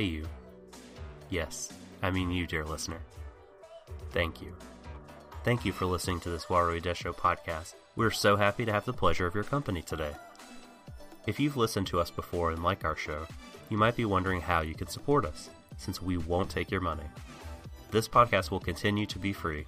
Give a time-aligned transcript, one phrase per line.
[0.00, 0.26] pay you.
[1.28, 1.70] Yes,
[2.02, 3.00] I mean you, dear listener.
[4.12, 4.56] Thank you.
[5.44, 7.74] Thank you for listening to this Warui Desho podcast.
[7.96, 10.12] We're so happy to have the pleasure of your company today.
[11.26, 13.26] If you've listened to us before and like our show,
[13.68, 17.04] you might be wondering how you can support us, since we won't take your money.
[17.90, 19.66] This podcast will continue to be free,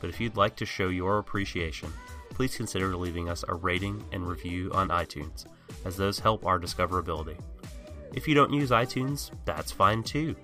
[0.00, 1.92] but if you'd like to show your appreciation,
[2.30, 5.46] please consider leaving us a rating and review on iTunes,
[5.84, 7.36] as those help our discoverability.
[8.14, 10.36] If you don't use iTunes, that's fine too.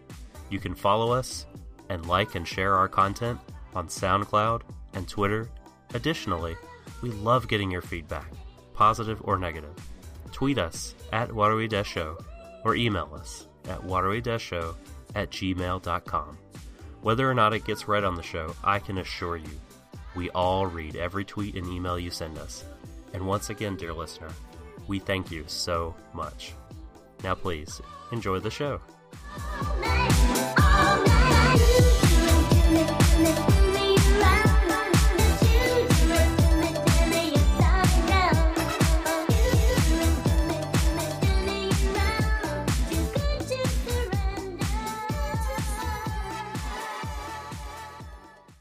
[0.50, 1.46] You can follow us
[1.88, 3.38] and like and share our content
[3.74, 4.62] on SoundCloud
[4.94, 5.48] and Twitter.
[5.94, 6.56] Additionally,
[7.02, 8.30] we love getting your feedback,
[8.74, 9.74] positive or negative.
[10.32, 12.22] Tweet us at Warui Desho
[12.64, 14.18] or email us at waterway
[15.14, 16.38] at gmail.com.
[17.00, 19.60] Whether or not it gets read on the show, I can assure you,
[20.14, 22.64] we all read every tweet and email you send us.
[23.12, 24.30] And once again, dear listener,
[24.86, 26.54] we thank you so much.
[27.22, 27.80] Now, please
[28.12, 28.80] enjoy the show.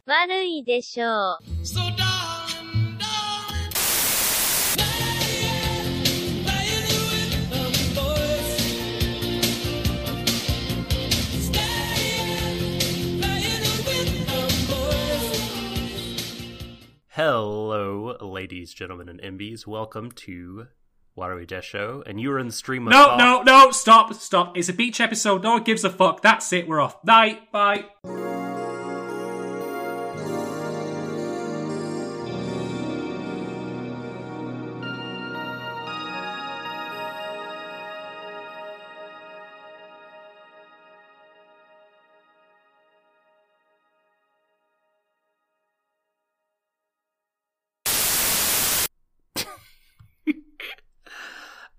[0.07, 1.56] So darling,
[17.17, 19.65] Hello, ladies, gentlemen, and MBs.
[19.65, 20.67] Welcome to
[21.17, 23.17] Warui Desho, and you are in the stream of No, thought.
[23.17, 24.55] no, no, stop, stop.
[24.55, 25.41] It's a beach episode.
[25.41, 26.21] No one gives a fuck.
[26.21, 26.67] That's it.
[26.67, 27.03] We're off.
[27.03, 27.51] Night.
[27.51, 27.85] Bye.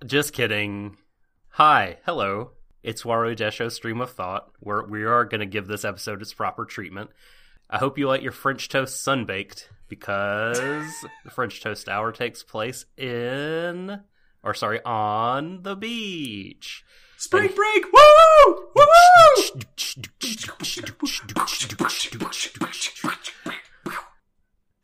[0.08, 0.96] Just kidding.
[1.50, 2.52] Hi, hello.
[2.82, 6.32] It's Warui Desho Stream of Thought, where we are going to give this episode its
[6.32, 7.10] proper treatment.
[7.68, 10.58] I hope you like your French toast sunbaked, because
[11.24, 14.00] the French toast hour takes place in,
[14.42, 16.84] or sorry, on the beach.
[17.18, 17.84] Spring break.
[17.92, 18.70] Woo!
[18.74, 19.60] Woo!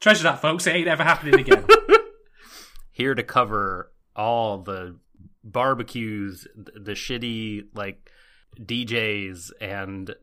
[0.01, 0.67] Treasure that, folks.
[0.67, 1.65] It ain't ever happening again.
[2.93, 4.97] Here to cover all the
[5.45, 8.11] barbecues, the shitty like
[8.59, 10.15] DJs and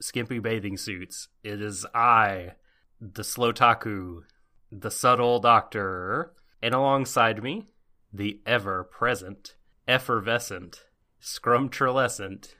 [0.00, 1.28] skimpy bathing suits.
[1.44, 2.54] It is I,
[3.00, 4.22] the slow taku,
[4.70, 6.32] the subtle doctor,
[6.62, 7.68] and alongside me,
[8.12, 9.56] the ever present,
[9.86, 10.84] effervescent,
[11.20, 12.54] scrumtrelescent,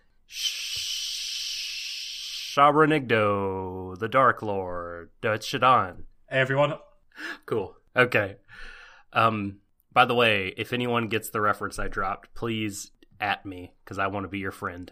[2.53, 6.04] Shabranigdo, the Dark Lord, Dutch Shadan.
[6.28, 6.75] Everyone.
[7.47, 7.77] Cool.
[7.97, 8.37] Okay.
[9.12, 9.59] Um.
[9.92, 14.06] By the way, if anyone gets the reference I dropped, please at me because I
[14.06, 14.91] want to be your friend.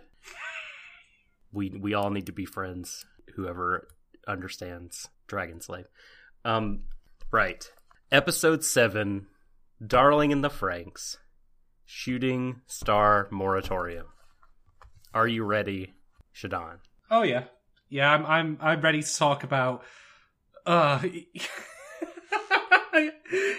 [1.53, 3.05] we we all need to be friends.
[3.35, 3.89] Whoever
[4.27, 5.87] understands Dragon Slave.
[6.45, 6.85] Um.
[7.33, 7.71] Right.
[8.13, 9.27] Episode seven.
[9.85, 11.17] Darling in the Franxx.
[11.87, 14.07] Shooting Star Moratorium.
[15.15, 15.95] Are you ready,
[16.35, 16.79] Shadon?
[17.11, 17.45] Oh yeah,
[17.89, 18.13] yeah.
[18.13, 19.83] I'm I'm I'm ready to talk about.
[20.67, 21.03] Uh,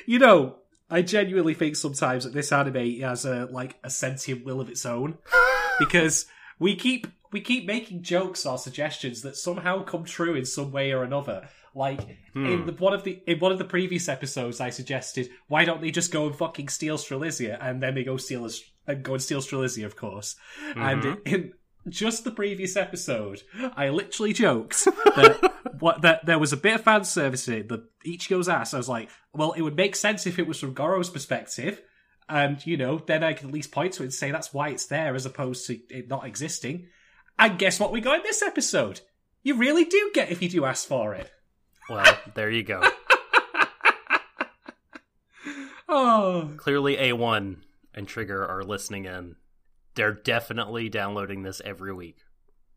[0.06, 0.61] you know,
[0.92, 4.86] I genuinely think sometimes that this anime has a like a sentient will of its
[4.86, 5.18] own
[5.80, 6.26] because
[6.60, 10.92] we keep we keep making jokes or suggestions that somehow come true in some way
[10.92, 11.48] or another.
[11.74, 12.02] Like
[12.34, 12.46] hmm.
[12.46, 15.82] in the, one of the in one of the previous episodes, I suggested why don't
[15.82, 18.50] they just go and fucking steal Strelizia, and then they go steal
[18.86, 20.36] and go and steal Strelizia, of course.
[20.76, 21.20] And mm-hmm.
[21.26, 21.54] in
[21.90, 23.42] just the previous episode,
[23.76, 27.70] I literally joked that what that there was a bit of fan service in it.
[27.70, 28.74] That Ichigo's ass.
[28.74, 31.82] I was like, well, it would make sense if it was from Goro's perspective,
[32.30, 34.70] and you know, then I could at least point to it and say that's why
[34.70, 36.88] it's there, as opposed to it not existing.
[37.40, 39.02] And guess what we got in this episode?
[39.44, 41.32] You really do get if you do ask for it.
[41.90, 42.84] Well, there you go.
[45.94, 47.58] Oh, Clearly, A1
[47.94, 49.36] and Trigger are listening in.
[49.96, 52.18] They're definitely downloading this every week.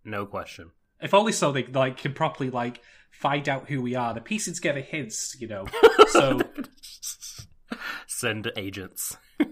[0.04, 0.70] No question.
[1.00, 2.80] if only so they like can properly like
[3.10, 4.12] find out who we are.
[4.14, 5.66] The pieces together hints, you know.
[6.08, 6.40] So
[8.06, 9.16] Send agents.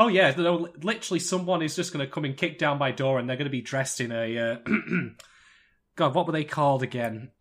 [0.00, 3.18] Oh yeah, no, literally someone is just going to come and kick down my door,
[3.18, 4.56] and they're going to be dressed in a uh,
[5.96, 7.32] God, what were they called again?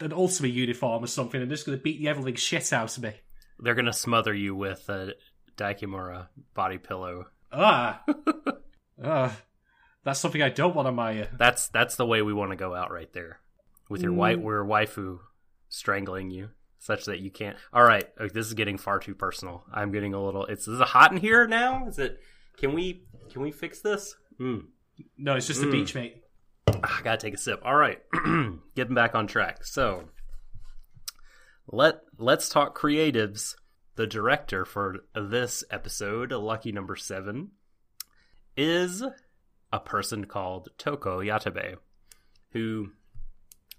[0.00, 3.02] An Ultima uniform or something, and just going to beat the everything shit out of
[3.02, 3.14] me.
[3.58, 5.14] They're gonna smother you with a
[5.56, 7.24] dakimakura body pillow.
[7.52, 8.04] Ah,
[9.02, 9.36] ah,
[10.04, 11.22] That's something I don't want on my.
[11.22, 11.26] Uh...
[11.36, 13.40] That's that's the way we want to go out right there,
[13.88, 14.16] with your Mm.
[14.16, 15.18] white your waifu
[15.68, 17.56] strangling you, such that you can't.
[17.72, 19.64] All right, oh, this is getting far too personal.
[19.72, 20.44] I'm getting a little.
[20.46, 21.86] It's is it hot in here now?
[21.88, 22.20] Is it?
[22.58, 24.14] Can we can we fix this?
[24.38, 24.58] Hmm.
[25.18, 25.72] No, it's just a Mm.
[25.72, 26.22] beach mate.
[26.68, 27.62] I gotta take a sip.
[27.64, 28.00] All right,
[28.76, 29.64] getting back on track.
[29.64, 30.04] So
[31.66, 33.54] let let's talk creatives.
[33.96, 37.52] The director for this episode, lucky number seven,
[38.56, 39.02] is
[39.72, 41.76] a person called Toko Yatabe,
[42.50, 42.90] who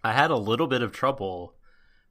[0.04, 1.56] I had a little bit of trouble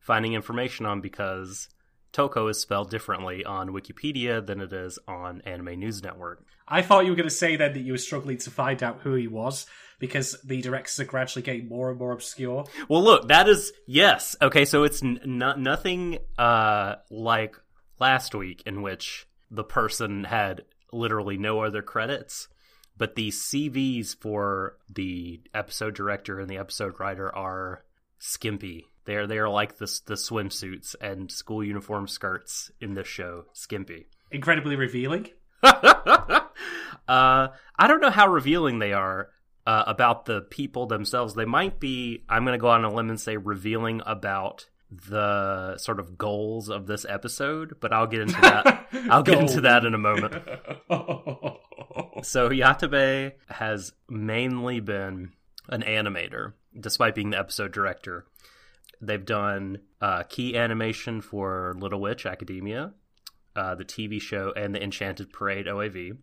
[0.01, 1.69] finding information on because
[2.13, 6.45] Toko is spelled differently on Wikipedia than it is on Anime News Network.
[6.67, 9.01] I thought you were going to say then that you were struggling to find out
[9.01, 9.67] who he was
[9.99, 12.65] because the directors are gradually getting more and more obscure.
[12.89, 14.37] Well, look, that is yes.
[14.41, 17.57] Okay, so it's n- not nothing uh like
[17.99, 22.49] last week in which the person had literally no other credits,
[22.97, 27.85] but the CVs for the episode director and the episode writer are
[28.19, 28.87] skimpy.
[29.05, 34.07] They're they're like the the swimsuits and school uniform skirts in this show, skimpy.
[34.31, 35.29] Incredibly revealing.
[35.63, 36.49] uh,
[37.09, 39.31] I don't know how revealing they are
[39.67, 41.35] uh, about the people themselves.
[41.35, 45.77] They might be, I'm going to go on a limb and say, revealing about the
[45.79, 48.87] sort of goals of this episode, but I'll get into that.
[49.11, 50.35] I'll get into that in a moment.
[52.23, 55.33] So Yatabe has mainly been
[55.69, 58.27] an animator, despite being the episode director.
[59.01, 62.93] They've done uh, key animation for Little Witch Academia,
[63.57, 66.17] uh, the TV show, and the Enchanted Parade OAV.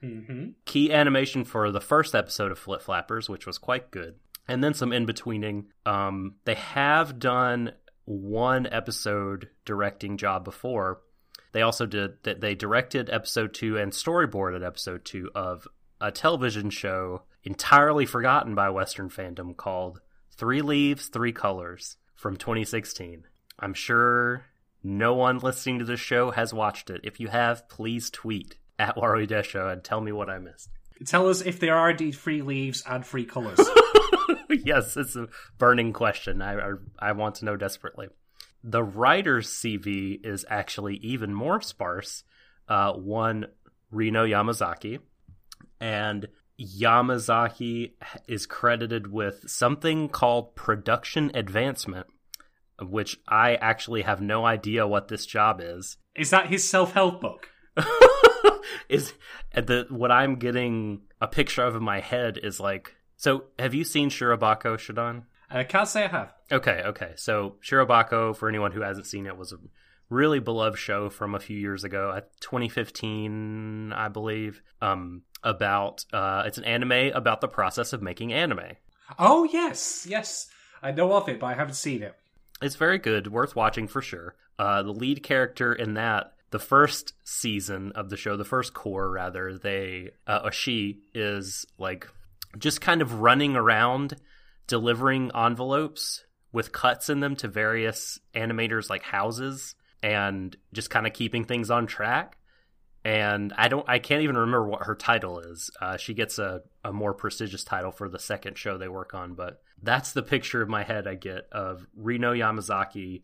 [0.00, 4.16] hmm Key animation for the first episode of Flip Flappers, which was quite good,
[4.48, 5.66] and then some in betweening.
[5.86, 7.72] Um, they have done
[8.04, 11.02] one episode directing job before.
[11.52, 12.40] They also did that.
[12.40, 15.66] They directed episode two and storyboarded episode two of
[16.00, 20.00] a television show entirely forgotten by Western fandom called
[20.36, 23.24] Three Leaves, Three Colors from 2016.
[23.58, 24.44] I'm sure
[24.82, 27.00] no one listening to this show has watched it.
[27.02, 30.70] If you have, please tweet at Warui Desho and tell me what I missed.
[31.06, 33.58] Tell us if there are indeed three leaves and three colours.
[34.50, 36.42] yes, it's a burning question.
[36.42, 38.08] I, I I want to know desperately.
[38.62, 42.24] The writer's CV is actually even more sparse.
[42.68, 43.46] Uh, one
[43.90, 44.98] Reno Yamazaki,
[45.80, 46.28] and
[46.60, 47.92] Yamazaki
[48.26, 52.06] is credited with something called production advancement,
[52.80, 55.96] which I actually have no idea what this job is.
[56.14, 57.48] Is that his self help book?
[58.88, 59.12] is
[59.54, 62.94] the what I'm getting a picture of in my head is like.
[63.20, 65.24] So, have you seen Shirobako Shodan?
[65.50, 66.34] I can't say I have.
[66.52, 67.12] Okay, okay.
[67.16, 69.58] So Shirobako, for anyone who hasn't seen it, was a
[70.10, 74.62] really beloved show from a few years ago, uh, 2015, I believe.
[74.80, 78.76] Um, about uh, it's an anime about the process of making anime.
[79.18, 80.48] Oh, yes, yes.
[80.82, 82.14] I know of it, but I haven't seen it.
[82.60, 84.34] It's very good, worth watching for sure.
[84.58, 89.08] Uh, the lead character in that, the first season of the show, the first cour
[89.08, 92.08] rather, they uh, she is like
[92.58, 94.16] just kind of running around
[94.68, 101.12] delivering envelopes with cuts in them to various animators like houses and just kind of
[101.12, 102.36] keeping things on track.
[103.04, 105.70] And i don't i can't even remember what her title is.
[105.80, 109.34] Uh, she gets a, a more prestigious title for the second show they work on
[109.34, 113.22] but that's the picture in my head i get of reno yamazaki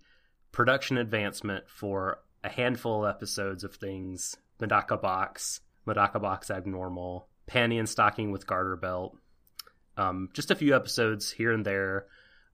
[0.53, 7.79] production advancement for a handful of episodes of things medaka box medaka box abnormal panty
[7.79, 9.17] and stocking with garter belt
[9.97, 12.07] um, just a few episodes here and there.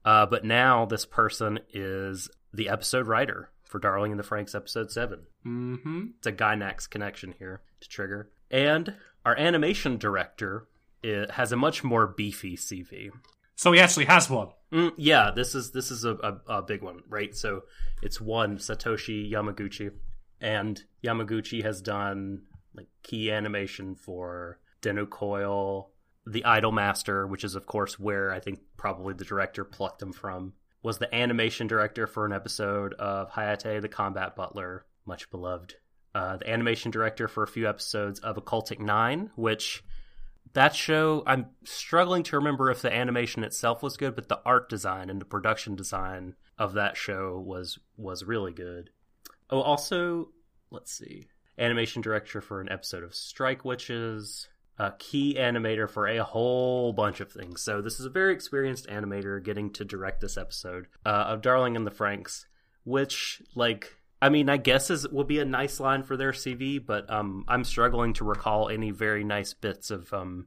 [0.04, 4.90] Uh, but now this person is the episode writer for Darling in the Franxx episode
[4.90, 5.20] 7.
[5.46, 6.06] Mm-hmm.
[6.18, 8.30] It's a Gainax connection here to trigger.
[8.50, 8.94] And
[9.24, 10.66] our animation director
[11.02, 13.10] it has a much more beefy CV.
[13.56, 14.48] So he actually has one.
[14.72, 17.34] Mm, yeah, this is this is a, a, a big one, right?
[17.36, 17.64] So
[18.02, 19.92] it's one Satoshi Yamaguchi,
[20.40, 22.42] and Yamaguchi has done
[22.74, 25.90] like key animation for Dennou Coil,
[26.30, 30.12] The Idol Master, which is of course where I think probably the director plucked him
[30.12, 30.52] from.
[30.82, 35.74] Was the animation director for an episode of Hayate the Combat Butler, much beloved.
[36.14, 39.84] Uh, the animation director for a few episodes of Occultic Nine, which
[40.52, 44.68] that show i'm struggling to remember if the animation itself was good but the art
[44.68, 48.90] design and the production design of that show was was really good
[49.50, 50.28] oh also
[50.70, 54.48] let's see animation director for an episode of strike witches
[54.80, 57.62] a key animator for a whole bunch of things.
[57.62, 61.76] So this is a very experienced animator getting to direct this episode uh, of darling
[61.76, 62.44] in the franxx
[62.84, 66.84] which like I mean, I guess is will be a nice line for their CV,
[66.84, 70.46] but um, I'm struggling to recall any very nice bits of um,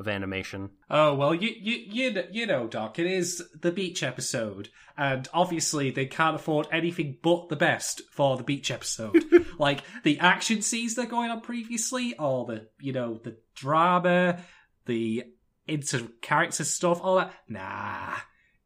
[0.00, 0.70] of animation.
[0.88, 2.98] Oh well, you you you kn- you know, Doc.
[2.98, 8.36] It is the beach episode, and obviously they can't afford anything but the best for
[8.36, 9.22] the beach episode.
[9.58, 14.40] like the action scenes they're going on previously, or the you know the drama,
[14.86, 15.24] the
[15.68, 17.34] inter character stuff, all that.
[17.46, 18.16] Nah,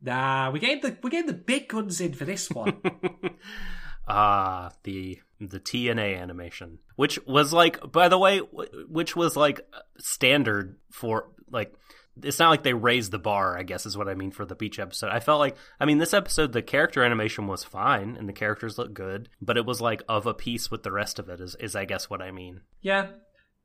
[0.01, 0.51] nah.
[0.53, 2.81] We gave the we gave the big guns in for this one.
[4.07, 9.61] Ah, the the TNA animation, which was like, by the way, which was like
[9.99, 11.75] standard for like.
[12.23, 14.55] It's not like they raised the bar, I guess is what I mean for the
[14.55, 15.11] beach episode.
[15.11, 18.79] I felt like, I mean, this episode, the character animation was fine and the characters
[18.79, 21.57] looked good, but it was like of a piece with the rest of it, is,
[21.59, 22.61] is I guess what I mean.
[22.81, 23.09] yeah,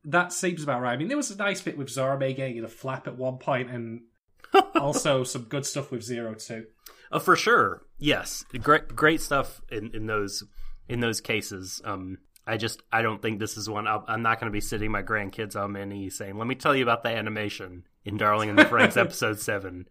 [0.06, 0.94] that seems about right.
[0.94, 3.70] I mean, there was a nice bit with Zorome getting a flap at one point,
[3.70, 4.02] and
[4.76, 6.66] also some good stuff with Zero Two.
[7.12, 7.82] Oh, for sure.
[7.98, 10.44] Yes, great, great stuff in, in those
[10.88, 11.82] in those cases.
[11.84, 13.88] Um, I just I don't think this is one.
[13.88, 16.56] I'll, I'm not going to be sitting my grandkids on my knee saying, "Let me
[16.56, 19.88] tell you about the animation in Darling in the Franxx episode seven,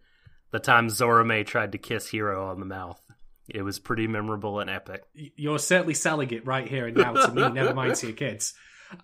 [0.51, 3.01] the time Zorome tried to kiss Hiro on the mouth."
[3.47, 5.03] It was pretty memorable and epic.
[5.13, 8.53] You're certainly selling it right here and now to me, never mind to your kids.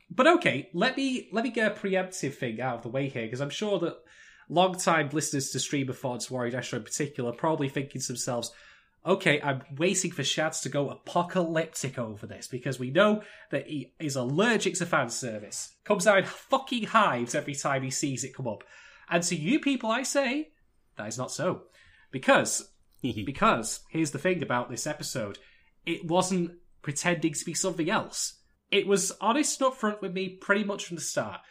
[0.10, 3.24] But okay, let me let me get a preemptive thing out of the way here,
[3.24, 3.98] because I'm sure that
[4.50, 8.52] long-time listeners to Streamer Thoughts, Warrior Astro in particular, probably thinking to themselves,
[9.06, 13.22] okay, I'm waiting for Shads to go apocalyptic over this, because we know
[13.52, 15.76] that he is allergic to fan service.
[15.84, 18.64] Comes out in fucking hives every time he sees it come up.
[19.10, 20.50] And to you people, I say,
[20.98, 21.64] that is not so.
[22.12, 22.70] Because
[23.26, 25.38] because here's the thing about this episode
[25.86, 28.40] it wasn't pretending to be something else.
[28.72, 31.42] It was honest and upfront with me pretty much from the start.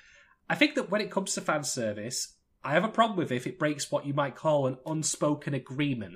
[0.50, 2.34] I think that when it comes to fan service,
[2.64, 6.14] I have a problem with if it breaks what you might call an unspoken agreement.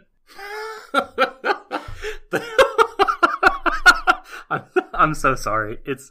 [4.50, 4.62] I'm,
[4.94, 5.78] I'm so sorry.
[5.84, 6.10] It's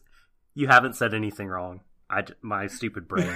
[0.53, 1.81] you haven't said anything wrong.
[2.09, 3.33] I my stupid brain.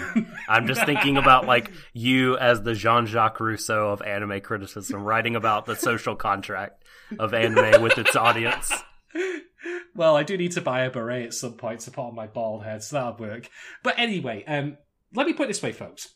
[0.47, 5.65] I'm just thinking about like you as the Jean-Jacques Rousseau of anime criticism, writing about
[5.65, 6.83] the social contract
[7.19, 8.71] of anime with its audience.
[9.93, 12.27] Well, I do need to buy a beret at some point to put on my
[12.27, 13.49] bald head, so that'll work.
[13.83, 14.77] But anyway, um,
[15.13, 16.13] let me put it this way, folks.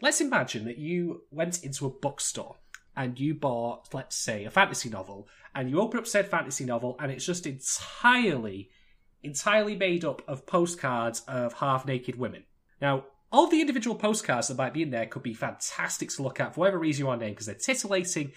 [0.00, 2.56] Let's imagine that you went into a bookstore
[2.96, 6.96] and you bought, let's say, a fantasy novel, and you open up said fantasy novel,
[7.00, 8.70] and it's just entirely,
[9.22, 12.44] entirely made up of postcards of half naked women.
[12.80, 16.40] Now, all the individual postcards that might be in there could be fantastic to look
[16.40, 18.32] at for whatever reason you want to name, because they're titillating,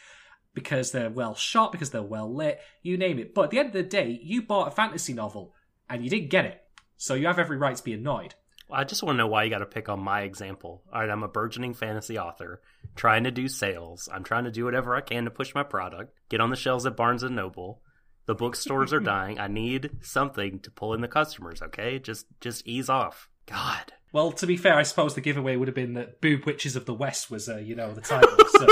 [0.54, 3.34] because they're well shot, because they're well lit, you name it.
[3.34, 5.54] But at the end of the day, you bought a fantasy novel
[5.90, 6.62] and you didn't get it.
[6.98, 8.36] So you have every right to be annoyed.
[8.72, 10.84] I just want to know why you got to pick on my example.
[10.92, 12.62] All right, I'm a burgeoning fantasy author
[12.96, 14.10] trying to do sales.
[14.12, 16.86] I'm trying to do whatever I can to push my product, get on the shelves
[16.86, 17.82] at Barnes and Noble.
[18.26, 19.40] The bookstores are dying.
[19.40, 22.00] I need something to pull in the customers, okay?
[22.00, 23.30] Just just ease off.
[23.46, 23.94] God.
[24.14, 26.86] Well, to be fair, I suppose the giveaway would have been that Boob Witches of
[26.86, 28.38] the West was, uh, you know, the title.
[28.50, 28.68] So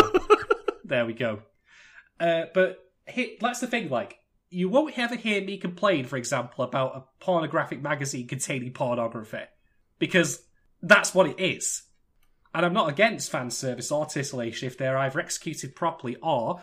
[0.83, 1.43] there we go.
[2.19, 2.79] Uh, but
[3.39, 4.17] that's the thing, like,
[4.49, 9.43] you won't ever hear me complain, for example, about a pornographic magazine containing pornography.
[9.99, 10.41] Because
[10.81, 11.83] that's what it is.
[12.53, 16.61] And I'm not against fan service or titillation if they're either executed properly or,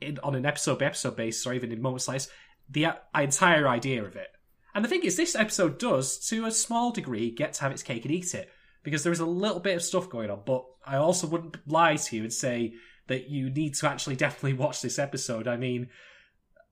[0.00, 2.22] in, on an episode by episode basis, or even in moments like
[2.68, 4.28] the uh, entire idea of it.
[4.74, 7.82] And the thing is, this episode does, to a small degree, get to have its
[7.82, 8.50] cake and eat it.
[8.82, 11.96] Because there is a little bit of stuff going on, but I also wouldn't lie
[11.96, 12.74] to you and say
[13.08, 15.46] that you need to actually definitely watch this episode.
[15.46, 15.88] I mean,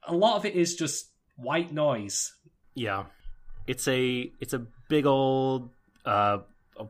[0.06, 2.32] a lot of it is just white noise.
[2.74, 3.04] Yeah.
[3.66, 5.70] It's a it's a big old
[6.08, 6.38] uh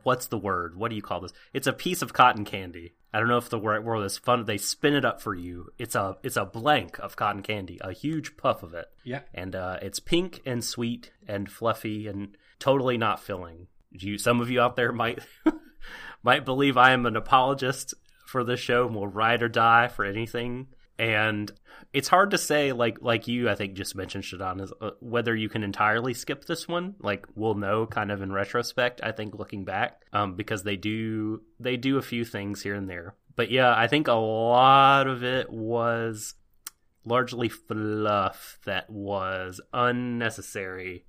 [0.03, 0.75] what's the word?
[0.75, 1.33] What do you call this?
[1.53, 2.93] It's a piece of cotton candy.
[3.13, 4.45] I don't know if the right word is fun.
[4.45, 5.69] They spin it up for you.
[5.77, 8.87] It's a it's a blank of cotton candy, a huge puff of it.
[9.03, 9.21] Yeah.
[9.33, 13.67] and uh, it's pink and sweet and fluffy and totally not filling.
[13.91, 15.19] You, some of you out there might
[16.23, 17.95] might believe I am an apologist
[18.25, 20.67] for this show and will ride or die for anything.
[20.99, 21.49] And
[21.93, 25.35] it's hard to say, like like you, I think just mentioned Shadon, is uh, whether
[25.35, 26.95] you can entirely skip this one.
[26.99, 28.99] Like we'll know, kind of in retrospect.
[29.01, 32.89] I think looking back, um, because they do they do a few things here and
[32.89, 33.15] there.
[33.35, 36.35] But yeah, I think a lot of it was
[37.05, 41.05] largely fluff that was unnecessary.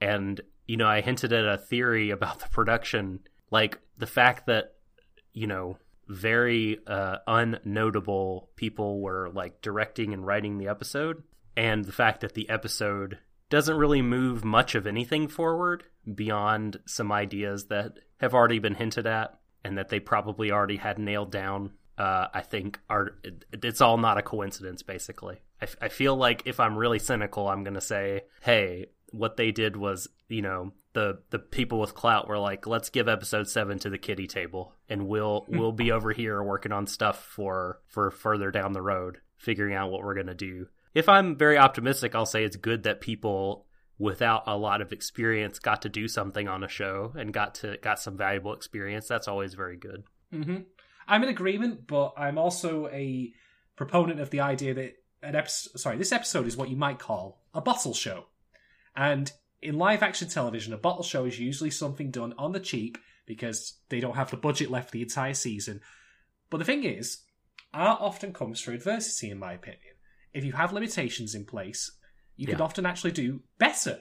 [0.00, 4.74] And, you know, I hinted at a theory about the production, like the fact that,
[5.32, 11.22] you know, very uh, unnotable people were like directing and writing the episode,
[11.56, 13.18] and the fact that the episode
[13.50, 15.84] doesn't really move much of anything forward
[16.14, 20.98] beyond some ideas that have already been hinted at and that they probably already had
[20.98, 24.82] nailed down uh, I think are it, it's all not a coincidence.
[24.82, 29.36] Basically, I, f- I feel like if I'm really cynical, I'm gonna say, hey, what
[29.36, 33.48] they did was, you know, the the people with clout were like, let's give episode
[33.48, 37.80] seven to the kitty table, and we'll we'll be over here working on stuff for
[37.86, 40.66] for further down the road, figuring out what we're gonna do.
[40.94, 43.66] If I'm very optimistic, I'll say it's good that people
[43.98, 47.76] without a lot of experience got to do something on a show and got to
[47.80, 49.06] got some valuable experience.
[49.06, 50.02] That's always very good.
[50.32, 50.58] hmm
[51.06, 53.32] I'm in agreement, but I'm also a
[53.76, 57.40] proponent of the idea that an episode, sorry, this episode is what you might call
[57.54, 58.26] a bottle show.
[58.94, 62.98] And in live action television, a bottle show is usually something done on the cheap
[63.26, 65.80] because they don't have the budget left the entire season.
[66.50, 67.18] But the thing is,
[67.74, 69.94] art often comes through adversity, in my opinion.
[70.32, 71.90] If you have limitations in place,
[72.36, 74.00] you can often actually do better.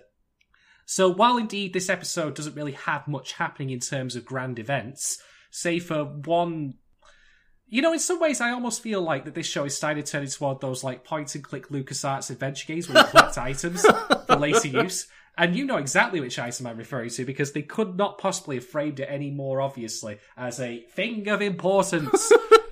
[0.86, 5.22] So while indeed this episode doesn't really have much happening in terms of grand events,
[5.52, 6.76] say for one
[7.70, 10.10] you know, in some ways, I almost feel like that this show is starting to
[10.10, 13.86] turn into those like point and click LucasArts adventure games where you collect items
[14.38, 15.08] for later use.
[15.38, 18.66] And you know exactly which item I'm referring to because they could not possibly have
[18.66, 22.32] framed it any more obviously as a thing of importance.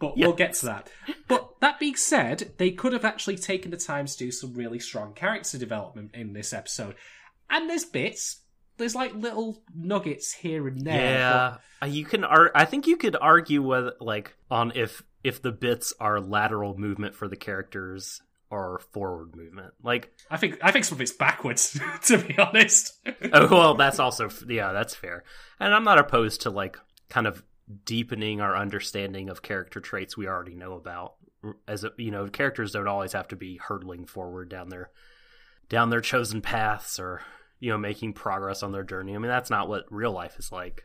[0.00, 0.90] but we'll get to that.
[1.28, 4.80] But that being said, they could have actually taken the time to do some really
[4.80, 6.96] strong character development in this episode.
[7.48, 8.40] And there's bits,
[8.76, 11.18] there's like little nuggets here and there.
[11.18, 12.24] Yeah, Uh, you can.
[12.24, 16.76] Ar- I think you could argue with like on if if the bits are lateral
[16.76, 19.72] movement for the characters or forward movement.
[19.82, 22.98] Like, I think I think some of it's backwards, to be honest.
[23.32, 25.24] oh well, that's also yeah, that's fair.
[25.58, 26.78] And I'm not opposed to like
[27.08, 27.42] kind of
[27.84, 31.14] deepening our understanding of character traits we already know about.
[31.66, 34.90] As a, you know, characters don't always have to be hurtling forward down their
[35.68, 37.22] down their chosen paths or
[37.60, 39.14] you know making progress on their journey.
[39.14, 40.84] I mean, that's not what real life is like.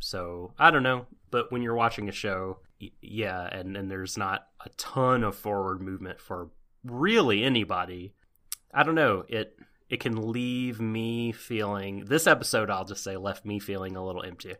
[0.00, 4.16] So I don't know, but when you're watching a show, y- yeah, and and there's
[4.16, 6.50] not a ton of forward movement for
[6.84, 8.14] really anybody.
[8.72, 9.24] I don't know.
[9.28, 9.56] It
[9.88, 12.04] it can leave me feeling.
[12.06, 14.54] This episode, I'll just say, left me feeling a little empty.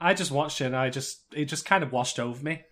[0.00, 2.62] I just watched it and I just it just kind of washed over me.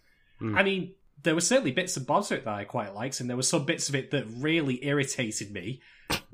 [0.41, 0.59] Mm.
[0.59, 3.29] I mean, there were certainly bits and bobs of it that I quite liked, and
[3.29, 5.81] there were some bits of it that really irritated me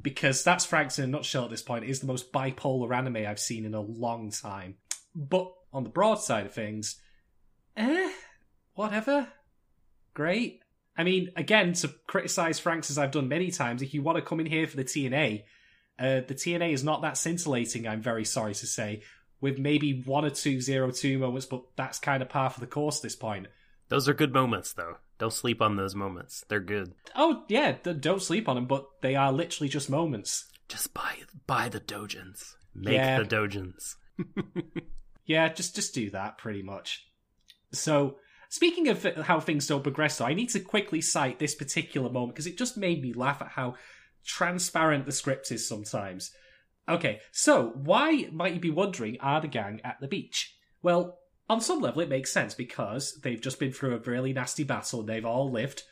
[0.01, 1.85] because that's Frank's in a nutshell at this point.
[1.85, 4.77] It is the most bipolar anime I've seen in a long time.
[5.15, 7.01] But on the broad side of things,
[7.77, 8.11] eh,
[8.75, 9.29] whatever.
[10.15, 10.60] Great.
[11.01, 14.23] I mean, again, to criticize Frank's as I've done many times, if you want to
[14.23, 15.45] come in here for the TNA,
[15.99, 19.03] uh, the TNA is not that scintillating, I'm very sorry to say,
[19.41, 22.67] with maybe one or two zero two moments, but that's kind of par for the
[22.67, 23.47] course at this point.
[23.89, 24.97] Those are good moments, though.
[25.19, 26.45] Don't sleep on those moments.
[26.49, 26.93] They're good.
[27.17, 30.51] Oh, yeah, don't sleep on them, but they are literally just moments.
[30.69, 32.55] Just buy buy the dojins.
[32.75, 33.19] Make Yeah.
[33.23, 33.97] the dojins.
[35.27, 37.07] Yeah, just just do that pretty much.
[37.73, 38.17] So,
[38.51, 42.35] speaking of how things don't progress, though, I need to quickly cite this particular moment
[42.35, 43.77] because it just made me laugh at how
[44.25, 46.33] transparent the script is sometimes.
[46.89, 50.55] Okay, so why might you be wondering are the gang at the beach?
[50.83, 54.65] Well, on some level, it makes sense because they've just been through a really nasty
[54.65, 55.83] battle and they've all lived.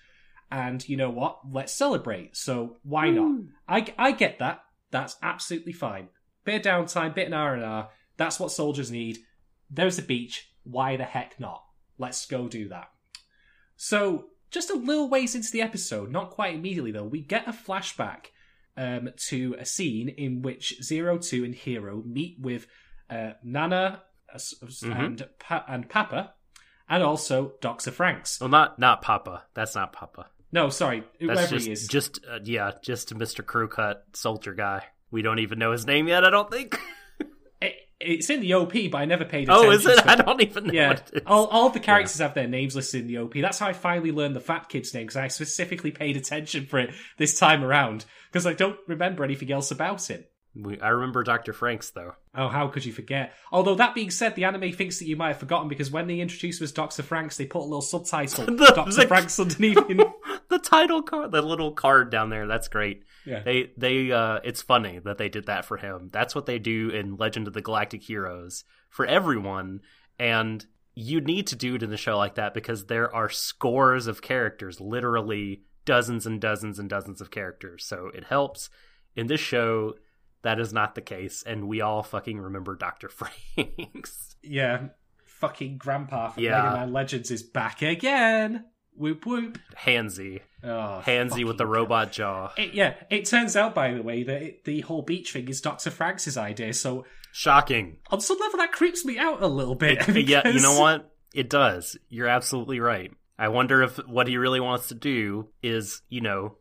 [0.50, 1.40] And you know what?
[1.50, 2.36] Let's celebrate.
[2.36, 3.14] So why hmm.
[3.14, 3.40] not?
[3.68, 4.60] I, I get that.
[4.90, 6.08] That's absolutely fine.
[6.44, 7.90] Bit of downtime, bit of R and R.
[8.16, 9.18] That's what soldiers need.
[9.70, 10.50] There's the beach.
[10.64, 11.62] Why the heck not?
[11.98, 12.90] Let's go do that.
[13.76, 17.52] So, just a little ways into the episode, not quite immediately though, we get a
[17.52, 18.26] flashback
[18.76, 22.66] um, to a scene in which Zero Two and Hiro meet with
[23.10, 24.98] uh, Nana uh, s- Mhm.
[25.06, 26.34] and pa- and Papa,
[26.88, 28.40] and also Doctor Franxx.
[28.40, 29.44] Well, not not Papa.
[29.54, 30.26] That's not Papa.
[30.50, 31.86] No, sorry, That's whoever just he is.
[31.88, 33.44] just uh, yeah, just Mr.
[33.44, 34.84] Crew Cut Soldier guy.
[35.10, 36.24] We don't even know his name yet.
[36.24, 36.78] I don't think.
[38.08, 39.88] It, it's in the OP, but I never paid oh, attention.
[39.90, 40.06] oh, is it?
[40.06, 40.72] I don't even know.
[40.72, 41.22] Yeah, What it is.
[41.26, 43.34] all, all the characters have their names listed in the OP.
[43.34, 46.78] That's how I finally learned the fat kid's name because I specifically paid attention for
[46.78, 50.30] it this time around because I don't remember anything else about it.
[50.54, 51.52] We, I remember Dr.
[51.52, 52.14] Franxx though.
[52.34, 53.34] Oh, how could you forget?
[53.52, 56.18] Although that being said, the anime thinks that you might have forgotten because when they
[56.20, 59.86] introduced him as Doctor Franxx, they put a little subtitle The- Doctor the- Franxx underneath
[59.88, 60.00] him.
[60.68, 62.46] Title card, the little card down there.
[62.46, 63.04] That's great.
[63.24, 63.40] Yeah.
[63.42, 66.08] They they uh it's funny that they did that for him.
[66.12, 69.80] That's what they do in Legend of the Galactic Heroes for everyone
[70.18, 74.08] and you need to do it in a show like that because there are scores
[74.08, 77.84] of characters, literally dozens and dozens and dozens of characters.
[77.84, 78.68] So it helps.
[79.14, 79.94] In this show,
[80.42, 83.08] that is not the case, and we all fucking remember Dr.
[83.56, 84.34] Franxx.
[84.42, 84.88] Yeah,
[85.24, 86.62] fucking Grandpa from Yeah.
[86.62, 88.64] Mega Man Legends is back again.
[88.98, 89.58] Whoop whoop.
[89.76, 90.40] Hansy.
[90.64, 92.52] Oh, Hansy with the robot jaw.
[92.56, 95.60] It, yeah, it turns out, by the way, that it, the whole beach thing is
[95.60, 95.90] Dr.
[95.90, 96.74] Franxx' idea.
[96.74, 97.98] So, Shocking.
[98.10, 100.08] on some level, that creeps me out a little bit.
[100.28, 101.10] yeah, you know what?
[101.32, 101.96] It does.
[102.08, 103.12] You're absolutely right.
[103.38, 106.56] I wonder if what he really wants to do is, you know,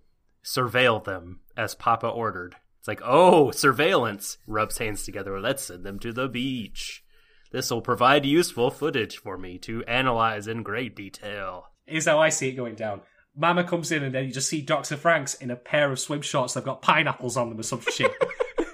[0.46, 2.56] surveil them as Papa ordered.
[2.80, 4.38] It's like, oh, surveillance.
[4.46, 5.40] Rubs hands together.
[5.40, 7.04] Let's send them to the beach.
[7.52, 11.72] This will provide useful footage for me to analyze in great detail.
[11.88, 13.02] Is how I see it going down.
[13.36, 14.98] Mama comes in and then you just see Dr.
[14.98, 18.12] Franxx in a pair of swim shorts that've got pineapples on them or some shit.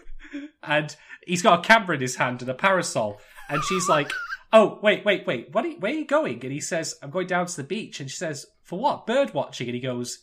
[0.63, 0.95] and
[1.27, 3.19] he's got a camera in his hand and a parasol.
[3.49, 4.11] And she's like,
[4.53, 5.49] Oh, wait, wait, wait.
[5.51, 6.39] What are you, where are you going?
[6.43, 7.99] And he says, I'm going down to the beach.
[7.99, 9.05] And she says, For what?
[9.05, 9.67] Bird watching?
[9.67, 10.19] And he goes,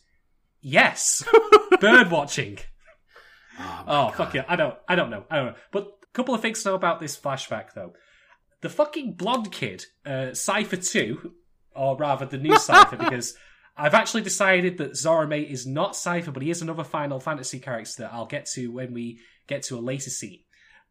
[0.62, 1.24] Yes,
[1.80, 2.58] bird watching.
[3.86, 4.44] Oh, fuck yeah.
[4.48, 5.24] I don't I don't know.
[5.30, 5.54] I don't know.
[5.70, 7.92] But a couple of things to know about this flashback though.
[8.62, 11.32] The fucking blonde kid, uh, Seifer 2,
[11.74, 13.34] or rather the new Seifer, because
[13.76, 18.02] I've actually decided that Zorome is not Seifer, but he is another Final Fantasy character
[18.02, 20.40] that I'll get to when we get to a later scene.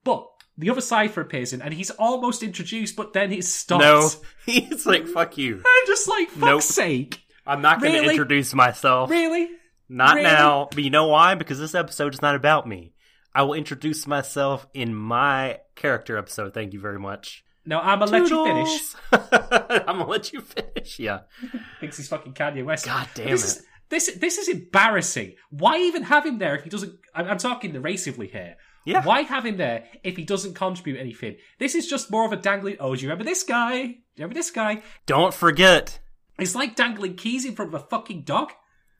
[0.04, 3.84] But the other Seifer appears in, and he's almost introduced, but then he's stopped.
[3.84, 4.10] No,
[4.46, 5.58] he's like, fuck you.
[5.66, 6.62] I'm just like, fuck's Nope.
[6.62, 7.22] sake.
[7.46, 8.14] I'm not going to Really?
[8.14, 9.10] introduce myself.
[9.10, 9.50] Really?
[9.88, 10.24] Not Really?
[10.28, 10.68] now.
[10.74, 11.36] But you know why?
[11.36, 12.94] Because this episode is not about me.
[13.34, 16.54] I will introduce myself in my character episode.
[16.54, 17.44] Thank you very much.
[17.66, 18.96] No, I'm gonna let you finish.
[19.12, 21.00] I'm gonna let you finish.
[21.00, 21.20] Yeah.
[21.80, 22.86] Thinks he's fucking Kanye West.
[22.86, 23.46] God damn this it.
[23.46, 25.36] Is, this this is embarrassing.
[25.50, 26.94] Why even have him there if he doesn't?
[27.14, 28.56] I'm, I'm talking narratively here.
[28.86, 29.04] Yeah.
[29.04, 31.36] Why have him there if he doesn't contribute anything?
[31.60, 32.78] This is just more of a dangling.
[32.80, 33.84] Oh, do you remember this guy?
[33.84, 34.82] Do you remember this guy?
[35.06, 36.00] Don't forget.
[36.40, 38.52] It's like dangling keys in front of a fucking dog.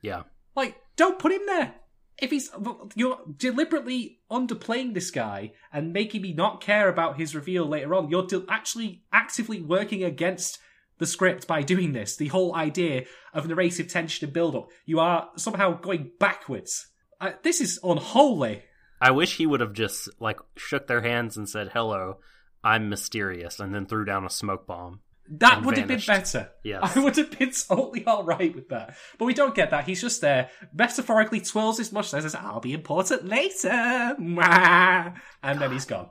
[0.02, 0.24] Yeah.
[0.56, 1.76] Like, don't put him there.
[2.22, 2.50] If he's
[2.96, 8.10] you're deliberately underplaying this guy and making me not care about his reveal later on,
[8.10, 10.60] you're actually actively working against
[10.98, 12.18] the script by doing this.
[12.18, 16.88] The whole idea of narrative tension and build up, you are somehow going backwards.
[17.22, 18.64] Uh, this is unholy.
[19.02, 22.18] I wish he would have just like shook their hands and said, "Hello,
[22.64, 25.00] I'm mysterious," and then threw down a smoke bomb.
[25.32, 26.50] That would have been better.
[26.64, 26.80] Yes.
[26.96, 28.96] I would have been totally all right with that.
[29.18, 29.86] But we don't get that.
[29.86, 33.70] He's just there, metaphorically twirls his mustache and says, I'll be important later.
[34.18, 36.10] And then he's gone.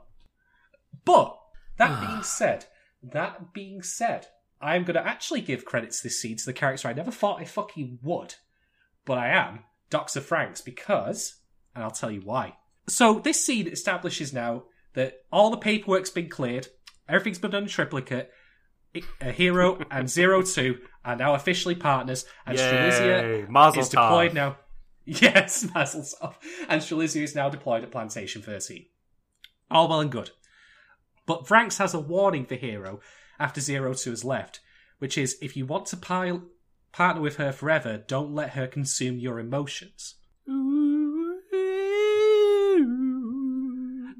[1.03, 1.37] But,
[1.77, 2.65] that being said,
[3.03, 4.27] that being said,
[4.61, 7.41] I'm going to actually give credits to this scene to the character I never thought
[7.41, 8.35] I fucking would.
[9.05, 10.21] But I am, Dr.
[10.21, 11.35] Franxx, because,
[11.75, 12.57] and I'll tell you why.
[12.87, 16.67] So, this scene establishes now that all the paperwork's been cleared,
[17.07, 18.31] everything's been done in triplicate,
[19.21, 22.63] a Hiro and zero two are now officially partners, and Yay!
[22.63, 24.35] Strelizia Mazel is deployed tov.
[24.35, 24.57] now.
[25.05, 26.35] Yes, Mazel tov.
[26.67, 28.85] And Strelizia is now deployed at Plantation 13.
[29.71, 30.31] All well and good.
[31.25, 32.99] But Franxx has a warning for Hiro
[33.39, 34.59] after Zero Two has left,
[34.99, 36.43] which is if you want to pile,
[36.91, 40.15] partner with her forever, don't let her consume your emotions.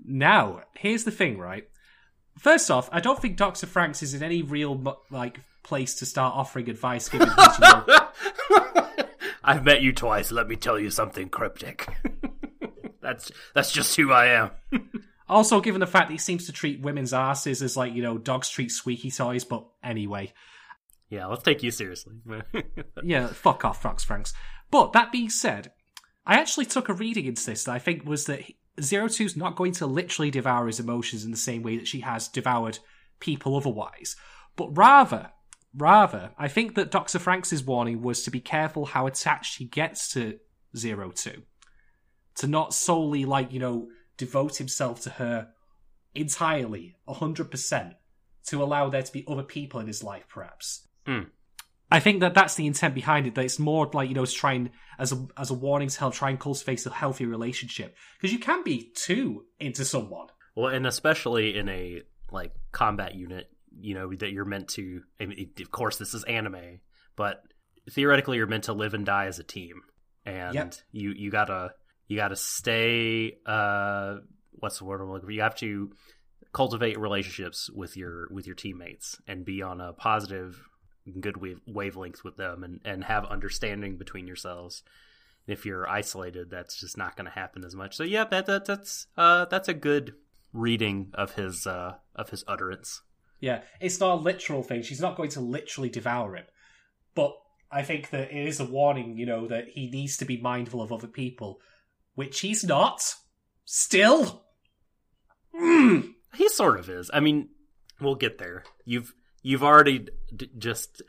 [0.05, 1.67] Now, here's the thing, right?
[2.39, 3.67] First off, I don't think Dr.
[3.67, 8.08] Franxx is in any real like place to start offering advice given his, you know,
[9.43, 10.32] I've met you twice.
[10.32, 11.88] Let me tell you something cryptic.
[13.02, 14.52] that's that's just who I am.
[15.30, 18.17] Also, given the fact that he seems to treat women's asses as like, you know,
[18.17, 20.34] dogs treat squeaky toys, but anyway.
[21.12, 22.15] Yeah, let's take you seriously.
[23.04, 24.34] Yeah, fuck off, Fox Franxx.
[24.71, 25.71] But that being said,
[26.25, 28.41] I actually took a reading into this that I think was that
[28.84, 32.02] Zero Two's not going to literally devour his emotions in the same way that she
[32.02, 32.80] has devoured
[33.20, 34.15] people otherwise,
[34.56, 35.32] but rather,
[35.76, 37.20] rather, I think that Dr.
[37.20, 40.39] Franxx' warning was to be careful how attached he gets to
[40.76, 41.44] Zero Two.
[42.36, 45.50] To not solely, like, you know, devote himself to her
[46.15, 47.96] entirely, 100%,
[48.48, 50.88] to allow there to be other people in his life, perhaps.
[51.06, 51.24] Hmm.
[51.91, 53.36] I think that that's the intent behind it.
[53.36, 55.99] That it's more like you know, to try and as a as a warning to
[55.99, 60.28] help try and cultivate a healthy relationship because you can be too into someone.
[60.56, 63.47] well, and especially in a like combat unit,
[63.80, 65.02] you know that you're meant to.
[65.19, 66.82] I mean, of course, this is anime,
[67.15, 67.41] but
[67.89, 69.82] theoretically, you're meant to live and die as a team,
[70.25, 70.73] and Yep.
[70.91, 71.73] you you gotta
[72.08, 73.38] you gotta stay.
[73.45, 74.17] Uh,
[74.52, 75.32] what's the word I'm looking for?
[75.32, 75.91] You have to
[76.54, 80.60] cultivate relationships with your with your teammates and be on a positive
[81.19, 84.84] good wave, wavelength with them and, and have understanding between yourselves
[85.48, 88.65] if you're isolated that's just not going to happen as much so yeah that, that
[88.65, 90.13] that's uh that's a good
[90.54, 93.02] reading of his uh of his utterance
[93.39, 94.82] Yeah, it's not a literal thing.
[94.82, 96.45] She's not going to literally devour him,
[97.15, 97.36] but
[97.72, 99.17] I think that it is a warning.
[99.17, 101.60] You know that he needs to be mindful of other people,
[102.15, 103.15] which he's not.
[103.65, 104.43] Still.
[105.56, 106.13] Mm.
[106.36, 107.50] he sort of is i mean
[108.00, 111.02] we'll get there you've you've already d- just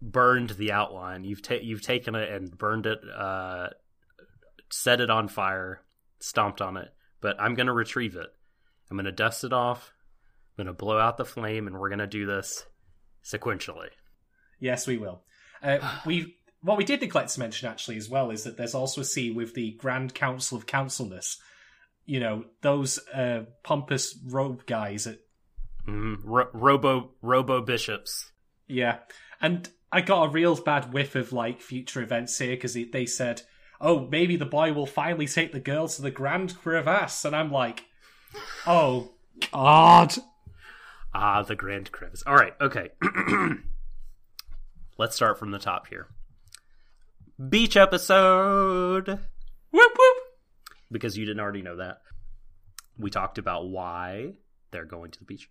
[0.00, 1.24] burned the outline.
[1.24, 3.68] You've ta- you've taken it and burned it uh
[4.70, 5.82] set it on fire
[6.20, 6.88] stomped on it.
[7.20, 8.28] But i'm going to retrieve it.
[8.90, 9.92] I'm going to dust it off.
[10.58, 12.64] I'm going to blow out the flame and we're going to do this
[13.24, 13.88] sequentially.
[14.60, 15.22] Yes, we will.
[15.62, 19.00] Uh, we what we did neglect to mention actually as well is that there's also
[19.00, 21.38] a scene with the Grand Council of Councilness,
[22.08, 25.18] you know those uh, pompous robe guys at
[25.88, 28.32] Mm, ro- robo Robo Bishops.
[28.66, 28.98] Yeah,
[29.40, 33.42] and I got a real bad whiff of like future events here because they said,
[33.80, 37.50] "Oh, maybe the boy will finally take the girl to the Grand Crevasse," and I'm
[37.50, 37.84] like,
[38.66, 39.12] "Oh
[39.50, 40.12] God!"
[41.14, 42.22] Ah, the Grand Crevasse.
[42.26, 42.90] All right, okay.
[44.98, 46.08] Let's start from the top here.
[47.48, 49.08] Beach episode.
[49.08, 50.16] Whoop whoop.
[50.92, 52.02] Because you didn't already know that.
[52.98, 54.34] We talked about why
[54.70, 55.48] they're going to the beach.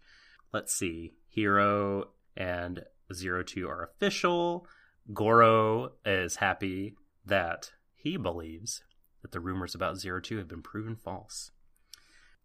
[0.53, 1.13] Let's see.
[1.27, 2.83] Hiro and
[3.13, 4.67] Zero Two are official.
[5.13, 8.81] Goro is happy that he believes
[9.21, 11.51] that the rumors about Zero Two have been proven false.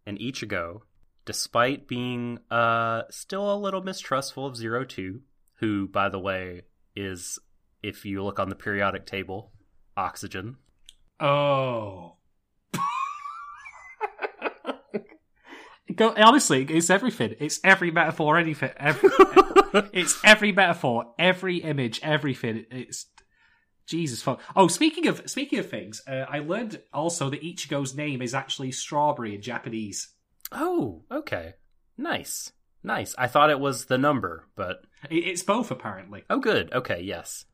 [0.05, 0.81] And Ichigo,
[1.25, 5.21] despite being uh, still a little mistrustful of Zero Two,
[5.59, 6.63] who, by the way,
[6.95, 7.39] is,
[7.81, 9.51] if you look on the periodic table,
[9.95, 10.57] oxygen.
[11.19, 12.17] Oh.
[15.95, 17.35] Go, honestly, it's everything.
[17.39, 18.71] It's every metaphor, anything.
[18.77, 19.09] Every,
[19.93, 22.65] it's every metaphor, every image, everything.
[22.71, 23.05] It's
[23.85, 24.39] Jesus fuck.
[24.55, 28.71] Oh, speaking of speaking of things, uh, I learned also that Ichigo's name is actually
[28.71, 30.09] strawberry in Japanese.
[30.51, 31.53] Oh, okay.
[31.97, 32.51] Nice.
[32.83, 33.15] Nice.
[33.17, 36.23] I thought it was the number, but It, it's both apparently.
[36.29, 36.71] oh good.
[36.73, 37.45] Okay, yes.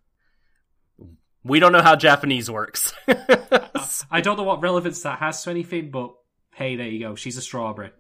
[1.44, 2.94] We don't know how Japanese works.
[4.12, 6.14] I don't know what relevance that has to anything, but
[6.54, 7.16] hey, there you go.
[7.16, 7.92] She's a strawberry.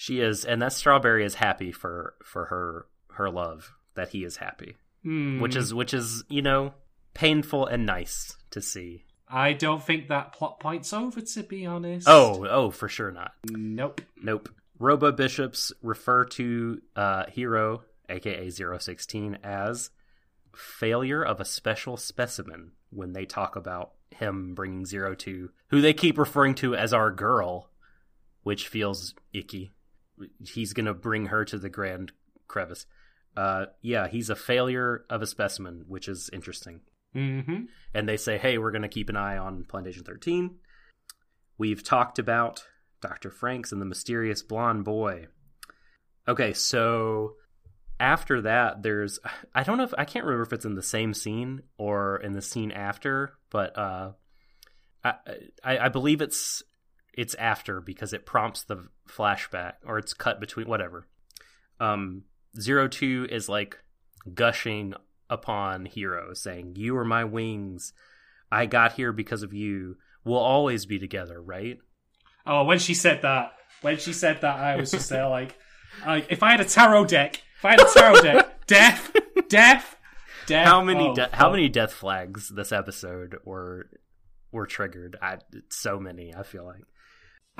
[0.00, 2.86] She is and that strawberry is happy for for her
[3.16, 4.78] her love that he is happy.
[5.02, 5.40] Hmm.
[5.40, 6.72] Which is which is, you know,
[7.12, 9.04] painful and nice to see.
[9.28, 12.08] I don't think that plot point's over, to be honest.
[12.08, 13.32] Oh, oh, for sure not.
[13.50, 14.00] nope.
[14.16, 14.48] Nope.
[14.78, 19.90] Robo Bishops refer to uh, Hiro, aka 016, as
[20.56, 25.92] failure of a special specimen when they talk about him bringing Zero Two, who they
[25.92, 27.68] keep referring to as our girl,
[28.44, 29.72] which feels icky.
[30.44, 32.12] He's going to bring her to the Grand
[32.48, 32.86] Crevasse.
[33.36, 36.80] Uh, yeah, he's a failure of a specimen, which is interesting
[37.14, 37.64] Mm-hmm.
[37.92, 40.56] and they say, "Hey, we're going to keep an eye on Plantation 13."
[41.58, 42.64] We've talked about
[43.00, 43.30] Dr.
[43.30, 45.26] Franks and the mysterious blonde boy.
[46.28, 47.34] Okay, so
[47.98, 49.18] after that, there's
[49.54, 52.32] I don't know if I can't remember if it's in the same scene or in
[52.32, 54.12] the scene after, but uh,
[55.02, 55.14] I,
[55.64, 56.62] I I believe it's
[57.14, 61.06] it's after because it prompts the flashback or it's cut between whatever.
[61.78, 62.24] Um,
[62.58, 63.78] Zero Two is like
[64.34, 64.94] gushing
[65.28, 67.92] upon Hiro, saying, You are my wings.
[68.52, 69.96] I got here because of you.
[70.24, 71.78] We'll always be together, right?
[72.46, 75.56] Oh, when she said that, when she said that, I was just there like,
[76.04, 79.12] like if I had a tarot deck, if I had a tarot deck, death,
[79.48, 79.96] death,
[80.46, 80.66] death.
[80.66, 83.88] How many oh, de- how many death flags this episode were
[84.52, 85.16] were triggered?
[85.22, 85.38] I,
[85.70, 86.82] so many, I feel like.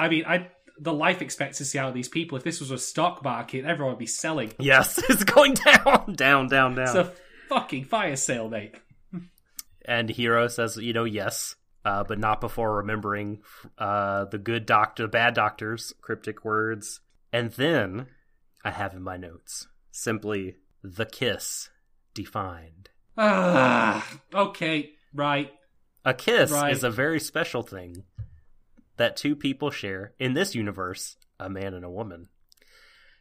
[0.01, 2.39] I mean, I the life expectancy out of these people.
[2.39, 4.53] If this was a stock market, everyone would be selling.
[4.59, 6.81] Yes, it's going down, down, down, down.
[6.87, 7.13] It's a
[7.49, 8.77] fucking fire sale, mate.
[9.85, 13.41] and Hiro says, you know, yes, uh, but not before remembering
[13.79, 17.01] uh, the good doctor, the bad doctor's cryptic words.
[17.33, 18.07] And then
[18.65, 21.69] I have in my notes simply the kiss
[22.15, 22.89] defined.
[23.19, 25.51] Ah, okay, right.
[26.07, 26.73] A kiss Right.
[26.73, 28.05] is a very special thing
[29.01, 32.29] that two people share in this universe, a man and a woman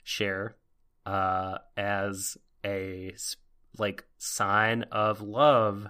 [0.03, 0.57] share
[1.05, 3.13] uh, as a
[3.77, 5.87] like sign of love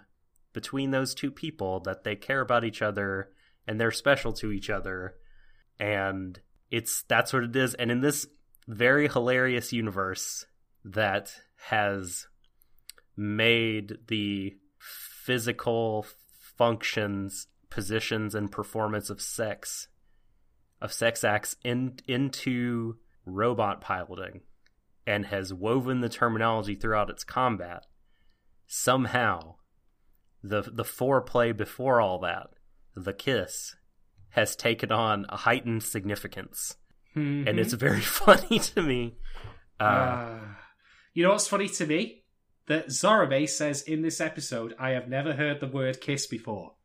[0.53, 3.31] between those two people that they care about each other
[3.67, 5.15] and they're special to each other.
[5.79, 7.73] And it's that's what it is.
[7.73, 8.27] And in this
[8.67, 10.45] very hilarious universe
[10.85, 11.33] that
[11.69, 12.27] has
[13.17, 16.05] made the physical
[16.59, 19.87] functions positions and performance of sex
[20.81, 24.41] of sex acts in, into robot piloting
[25.05, 27.85] and has woven the terminology throughout its combat
[28.67, 29.55] somehow
[30.43, 32.47] the the foreplay before all that
[32.95, 33.75] the kiss
[34.29, 36.75] has taken on a heightened significance
[37.15, 37.47] Mhm.
[37.49, 39.17] and it's very funny to me
[39.79, 40.57] uh, Ah.
[41.13, 42.23] you know what's funny to me?
[42.67, 46.75] That Zorome says in this episode, "I have never heard the word kiss before."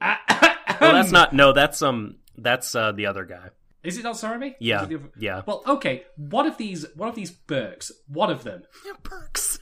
[0.00, 3.50] Well that's not no that's um that's uh the other guy
[3.84, 4.16] Is it not
[4.60, 6.04] yeah it the other- yeah Well, okay.
[6.16, 8.62] One of these, one of these Burks, one of them
[9.02, 9.58] Burks,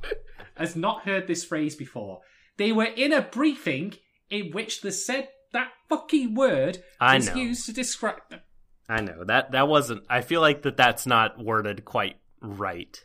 [0.56, 2.20] has not heard this phrase before.
[2.56, 3.94] They were in a briefing
[4.30, 7.36] in which they said that fucking word I was know.
[7.36, 8.20] used to describe.
[8.30, 8.40] Them.
[8.88, 10.04] I know that that wasn't.
[10.10, 13.02] I feel like that that's not worded quite right.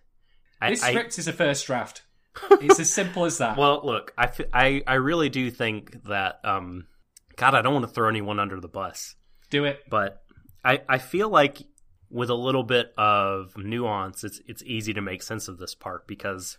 [0.62, 2.04] I, This I- script is a first draft.
[2.52, 3.58] It's as simple as that.
[3.58, 6.40] well, look, I, I I really do think that.
[6.44, 6.88] Um,
[7.36, 9.16] God, I don't want to throw anyone under the bus,
[9.50, 9.82] Do it.
[9.90, 10.24] but
[10.64, 11.64] I, I feel like
[12.10, 16.08] with a little bit of nuance, it's it's easy to make sense of this part
[16.08, 16.58] because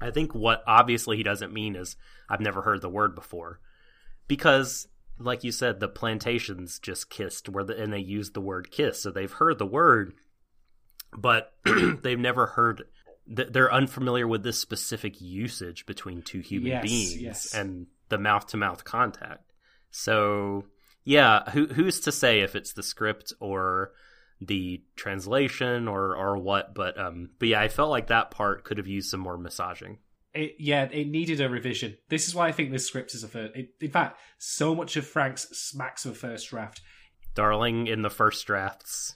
[0.00, 1.96] I think what obviously he doesn't mean is
[2.28, 3.60] I've never heard the word before.
[4.28, 4.86] Because
[5.18, 9.00] like you said, the plantations just kissed where the, and they used the word kiss,
[9.02, 10.14] so they've heard the word,
[11.16, 11.52] but
[12.02, 12.84] they've never heard.
[13.34, 17.54] They're unfamiliar with this specific usage between two human Yes, beings yes.
[17.54, 19.52] and the mouth to mouth contact.
[19.90, 20.64] So
[21.04, 23.92] yeah, who who's to say if it's the script or
[24.40, 26.74] the translation or or what?
[26.74, 29.98] But um, but yeah, I felt like that part could have used some more massaging.
[30.34, 31.98] It, yeah, it needed a revision.
[32.08, 33.54] This is why I think this script is a first.
[33.54, 36.80] It, in fact, so much of Franxx smacks of first draft.
[37.34, 39.14] Darling in the first drafts.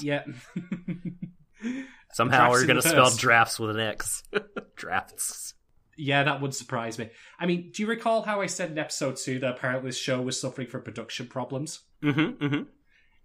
[0.00, 0.24] Yeah.
[2.12, 4.22] Somehow we're in gonna spell drafts with an X.
[4.76, 5.54] drafts.
[5.96, 7.10] yeah, that would surprise me.
[7.38, 10.20] I mean, do you recall how I said in episode two that apparently this show
[10.20, 11.80] was suffering from production problems?
[12.02, 12.44] Mm-hmm.
[12.44, 12.62] Mm-hmm.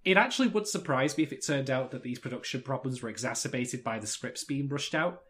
[0.04, 3.84] It actually would surprise me if it turned out that these production problems were exacerbated
[3.84, 5.22] by the scripts being rushed out.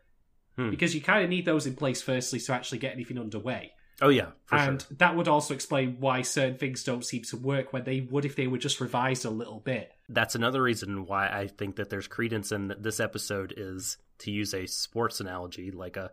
[0.58, 0.70] Hmm.
[0.70, 3.72] Because you kind of need those in place firstly to actually get anything underway.
[4.02, 4.98] Oh yeah, for and sure.
[4.98, 8.36] that would also explain why certain things don't seem to work when they would if
[8.36, 9.92] they were just revised a little bit.
[10.10, 14.32] That's another reason why I think that there's credence in that this episode is to
[14.32, 16.12] use a sports analogy, like a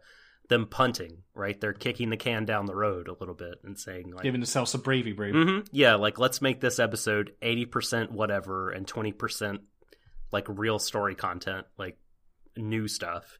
[0.48, 1.59] them punting, right?
[1.61, 4.70] They're kicking the can down the road a little bit and saying like Giving themselves
[4.72, 5.35] some breathing room.
[5.62, 5.68] Mhm.
[5.72, 9.61] Yeah, like let's make this episode 80% whatever and 20%
[10.33, 11.96] like real story content, like
[12.57, 13.38] new stuff.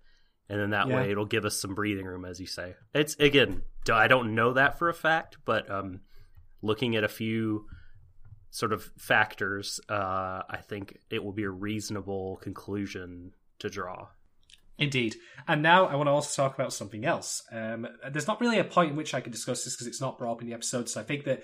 [0.49, 0.97] And then that Yeah.
[0.97, 2.77] way it'll give us some breathing room as you say.
[2.95, 6.01] It's again, I don't know that for a fact, but um
[6.63, 7.67] looking at a few
[8.53, 14.09] sort of factors, uh I think it will be a reasonable conclusion to draw.
[14.79, 15.17] Indeed.
[15.47, 17.43] And now I want to also talk about something else.
[17.53, 20.19] Um, there's not really a point in which I can discuss this because it's not
[20.19, 20.89] brought up in the episode.
[20.89, 21.43] So I think that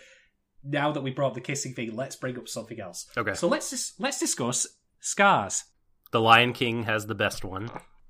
[0.64, 3.06] now that we brought up the kissing thing, let's bring up something else.
[3.16, 3.34] Okay.
[3.34, 4.66] So let's dis- let's discuss
[5.00, 5.64] scars.
[6.10, 7.68] The Lion King has the best one.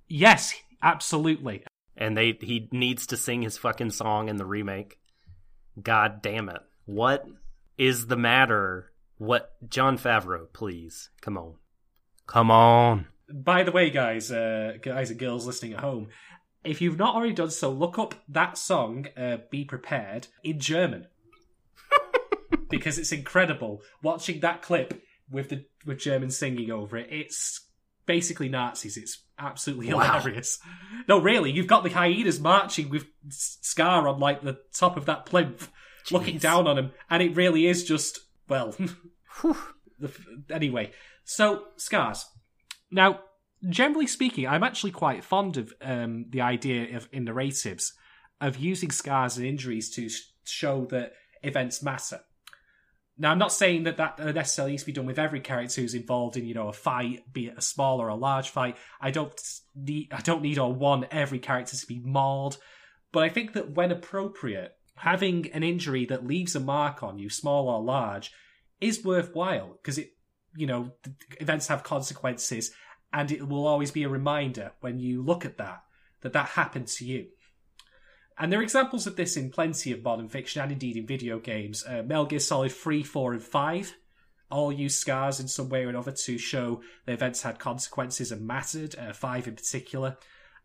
[0.08, 1.64] Yes, absolutely.
[1.96, 4.98] and they he needs to sing his fucking song in the remake.
[5.82, 6.62] God damn it.
[6.86, 7.26] What
[7.78, 8.92] is the matter?
[9.16, 11.10] What Jon Favreau, please.
[11.20, 11.54] Come on.
[12.26, 13.06] Come on.
[13.32, 16.08] By the way, guys, uh, guys and girls listening at home,
[16.64, 21.06] if you've not already done so, look up that song, uh, "Be Prepared" in German,
[22.70, 23.82] because it's incredible.
[24.02, 27.66] Watching that clip with the with German singing over it, it's
[28.06, 28.96] basically Nazis.
[28.96, 30.18] It's absolutely Wow.
[30.20, 30.58] hilarious.
[31.08, 35.26] No, really, you've got the hyenas marching with Scar on like the top of that
[35.26, 35.70] plinth,
[36.10, 38.74] looking down on him, and it really is just well.
[40.48, 40.92] Anyway,
[41.24, 42.24] so scars.
[42.88, 43.18] Now,
[43.68, 47.94] generally speaking, I'm actually quite fond of um, the idea of in narratives
[48.40, 52.20] of using scars and injuries to sh- show that events matter.
[53.20, 55.94] Now, I'm not saying that that necessarily needs to be done with every character who's
[55.94, 58.76] involved in, you know, a fight, be it a small or a large fight.
[59.00, 59.34] I don't
[59.74, 62.58] need, I don't need or want every character to be mauled,
[63.10, 67.30] but I think that when appropriate, having an injury that leaves a mark on you,
[67.30, 68.32] small or large,
[68.80, 70.12] is worthwhile because it,
[70.56, 70.92] you know,
[71.40, 72.72] events have consequences,
[73.12, 75.82] and it will always be a reminder when you look at that
[76.20, 77.26] that that happened to you.
[78.38, 81.40] And there are examples of this in plenty of modern fiction and indeed in video
[81.40, 81.84] games.
[81.86, 83.94] Uh, Metal Gear Solid 3, 4, and 5
[84.50, 88.46] all use scars in some way or another to show the events had consequences and
[88.46, 90.16] mattered, uh, 5 in particular.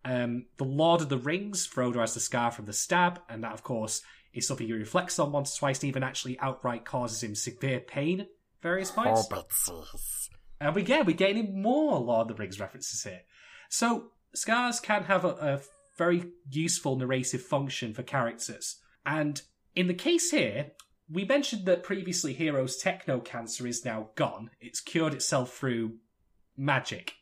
[0.05, 3.53] Um, the Lord of the Rings, Frodo has the scar from the stab, and that,
[3.53, 4.01] of course,
[4.33, 7.79] is something he reflects on once or twice, and even actually outright causes him severe
[7.79, 8.27] pain at
[8.61, 9.29] various oh, points.
[9.29, 10.29] Hobbitses.
[10.59, 13.21] And we get we're getting more Lord of the Rings references here.
[13.69, 15.61] So scars can have a, a
[15.97, 18.77] very useful narrative function for characters.
[19.05, 19.41] And
[19.75, 20.71] in the case here,
[21.11, 24.49] we mentioned that previously Hiro's techno cancer is now gone.
[24.61, 25.97] It's cured itself through
[26.55, 27.15] magic.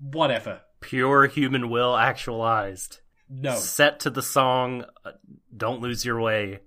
[0.00, 0.62] Whatever.
[0.80, 3.00] Pure human will actualized.
[3.30, 3.56] No.
[3.56, 5.12] Set to the song uh,
[5.54, 6.60] Don't Lose Your Way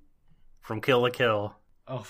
[0.59, 1.55] from Kill la Kill.
[1.88, 2.05] Oh,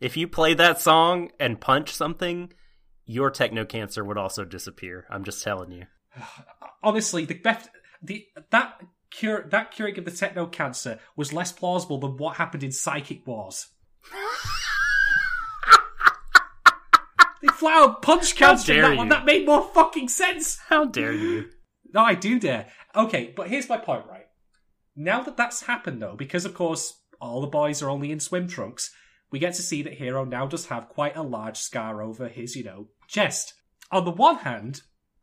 [0.00, 2.52] If you play that song and punch something,
[3.04, 5.06] your techno cancer would also disappear.
[5.10, 5.86] I'm just telling you.
[6.82, 7.68] honestly, the best
[8.02, 8.80] the that
[9.10, 13.26] cure that curing of the techno cancer was less plausible than what happened in Psychic
[13.26, 13.68] Wars.
[17.42, 19.08] they flat out punch cancer that one.
[19.08, 20.58] That made more fucking sense.
[20.68, 21.50] How dare you?
[21.96, 22.66] No, I do dare.
[22.94, 24.26] Okay, but here's my point, right?
[24.94, 28.48] Now that that's happened, though, because of course all the boys are only in swim
[28.48, 28.90] trunks,
[29.30, 32.54] we get to see that Hiro now does have quite a large scar over his,
[32.54, 33.54] you know, chest.
[33.90, 34.82] On the one hand,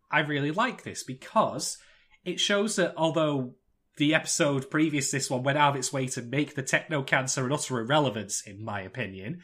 [0.10, 1.78] I really like this because
[2.26, 3.54] it shows that although
[3.98, 7.46] the episode previous this one went out of its way to make the techno cancer
[7.46, 9.42] an utter irrelevance, in my opinion,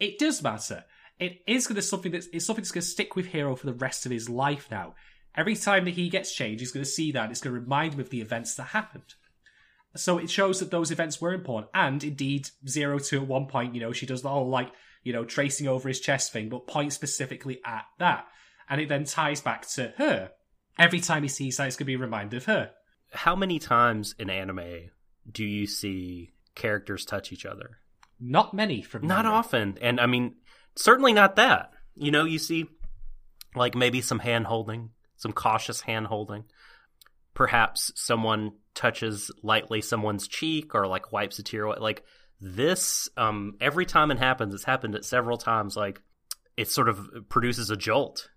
[0.00, 0.84] it does matter.
[1.20, 3.66] it is going to something that's it's something that's going to stick with Hiro for
[3.66, 4.96] the rest of his life now.
[5.36, 7.30] Every time that he gets changed, he's going to see that.
[7.30, 9.14] It's going to remind him of the events that happened.
[9.96, 11.70] So it shows that those events were important.
[11.74, 14.72] And indeed, Zero Two at one point, you know, she does the whole like,
[15.02, 18.26] you know, tracing over his chest thing, but points specifically at that.
[18.68, 20.30] And it then ties back to her.
[20.78, 22.70] Every time he sees that, it's going to be a reminder of her.
[23.12, 24.90] How many times in anime
[25.30, 27.78] do you see characters touch each other?
[28.18, 29.78] Not many from Not often.
[29.80, 30.36] And I mean,
[30.74, 31.70] certainly not that.
[31.94, 32.66] You know, you see
[33.54, 34.90] like maybe some hand holding,
[35.24, 36.44] some cautious hand holding.
[37.34, 41.78] Perhaps someone touches lightly someone's cheek or like wipes a tear away.
[41.80, 42.04] Like
[42.40, 46.00] this, um, every time it happens, it's happened at several times, like
[46.56, 48.28] it sort of produces a jolt.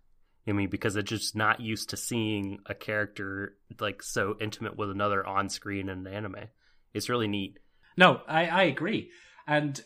[0.48, 4.90] I mean, because it's just not used to seeing a character like so intimate with
[4.90, 6.48] another on screen in an anime.
[6.94, 7.60] It's really neat.
[7.98, 9.12] No, I, I agree.
[9.46, 9.80] And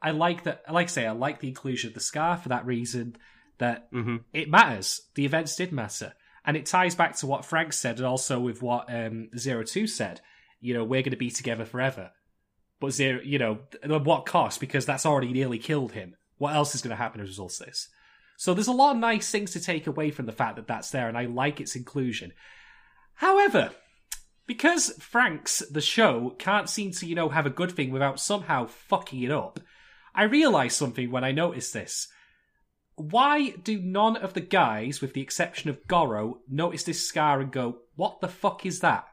[0.00, 2.66] I like that, like I say, I like the inclusion of the scar for that
[2.66, 3.16] reason
[3.58, 4.16] that Mm-hmm.
[4.32, 5.02] it matters.
[5.14, 6.14] The events did matter.
[6.44, 9.86] And it ties back to what Frank said and also with what um, Zero Two
[9.86, 10.20] said.
[10.60, 12.10] You know, we're going to be together forever.
[12.80, 14.60] But Zero, you know, at what cost?
[14.60, 16.14] Because that's already nearly killed him.
[16.38, 17.88] What else is going to happen as a result of this?
[18.36, 20.90] So there's a lot of nice things to take away from the fact that that's
[20.90, 22.32] there, and I like its inclusion.
[23.14, 23.72] However,
[24.46, 28.66] because Franxx the show can't seem to, you know, have a good thing without somehow
[28.66, 29.58] fucking it up,
[30.14, 32.06] I realised something when I noticed this.
[32.98, 37.52] Why do none of the guys, with the exception of Goro, notice this scar and
[37.52, 39.06] go, what the fuck is that?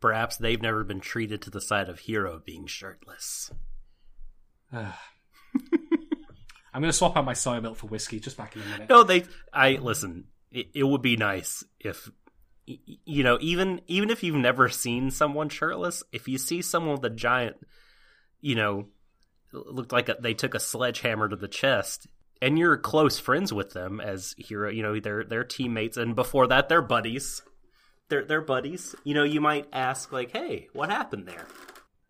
[0.00, 3.50] Perhaps they've never been treated to the sight of Hiro being shirtless.
[4.72, 4.92] I'm
[6.82, 8.88] going to swap out my soy milk for whiskey just back in a minute.
[8.88, 9.24] No, they.
[9.52, 10.26] I listen.
[10.52, 12.10] It, it would be nice if,
[12.66, 17.04] you know, even even if you've never seen someone shirtless, if you see someone with
[17.04, 17.56] a giant,
[18.40, 18.86] you know,
[19.52, 22.06] looked like a, they took a sledgehammer to the chest,
[22.42, 26.46] and you're close friends with them as Hiro, you know, they're they're teammates, and before
[26.48, 27.42] that, they're buddies.
[28.08, 28.94] They're they're buddies.
[29.04, 31.46] You know, you might ask like, "Hey, what happened there?"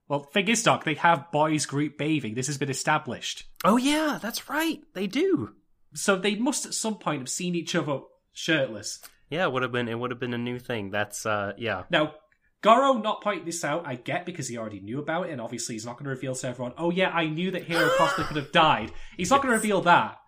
[0.09, 2.35] Well, thing is, Doc, they have boys group bathing.
[2.35, 3.45] This has been established.
[3.65, 4.81] Oh yeah, that's right.
[4.95, 5.55] They do.
[5.95, 8.01] So they must at some point have seen each other
[8.33, 9.01] shirtless.
[9.29, 10.91] Yeah, it would have been it would have been a new thing.
[10.91, 11.85] That's uh yeah.
[11.91, 12.15] Now,
[12.63, 15.75] Goro not pointing this out, I get because he already knew about it, and obviously
[15.75, 18.37] he's not going to reveal to everyone, oh yeah, I knew that Hiro possibly could
[18.37, 18.93] have died.
[19.17, 20.19] He's not going to reveal that.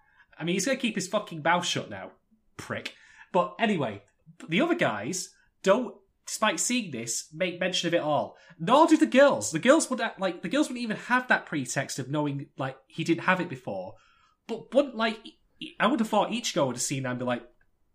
[0.42, 2.10] I mean, he's going to keep his fucking mouth shut now.
[2.56, 2.96] Prick.
[3.30, 4.02] But anyway,
[4.48, 5.28] the other guys
[5.62, 5.94] don't,
[6.26, 8.36] despite seeing this, make mention of it all.
[8.58, 9.52] Nor do the girls.
[9.52, 13.04] The girls would like the girls wouldn't even have that pretext of knowing, like, he
[13.04, 13.94] didn't have it before.
[14.48, 15.20] But wouldn't, like,
[15.78, 17.44] I would have thought each girl would have seen that and be like,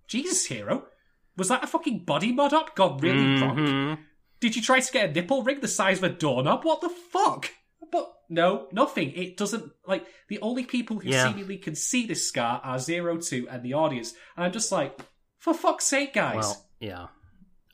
[0.08, 0.86] Jesus, Hiro,
[1.36, 3.26] was that a fucking body mod up gone really?
[3.42, 4.00] Mhm.
[4.40, 6.64] Did you try to get a nipple ring the size of a doorknob?
[6.64, 7.52] What the fuck?
[7.92, 9.12] But no, nothing.
[9.14, 11.28] It doesn't like the only people who Yeah.
[11.30, 14.14] seemingly can see this scar are Zero Two and the audience.
[14.36, 15.00] And I'm just like,
[15.40, 16.36] for fuck's sake, guys.
[16.38, 17.08] Well, yeah.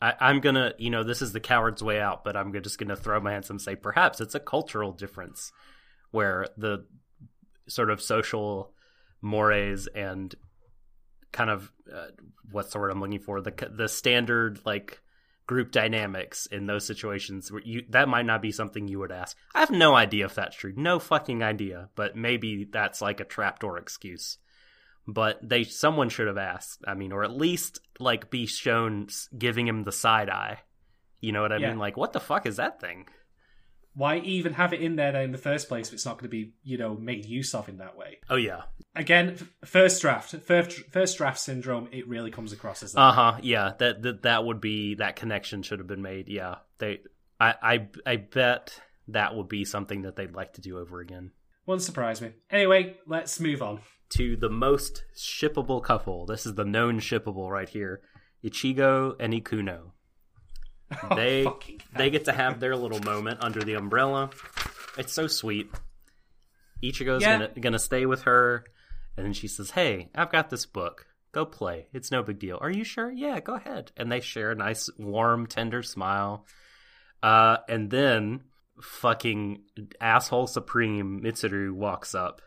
[0.01, 2.95] I, I'm gonna, you know, this is the coward's way out, but I'm just gonna
[2.95, 5.51] throw my hands and say perhaps it's a cultural difference
[6.11, 6.85] where the
[7.67, 8.73] sort of social
[9.21, 10.35] mores and
[11.31, 12.07] kind of uh,
[12.51, 14.99] what's the word I'm looking for the the standard like
[15.45, 19.35] group dynamics in those situations where you that might not be something you would ask.
[19.53, 20.73] I have no idea if that's true.
[20.75, 24.37] No fucking idea, but maybe that's like a trapdoor excuse
[25.05, 26.79] but they someone should have asked.
[26.87, 30.59] I mean, or at least like be shown giving him the side eye.
[31.19, 31.71] You know what I Yeah.
[31.71, 31.77] mean?
[31.77, 33.07] Like, what the fuck is that thing?
[33.95, 36.23] Why even have it in there then in the first place if it's not going
[36.23, 38.17] to be, you know, made use of in that way?
[38.29, 38.63] Oh yeah,
[38.95, 42.99] Again, first draft, first, first draft syndrome, it really comes across as that.
[43.01, 43.73] uh huh, yeah.
[43.79, 46.27] That that that would be that connection should have been made.
[46.29, 47.01] Yeah, they.
[47.39, 48.79] I I I bet
[49.09, 51.31] that would be something that they'd like to do over again.
[51.65, 52.31] Wouldn't surprise me.
[52.49, 53.79] Anyway, let's move on.
[54.11, 56.25] To the most shippable couple.
[56.25, 58.01] This is the known shippable right here.
[58.43, 59.92] Ichigo and Ikuno.
[61.15, 61.47] They
[61.95, 64.29] they get to have their little moment under the umbrella.
[64.97, 65.69] It's so sweet.
[66.83, 67.37] Ichigo's Yeah.
[67.39, 68.63] gonna gonna stay with her,
[69.17, 71.07] and then she says, "Hey, I've got this book.
[71.31, 71.87] Go play.
[71.93, 72.57] It's no big deal.
[72.61, 73.11] Are you sure?
[73.11, 76.45] Yeah, go ahead." And they share a nice, warm, tender smile.
[77.23, 78.41] Uh, and then
[78.81, 79.61] fucking
[80.01, 82.41] asshole supreme Mitsuru walks up,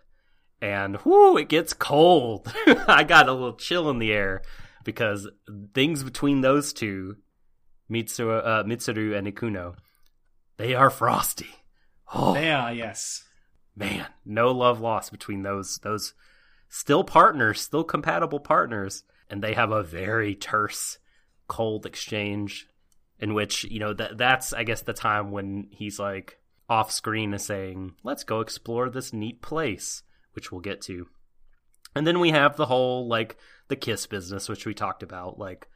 [0.61, 2.53] and whoo, it gets cold.
[2.87, 4.43] I got a little chill in the air
[4.85, 5.27] because
[5.75, 7.17] things between those two
[7.89, 9.77] Mitsu, uh, Mitsuru and Ikuno,
[10.57, 11.51] they are frosty.
[12.15, 13.25] Oh They are, yes.
[13.75, 16.15] man, no love lost between those those
[16.69, 20.99] still partners, still compatible partners, and they have a very terse,
[21.49, 22.67] cold exchange
[23.19, 27.35] in which you know that that's I guess the time when he's like off screen
[27.35, 31.09] is saying, "Let's go explore this neat place," which we'll get to.
[31.95, 33.37] And then we have the whole like
[33.69, 35.69] the kiss business, which we talked about, like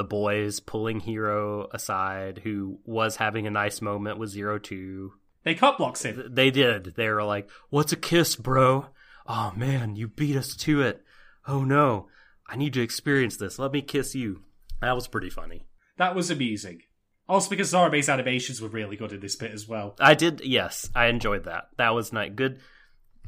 [0.00, 5.12] the boys pulling Hiro aside, who was having a nice moment with Zero Two.
[5.44, 6.26] They cut blocks him.
[6.30, 6.94] They did.
[6.96, 8.86] They were like, "What's a kiss, bro?
[9.26, 11.04] Oh man, you beat us to it.
[11.46, 12.08] Oh no,
[12.48, 13.58] I need to experience this.
[13.58, 14.40] Let me kiss you."
[14.80, 15.66] That was pretty funny.
[15.98, 16.80] That was amusing.
[17.28, 19.96] Also, because Zorome's animations were really good in this bit as well.
[20.00, 20.40] I did.
[20.42, 21.64] Yes, I enjoyed that.
[21.76, 22.32] That was nice.
[22.34, 22.60] Good.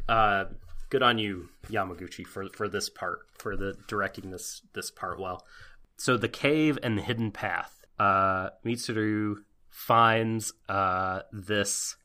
[0.09, 0.47] Uh,
[0.89, 5.45] good on you, Yamaguchi, for for this part, for the directing this this part well.
[6.03, 7.85] So the cave and the hidden path.
[7.97, 9.37] Uh, Mitsuru
[9.69, 11.97] finds uh this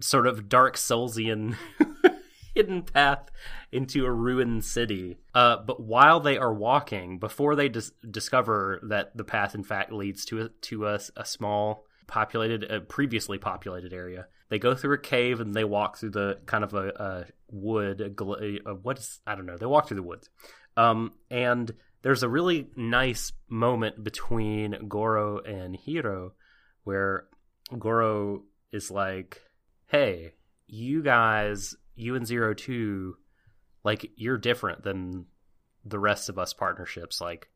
[0.00, 1.56] sort of dark Soulsian
[2.54, 3.28] hidden path
[3.72, 5.18] into a ruined city.
[5.34, 9.90] Uh, but while they are walking, before they dis- discover that the path in fact
[9.90, 14.94] leads to a, to a, a small populated, uh, previously populated area, they go through
[14.94, 18.00] a cave and they walk through the kind of a, a wood.
[18.00, 19.56] A gl- a, what is I don't know.
[19.56, 20.30] They walk through the woods,
[20.76, 21.74] um, and
[22.06, 26.34] there's a really nice moment between Goro and Hiro
[26.84, 27.24] where
[27.76, 29.42] Goro is like,
[29.88, 30.34] "Hey,
[30.68, 33.16] you guys you and zero two
[33.82, 35.26] like you're different than
[35.84, 37.20] the rest of us partnerships.
[37.20, 37.48] Like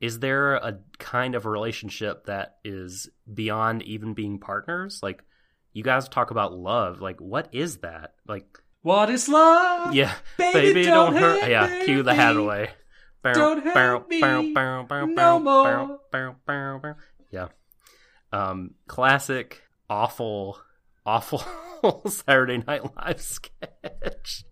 [0.00, 5.00] is there a kind of relationship that is beyond even being partners?
[5.02, 5.24] Like
[5.72, 7.00] you guys talk about love.
[7.00, 8.14] Like what is that?
[8.28, 8.46] Like
[8.82, 9.92] What is love?
[9.92, 12.68] yeah Baby, don't hurt yeah cue the Haddaway
[13.34, 14.20] Don't hurt me
[15.14, 15.64] no more.
[17.30, 17.48] yeah
[18.32, 20.58] um classic awful
[21.04, 21.42] awful
[22.08, 24.44] Saturday Night Live sketch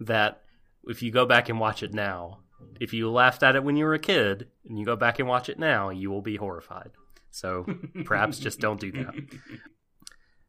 [0.00, 0.42] that
[0.86, 2.40] if you go back and watch it now,
[2.80, 5.26] if you laughed at it when you were a kid and you go back and
[5.28, 6.90] watch it now, you will be horrified.
[7.30, 7.64] So
[8.04, 9.14] perhaps just don't do that.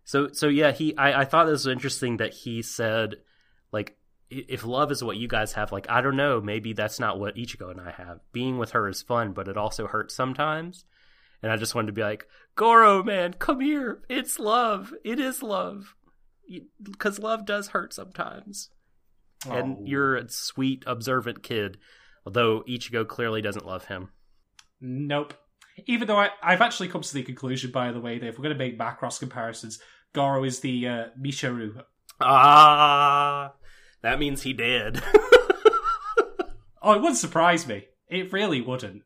[0.07, 3.15] So so yeah, he I, I thought this was interesting that he said
[3.71, 3.97] like
[4.29, 7.35] if love is what you guys have, like I don't know, maybe that's not what
[7.35, 8.19] Ichigo and I have.
[8.31, 10.85] Being with her is fun, but it also hurts sometimes.
[11.43, 14.01] And I just wanted to be like, Goro, man, come here.
[14.09, 14.93] It's love.
[15.03, 15.95] It is love.
[16.83, 18.69] Because love does hurt sometimes.
[19.47, 19.51] Oh.
[19.51, 21.77] And you're a sweet, observant kid.
[22.25, 24.09] Although Ichigo clearly doesn't love him.
[24.81, 25.35] Nope.
[25.85, 28.43] Even though I, I've actually come to the conclusion, by the way, that if we're
[28.43, 29.79] going to make Macross comparisons,
[30.13, 31.71] Goro is the uh, Michel.
[32.21, 33.53] Ah,
[34.05, 35.01] that means he did.
[36.85, 37.87] Oh, it wouldn't surprise me.
[38.07, 39.01] It really wouldn't.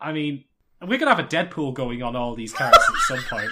[0.00, 0.44] I mean,
[0.80, 3.50] we're to have a Deadpool going on all these characters at some point.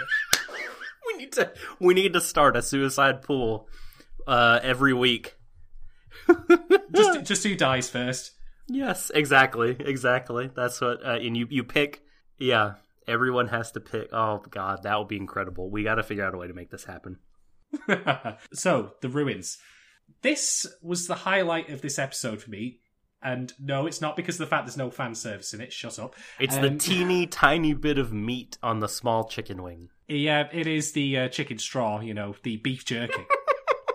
[1.06, 3.68] we need to we need to start a suicide pool
[4.26, 5.36] uh, every week.
[6.94, 8.30] Just, just who dies first.
[8.68, 10.48] Yes, exactly, exactly.
[10.54, 12.02] That's what, uh, and you you pick.
[12.38, 12.74] Yeah,
[13.08, 14.10] everyone has to pick.
[14.12, 15.70] Oh God, that would be incredible.
[15.70, 17.18] We got to figure out a way to make this happen.
[18.52, 19.58] so, the ruins.
[20.24, 22.80] This was the highlight of this episode for me.
[23.22, 25.70] And no, it's not because of the fact there's no fan service in it.
[25.70, 26.14] Shut up.
[26.40, 29.90] It's the Um, teeny tiny bit of meat on the small chicken wing.
[30.08, 33.26] Yeah, it is the uh, chicken straw, you know, the beef jerky.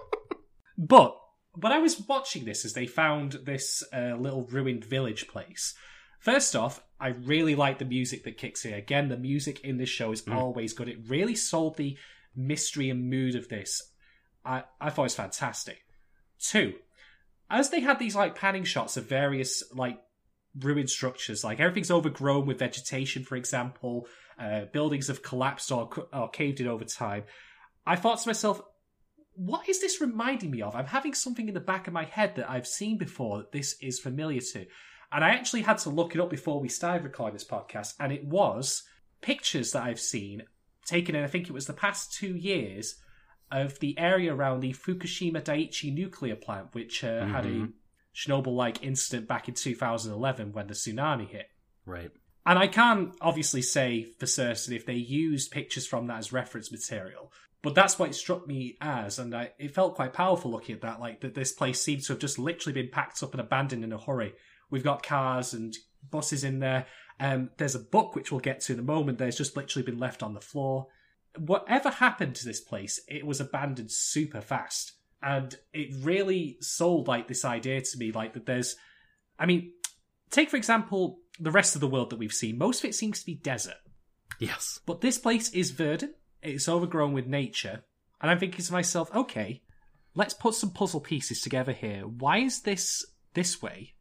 [0.78, 1.20] but
[1.54, 5.74] when I was watching this, as they found this uh, little ruined village place,
[6.20, 8.76] first off, I really like the music that kicks in.
[8.76, 10.90] Again, the music in this show is always good.
[10.90, 11.98] It really sold the
[12.36, 13.82] mystery and mood of this.
[14.46, 15.80] I, I thought it was fantastic.
[16.40, 16.74] Two,
[17.50, 20.00] as they had these like panning shots of various like
[20.58, 24.08] ruined structures, like everything's overgrown with vegetation, for example,
[24.40, 27.24] uh, buildings have collapsed or, or caved in over time.
[27.86, 28.62] I thought to myself,
[29.34, 30.76] what is this reminding me of?
[30.76, 33.76] I'm having something in the back of my head that I've seen before that this
[33.82, 34.66] is familiar to.
[35.12, 38.12] And I actually had to look it up before we started recording this podcast, and
[38.12, 38.84] it was
[39.22, 40.44] pictures that I've seen
[40.86, 42.96] taken in, I think it was the past two years,
[43.52, 47.74] of the area around the Fukushima Daiichi nuclear plant, which uh, had a Mhm.
[48.16, 51.48] Chernobyl like incident back in 2011 when the tsunami hit.
[51.86, 52.12] Right.
[52.46, 56.72] And I can't obviously say for certain if they used pictures from that as reference
[56.72, 57.32] material,
[57.62, 60.82] but that's what it struck me as, and I, it felt quite powerful looking at
[60.82, 61.00] that.
[61.00, 63.92] Like that, this place seems to have just literally been packed up and abandoned in
[63.94, 64.34] a hurry.
[64.72, 65.76] We've got cars and
[66.10, 66.88] buses in there.
[67.20, 69.18] Um, there's a book which we'll get to in a moment.
[69.18, 70.88] There's just literally been left on the floor.
[71.38, 77.28] Whatever happened to this place, it was abandoned super fast, and it really sold like
[77.28, 78.76] this idea to me, like that there's.
[79.38, 79.72] I mean,
[80.32, 82.58] take for example the rest of the world that we've seen.
[82.58, 83.78] Most of it seems to be desert,
[84.40, 84.80] Yes.
[84.86, 86.14] but this place is verdant.
[86.42, 87.84] It's overgrown with nature,
[88.22, 89.62] and I'm thinking to myself, okay,
[90.16, 92.02] let's put some puzzle pieces together here.
[92.08, 93.94] Why is this this way,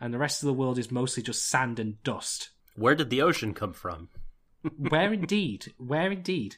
[0.00, 2.50] and the rest of the world is mostly just sand and dust?
[2.74, 4.08] Where did the ocean come from?
[4.76, 5.72] Where indeed?
[5.78, 6.56] Where indeed?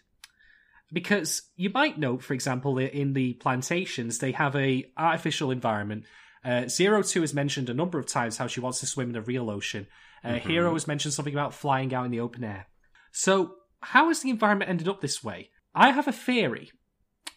[0.95, 6.05] Because you might note, for example, that in the plantations, they have a artificial environment.
[6.45, 9.13] Uh, Zero Two has mentioned a number of times how she wants to swim in
[9.13, 9.89] the real ocean.
[10.23, 12.67] Uh, Hiro has mentioned something about flying out in the open air.
[13.13, 15.51] So, how has the environment ended up this way?
[15.75, 16.71] I have a theory.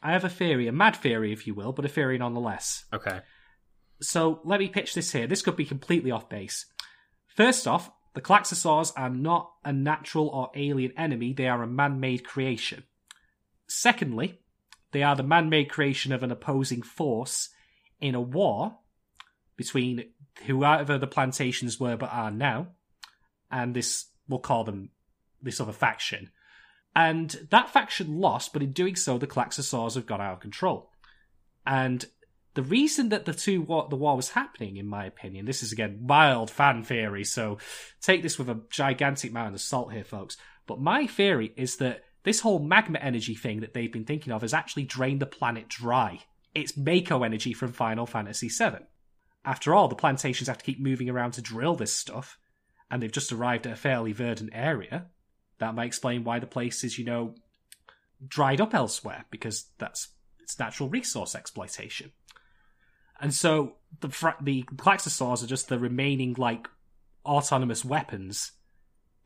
[0.02, 2.86] I have a theory, a mad theory, if you will, but a theory nonetheless.
[2.94, 3.20] Okay.
[4.02, 5.28] So let me pitch this here.
[5.28, 6.66] This could be completely off base.
[7.36, 12.00] First off, the Klaxosaurs are not a natural or alien enemy, they are a man
[12.00, 12.84] made creation.
[13.68, 14.40] Secondly,
[14.92, 17.50] they are the man made creation of an opposing force
[18.00, 18.78] in a war
[19.56, 20.06] between
[20.46, 22.68] whoever the plantations were but are now,
[23.52, 24.90] and this, we'll call them
[25.42, 26.30] this other faction.
[26.96, 30.92] And that faction lost, but in doing so, the Klaxosaurs have got out of control.
[31.66, 32.06] And
[32.54, 35.72] the reason that the two war, the war was happening, in my opinion, this is
[35.72, 37.60] again wild fan theory, so
[38.02, 40.38] take this with a gigantic amount of salt here, folks.
[40.66, 44.42] But my theory is that this whole magma energy thing that they've been thinking of
[44.42, 46.20] has actually drained the planet dry.
[46.54, 48.84] It's Mako energy from Final Fantasy VII.
[49.46, 52.38] After all, the plantations have to keep moving around to drill this stuff,
[52.92, 55.06] and they've just arrived at a fairly verdant area.
[55.60, 57.34] That might explain why the place is, you know,
[58.28, 60.10] dried up elsewhere, because that's
[60.42, 62.12] it's natural resource exploitation.
[63.22, 64.10] And so the
[64.42, 66.68] the Klaxosaurs are just the remaining like
[67.26, 68.52] autonomous weapons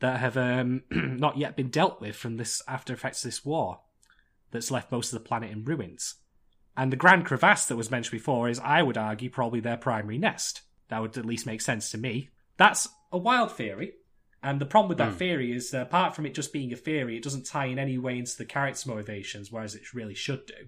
[0.02, 3.80] that have um, not yet been dealt with from this after effects of this war
[4.52, 6.16] that's left most of the planet in ruins.
[6.76, 10.18] And the Grand Crevasse that was mentioned before is, I would argue, probably their primary
[10.18, 10.62] nest.
[10.90, 12.30] That would at least make sense to me.
[12.58, 13.94] That's a wild theory.
[14.44, 17.16] And the problem with that theory is that apart from it just being a theory,
[17.16, 20.68] it doesn't tie in any way into the character's motivations, whereas it really should do.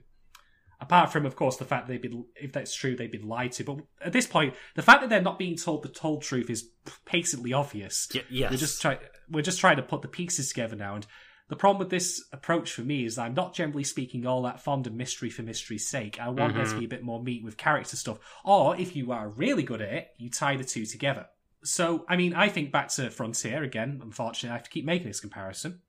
[0.83, 3.63] Apart from, of course, the fact they've been, if that's true, they've been lied to.
[3.63, 6.69] But at this point, the fact that they're not being told the told truth is
[7.05, 8.09] patently obvious.
[8.13, 8.51] Y- yes.
[8.51, 8.97] We're just trying,
[9.29, 10.95] we're just trying to put the pieces together now.
[10.95, 11.07] And
[11.47, 14.59] the problem with this approach for me is that I'm not generally speaking all that
[14.59, 16.19] fond of mystery for mystery's sake.
[16.19, 16.79] I want there to mm-hmm.
[16.79, 18.19] be a bit more meat with character stuff.
[18.43, 21.27] Or if you are really good at it, you tie the two together.
[21.63, 24.01] So, I mean, I think back to Frontier again.
[24.03, 25.79] Unfortunately, I have to keep making this comparison.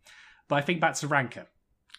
[0.46, 1.46] But I think back to Ranka.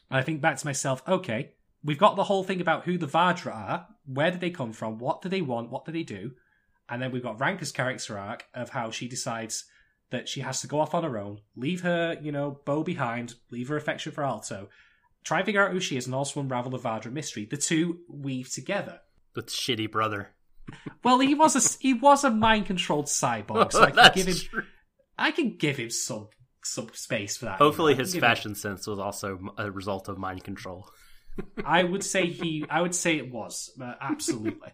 [0.10, 1.55] I think back to myself, okay,
[1.86, 4.98] we've got the whole thing about who the Vajra are, where did they come from,
[4.98, 6.32] what do they want, what do they do,
[6.90, 9.66] and then we've got Ranka's character arc of how she decides
[10.10, 13.36] that she has to go off on her own, leave her, you know, bow behind,
[13.52, 14.70] leave her affection for Alto,
[15.24, 17.46] try and figure out who she is, and also unravel the Vajra mystery.
[17.50, 19.02] The two weave together.
[19.36, 20.30] With shitty brother.
[21.04, 24.36] Well, he was a he was a mind controlled cyborg, so I can give him
[24.36, 24.64] true.
[25.18, 26.30] I can give him some
[26.64, 27.58] some space for that.
[27.58, 30.88] Hopefully, his give him- fashion sense was also a result of mind control.
[31.66, 32.66] I would say he.
[32.70, 34.70] I would say it was uh, absolutely.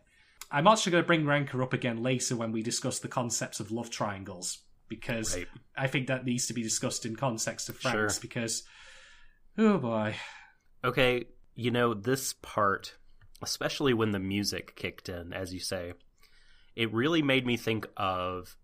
[0.52, 3.72] I'm actually going to bring Ranka up again later when we discuss the concepts of
[3.72, 4.60] love triangles
[4.90, 5.48] because Right.
[5.78, 8.22] I think that needs to be discussed in context of Franxx Sure.
[8.22, 8.64] because
[9.58, 10.16] oh boy,
[10.84, 12.96] Okay, you know, this part,
[13.42, 15.94] especially when the music kicked in, as you say,
[16.76, 18.58] it really made me think of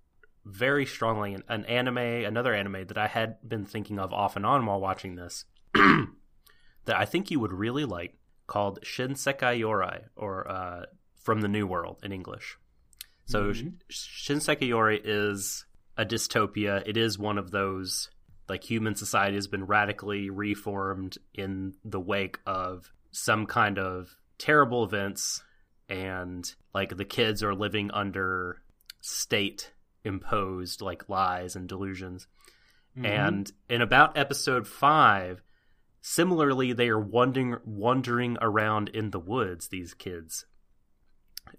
[0.44, 4.46] very strongly an, an anime, another anime that I had been thinking of off and
[4.46, 5.46] on while watching this,
[6.88, 8.18] that I think you would really like,
[8.48, 10.86] called Shinsekai Yori, or uh,
[11.16, 12.58] From the New World in English.
[13.26, 13.74] So, Mhm.
[13.90, 15.66] Shinsekai Yori is
[15.98, 16.82] a dystopia.
[16.86, 18.10] It is one of those
[18.50, 24.86] like human society has been radically reformed in the wake of some kind of terrible
[24.86, 25.44] events
[25.90, 28.62] and like the kids are living under
[29.02, 29.74] state
[30.06, 32.28] imposed like lies and delusions
[33.04, 35.42] and in about episode 5
[36.02, 40.46] similarly they are wandering wandering around in the woods these kids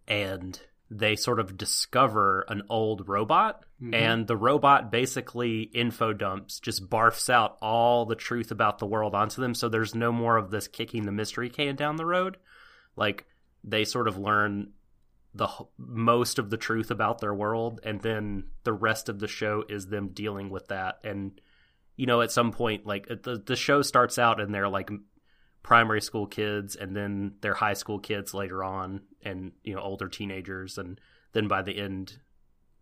[0.07, 0.61] and
[0.91, 3.93] they sort of discover an old robot mm-hmm.
[3.93, 9.15] and the robot basically info dumps just barfs out all the truth about the world
[9.15, 12.39] onto them so there's no more of this kicking the mystery can down the road.
[12.97, 13.27] Like
[13.65, 14.73] they sort of learn
[15.35, 19.65] the most of the truth about their world and then the rest of the show
[19.69, 21.39] is them dealing with that and
[21.99, 24.89] you know at some point like the the show starts out and they're like
[25.63, 30.09] primary school kids and then they're high school kids later on and you know older
[30.09, 30.99] teenagers and
[31.33, 32.17] then by the end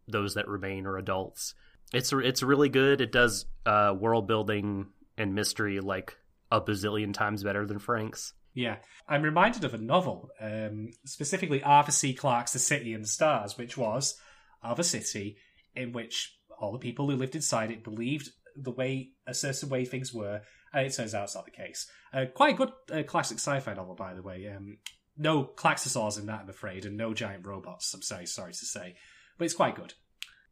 [0.07, 1.55] those that remain are adults.
[1.93, 3.01] It's it's really good.
[3.01, 6.17] It does uh world building and mystery like
[6.53, 8.33] a bazillion times better than Franxx.
[8.55, 8.77] Yeah,
[9.09, 12.15] I'm reminded of a novel, um, specifically Arthur C.
[12.15, 14.19] Clarke's The City and the Stars, which was
[14.63, 15.37] of a city
[15.75, 19.85] in which all the people who lived inside it believed the way a certain way
[19.85, 20.41] things were,
[20.73, 21.87] and it turns out it's not the case.
[22.13, 24.47] Uh, quite a good uh, classic sci-fi novel, by the way.
[24.55, 24.79] Um,
[25.19, 27.93] no Klaxosaurs in that, I'm afraid, and no giant robots.
[27.95, 28.97] I'm sorry, sorry to say,
[29.39, 29.95] but it's quite good.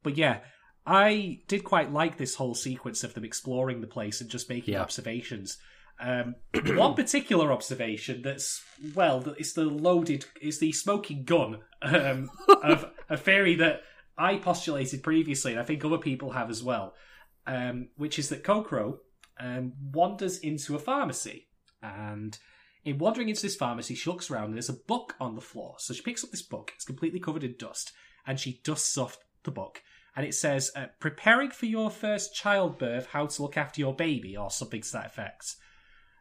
[0.03, 0.41] But yeah,
[0.87, 4.75] I did quite like this whole sequence of them exploring the place and just making
[4.75, 4.83] Yeah.
[4.83, 5.59] observations.
[6.01, 6.35] Um,
[6.67, 8.63] one particular observation that's
[8.95, 12.31] well, it's the loaded, it's the smoking gun um,
[12.63, 13.83] of a theory that
[14.19, 16.95] I postulated previously, and I think other people have as well,
[17.47, 18.99] um, which is that Kokoro
[19.39, 21.49] um, wanders into a pharmacy,
[21.83, 22.39] and
[22.85, 25.77] in wandering into this pharmacy, she looks around and there's a book on the floor.
[25.79, 27.93] So she picks up this book, it's completely covered in dust,
[28.27, 29.83] and she dusts off the book.
[30.17, 34.37] And it says, uh, Preparing for your first childbirth, how to look after your baby,
[34.37, 35.57] or something to that effect.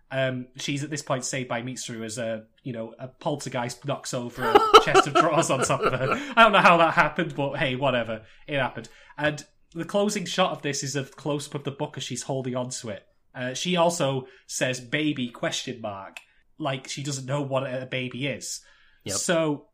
[0.10, 4.14] Um, she's at this point saved by Mitsuru as a, you know, a poltergeist knocks
[4.14, 6.22] over a chest of drawers on top of her.
[6.36, 8.22] I don't know how that happened, but hey, whatever.
[8.48, 8.90] It happened.
[9.18, 9.44] And
[9.74, 12.56] the closing shot of this is a close up of the book as she's holding
[12.56, 13.04] on to it.
[13.36, 16.18] Uh, she also says baby question mark
[16.60, 18.62] like she doesn't know what a baby is.
[19.06, 19.16] Yep.
[19.18, 19.66] So,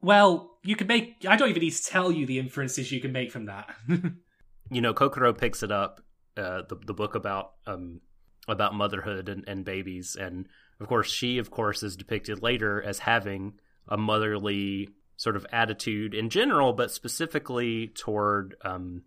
[0.00, 1.24] well, you can make.
[1.28, 3.74] I don't even need to tell you the inferences you can make from that.
[4.70, 6.00] you know, Kokoro picks it up,
[6.36, 8.00] uh, the the book about um
[8.48, 10.46] about motherhood and, and babies, and
[10.80, 13.54] of course, she of course is depicted later as having
[13.88, 19.02] a motherly sort of attitude in general, but specifically toward um,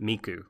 [0.00, 0.44] Miku,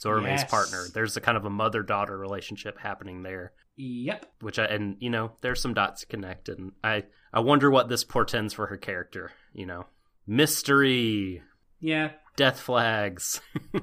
[0.00, 0.50] Zorome's Yes.
[0.50, 0.84] partner.
[0.92, 3.52] There's a kind of a mother daughter relationship happening there.
[3.76, 4.26] yep.
[4.40, 7.88] which I and you know there's some dots to connect, and I I wonder what
[7.88, 9.30] this portends for her character.
[9.52, 9.86] You know,
[10.26, 11.42] mystery,
[11.80, 12.10] Yeah.
[12.36, 13.40] death flags.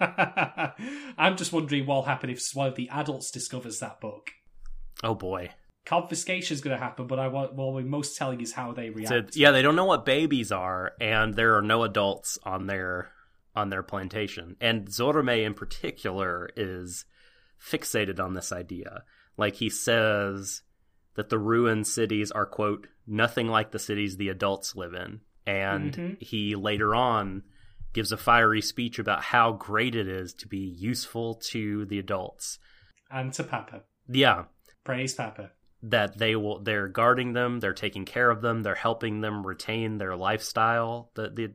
[0.00, 4.30] I'm just wondering what'll happen if one of the adults discovers that book.
[5.04, 5.50] oh boy,
[5.84, 8.90] Confiscation is going to happen, but I want what we're most telling is how they
[8.90, 9.08] react.
[9.34, 13.10] so, yeah, they don't know what babies are, and there are no adults on their
[13.54, 17.04] on their plantation, and Zorome in particular is
[17.60, 19.02] fixated on this idea.
[19.36, 20.62] Like he says
[21.14, 25.92] that the ruined cities are quote nothing like the cities the adults live in, and
[25.94, 26.22] Mhm.
[26.22, 27.42] he later on
[27.92, 32.58] gives a fiery speech about how great it is to be useful to the adults.
[33.10, 33.82] And to Papa.
[34.08, 34.44] Yeah,
[34.84, 35.50] Praise Papa.
[35.82, 39.98] that they will they're guarding them, they're taking care of them, they're helping them retain
[39.98, 41.10] their lifestyle.
[41.14, 41.52] The, the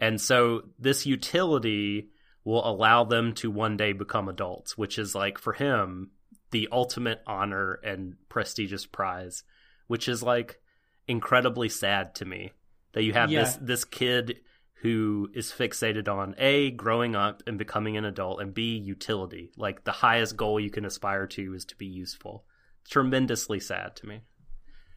[0.00, 2.08] and so this utility
[2.44, 6.10] will allow them to one day become adults, which is like for him
[6.50, 9.44] the ultimate honor and prestigious prize,
[9.86, 10.60] which is like
[11.06, 12.52] incredibly sad to me
[12.92, 14.40] that you have this this kid
[14.82, 19.50] who is fixated on a growing up and becoming an adult and b utility.
[19.56, 22.44] Like the highest goal you can aspire to is to be useful.
[22.88, 24.20] Tremendously sad to me.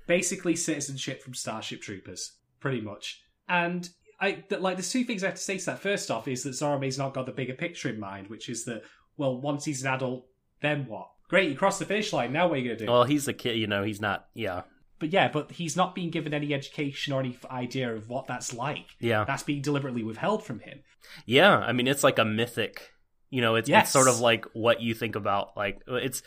[0.08, 3.22] Basically citizenship from Starship Troopers, pretty much.
[3.48, 3.90] And
[4.24, 5.80] I th- like there's two things I have to say to that.
[5.80, 8.84] First off, is that Zorome's not got the bigger picture in mind, which is that
[9.18, 10.26] well, once he's an adult,
[10.62, 11.10] then what?
[11.30, 12.32] Great, you crossed the finish line.
[12.34, 12.92] Now what are you gonna do?
[12.92, 14.62] well he's a kid you know he's not yeah
[15.00, 18.54] but yeah, but he's not being given any education or any idea of what that's
[18.54, 18.86] like.
[19.00, 20.80] yeah That's being deliberately withheld from him.
[21.26, 22.94] yeah i mean it's like a mythic
[23.30, 23.86] you know it's, Yes.
[23.86, 26.22] it's sort of like what you think about like it's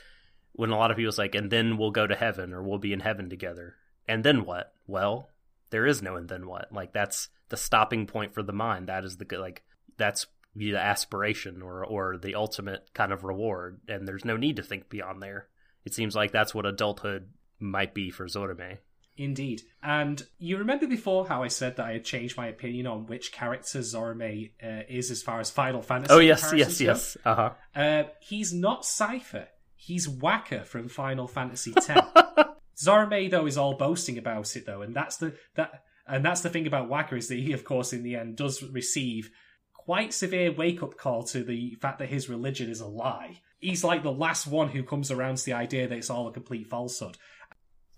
[0.53, 2.93] when a lot of people's like and then we'll go to heaven or we'll be
[2.93, 3.77] in heaven together
[4.09, 5.31] and then what well
[5.71, 9.05] there is no and then what like that's the stopping point for the mind that
[9.05, 9.63] is the like
[9.97, 14.63] that's the aspiration or or the ultimate kind of reward and there's no need to
[14.63, 15.49] think beyond there
[15.85, 17.29] it seems like that's what adulthood
[17.61, 18.79] might be for Zorome.
[19.17, 19.63] Indeed.
[19.83, 23.33] And you remember before how I said that I had changed my opinion on which
[23.33, 26.85] character Zorome uh, is as far as Final Fantasy Oh yes, yes, go?
[26.85, 27.17] yes.
[27.25, 27.51] Uh-huh.
[27.75, 29.47] Uh, he's not Seifer.
[29.75, 31.89] He's Wakka from Final Fantasy X.
[32.79, 36.51] Zorome though is all boasting about it though, and that's the that and that's the
[36.51, 39.31] thing about Wakka is that he, of course, in the end, does receive
[39.73, 43.41] quite severe wake up call to the fact that his religion is a lie.
[43.59, 46.33] He's like the last one who comes around to the idea that it's all a
[46.33, 47.17] complete falsehood.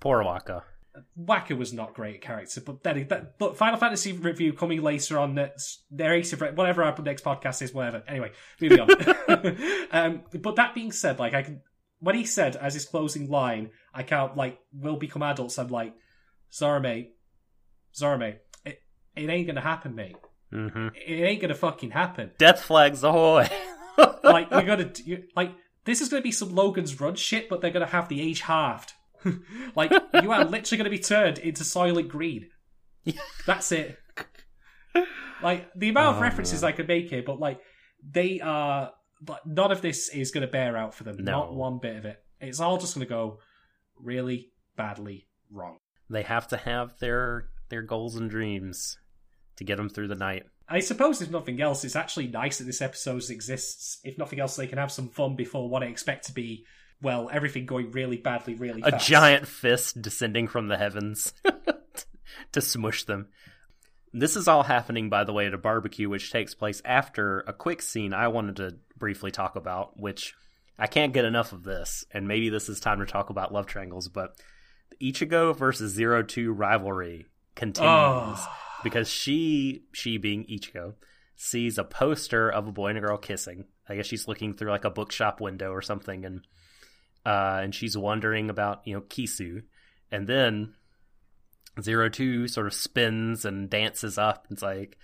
[0.01, 0.63] Poor Wakka.
[1.19, 5.35] Wakka was not great character, but then that, but Final Fantasy review coming later on.
[5.35, 8.03] That's narrative, whatever our next podcast is, whatever.
[8.09, 8.89] Anyway, moving on.
[9.93, 11.61] um, but that being said, like I can,
[12.01, 15.59] when he said as his closing line, I can't like will become adults.
[15.59, 15.95] I'm like,
[16.51, 17.15] sorry, mate,
[17.93, 18.39] sorry, mate.
[18.65, 18.83] It,
[19.17, 20.17] it ain't gonna happen, mate.
[20.51, 22.31] hmm It ain't gonna fucking happen.
[22.39, 23.49] Death flags ahoy!
[24.23, 25.51] Like you're gonna, you, like
[25.85, 28.93] this is gonna be some Logan's Run shit, but they're gonna have the age halved.
[29.75, 29.91] like
[30.23, 32.49] you are literally gonna be turned into Soylent Green.
[33.47, 33.99] That's it.
[35.43, 36.69] Like the amount of Oh, references man.
[36.73, 37.61] I could make here, but like
[38.09, 41.17] they are, but none of this is going to bear out for them.
[41.19, 41.33] No.
[41.33, 42.23] Not one bit of it.
[42.41, 43.39] It's all just going to go
[43.97, 45.79] really badly wrong.
[46.11, 48.99] they have to have their their goals and dreams
[49.57, 50.45] to get them through the night.
[50.69, 53.99] I suppose if nothing else, it's actually nice that this episode exists.
[54.05, 56.67] If nothing else, they can have some fun before what I expect to be,
[57.01, 59.09] well, everything going really badly, really A fast.
[59.09, 61.33] giant fist descending from the heavens
[62.53, 63.29] to smush them.
[64.13, 67.53] This is all happening, by the way, at a barbecue, which takes place after a
[67.53, 70.35] quick scene I wanted to briefly talk about, which
[70.79, 73.67] I can't get enough of this, and maybe this is time to talk about love
[73.67, 74.35] triangles, but
[74.91, 77.27] the Ichigo versus Zero Two rivalry
[77.59, 78.49] continues Oh.
[78.83, 80.95] because she, she being Ichigo,
[81.37, 83.67] sees a poster of a boy and a girl kissing.
[83.89, 86.41] I guess she's looking through like a bookshop window or something, and
[87.27, 89.63] uh, and she's wondering about you know Kisu,
[90.11, 90.75] and then
[91.81, 94.47] Zero Two sort of spins and dances up.
[94.49, 94.97] and It's like,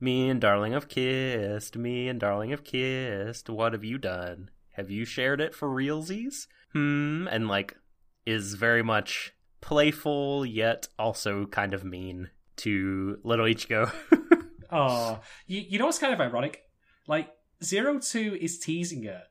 [0.00, 3.48] me and Darling have kissed, me and Darling have kissed.
[3.48, 4.50] What have you done?
[4.72, 6.46] Have you shared it for realsies?
[6.72, 7.74] Hmm, and like
[8.26, 13.92] is very much playful yet also kind of mean to little Ichigo.
[14.70, 16.62] Oh, you, you know what's kind of ironic?
[17.06, 17.30] Like,
[17.62, 19.22] Zero Two is teasing her,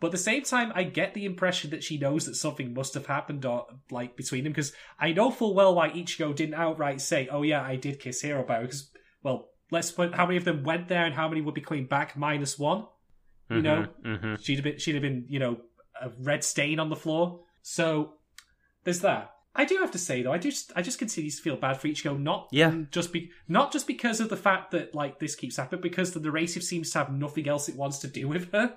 [0.00, 2.94] but at the same time, I get the impression that she knows that something must
[2.94, 7.00] have happened, or like between them, because I know full well why Ichigo didn't outright
[7.00, 8.90] say, "Oh yeah, I did kiss Hiro," because
[9.22, 11.86] well, let's put how many of them went there and how many would be coming
[11.86, 12.86] back minus one.
[13.48, 15.58] You know, hmm she'd have been she'd have been you know
[16.00, 17.42] a red stain on the floor.
[17.62, 18.14] So
[18.82, 19.30] there's that.
[19.54, 21.88] I do have to say though, I just I just continue to feel bad for
[21.88, 22.74] Ichigo, not Yeah.
[22.90, 26.20] just be not just because of the fact that like this keeps happening, because the
[26.20, 28.74] narrative seems to have nothing else it wants to do with her,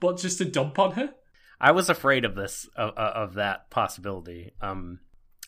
[0.00, 1.14] but just to dump on her.
[1.60, 4.52] I was afraid of this of, of that possibility.
[4.60, 4.98] Um,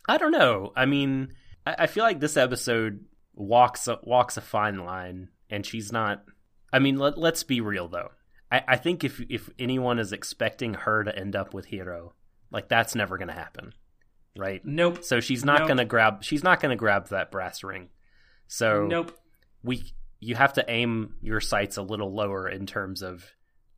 [0.09, 0.73] I don't know.
[0.77, 1.35] I mean,
[1.67, 3.05] I, I feel like this episode
[3.35, 6.25] walks a, walks a fine line, and she's not.
[6.73, 8.11] I mean, let, let's be real though.
[8.51, 12.15] I, I think if if anyone is expecting her to end up with Hiro,
[12.51, 13.75] like that's never going to happen,
[14.39, 14.65] right?
[14.65, 15.05] Nope.
[15.05, 15.69] So she's not Nope.
[15.69, 16.23] going to grab.
[16.23, 17.89] She's not to grab that brass ring.
[18.47, 19.19] So Nope.
[19.63, 19.83] we
[20.21, 23.25] you have to aim your sights a little lower in terms of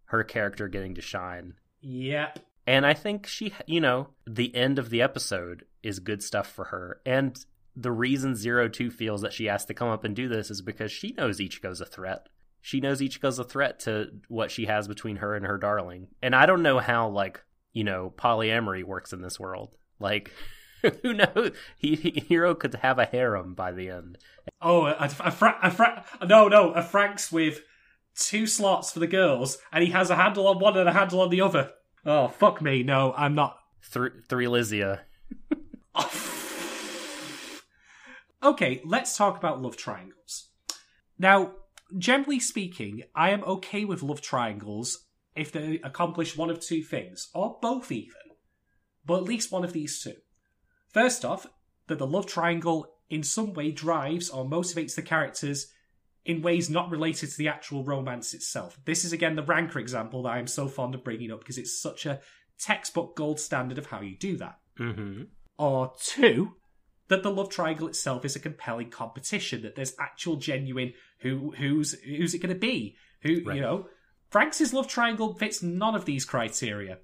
[0.07, 1.55] her character getting to shine.
[1.81, 2.39] Yep.
[2.67, 6.67] And I think she, you know, the end of the episode is good stuff for
[6.67, 7.01] her.
[7.05, 7.37] And
[7.77, 10.63] the reason Zero Two feels that she has to come up and do this is
[10.63, 12.29] because she knows Ichigo's a threat.
[12.61, 16.09] She knows Ichigo's a threat to what she has between her and her darling.
[16.23, 17.43] And I don't know how, like,
[17.73, 19.75] you know, polyamory works in this world.
[20.01, 20.33] Like,
[21.03, 21.53] who knows?
[21.77, 24.19] He, he, Hiro could have a harem by the end.
[24.61, 27.63] Oh, a, a, fra- a fra- no, no, a Franxx with
[28.17, 31.21] two slots for the girls, and he has a handle on one and a handle
[31.21, 31.73] on the other.
[32.05, 32.83] Oh, fuck me.
[32.83, 33.59] No, I'm not.
[33.83, 35.01] Three, three Lysia.
[38.43, 40.49] okay, let's talk about love triangles.
[41.19, 41.53] Now,
[41.97, 47.29] generally speaking, I am okay with love triangles if they accomplish one of two things,
[47.35, 48.15] or both even,
[49.11, 50.15] but at least one of these two.
[50.93, 51.45] First off,
[51.89, 55.67] that the love triangle in some way drives or motivates the characters
[56.25, 58.79] in ways not related to the actual romance itself.
[58.85, 61.83] This is again the Ranka example that I'm so fond of bringing up because it's
[61.83, 62.21] such a
[62.61, 65.25] textbook gold standard of how you do that Mm-hmm.
[65.59, 66.53] or two,
[67.09, 69.63] that the love triangle itself is a compelling competition.
[69.63, 72.95] That there's actual genuine who who's who's it going to be?
[73.23, 73.57] Who Right.
[73.57, 73.89] you know?
[74.31, 76.99] Franxx love triangle fits none of these criteria,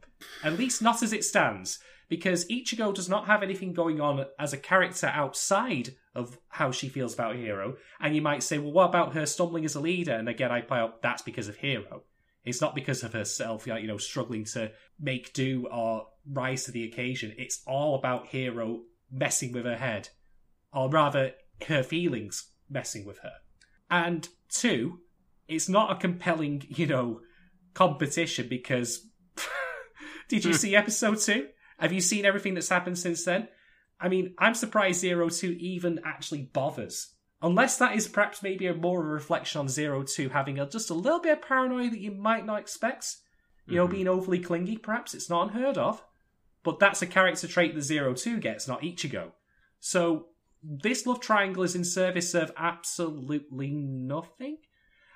[0.44, 4.52] at least not as it stands, because Ichigo does not have anything going on as
[4.52, 7.76] a character outside of how she feels about Hiro.
[8.00, 10.14] And you might say, well, what about her stumbling as a leader?
[10.14, 12.04] And again, I out that's because of Hiro.
[12.44, 14.70] It's not because of herself, you know, struggling to
[15.00, 17.34] make do or rise to the occasion.
[17.36, 20.10] It's all about Hiro messing with her head,
[20.72, 21.32] or rather,
[21.66, 23.32] her feelings messing with her.
[23.90, 25.00] And two,
[25.48, 27.20] it's not a compelling, you know,
[27.74, 29.06] competition because.
[30.28, 31.46] Did you see episode two?
[31.78, 33.48] Have you seen everything that's happened since then?
[34.00, 37.12] I mean, I'm surprised Zero Two even actually bothers.
[37.42, 40.68] Unless that is perhaps maybe a more of a reflection on Zero Two having a,
[40.68, 43.16] just a little bit of paranoia that you might not expect.
[43.66, 43.90] You know, Mhm.
[43.90, 46.02] being overly clingy, perhaps it's not unheard of.
[46.62, 49.32] But that's a character trait that Zero Two gets, not Ichigo.
[49.80, 50.28] So
[50.62, 54.58] this love triangle is in service of absolutely nothing.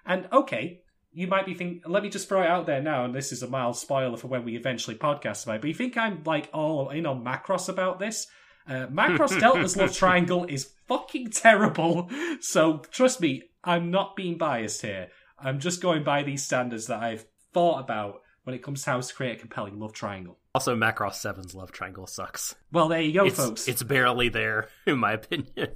[0.05, 0.82] And okay,
[1.12, 3.42] you might be thinking, let me just throw it out there now, and this is
[3.42, 6.48] a mild spoiler for when we eventually podcast about it, but you think I'm like
[6.53, 8.26] all in on Macross about this?
[8.68, 12.09] Uh, Macross Delta's love triangle is fucking terrible.
[12.40, 15.09] So trust me, I'm not being biased here.
[15.38, 19.01] I'm just going by these standards that I've thought about when it comes to how
[19.01, 20.38] to create a compelling love triangle.
[20.55, 22.55] Also, Macross 7's love triangle sucks.
[22.72, 23.68] Well, there you go, it's, folks.
[23.68, 25.68] it's barely there, in my opinion.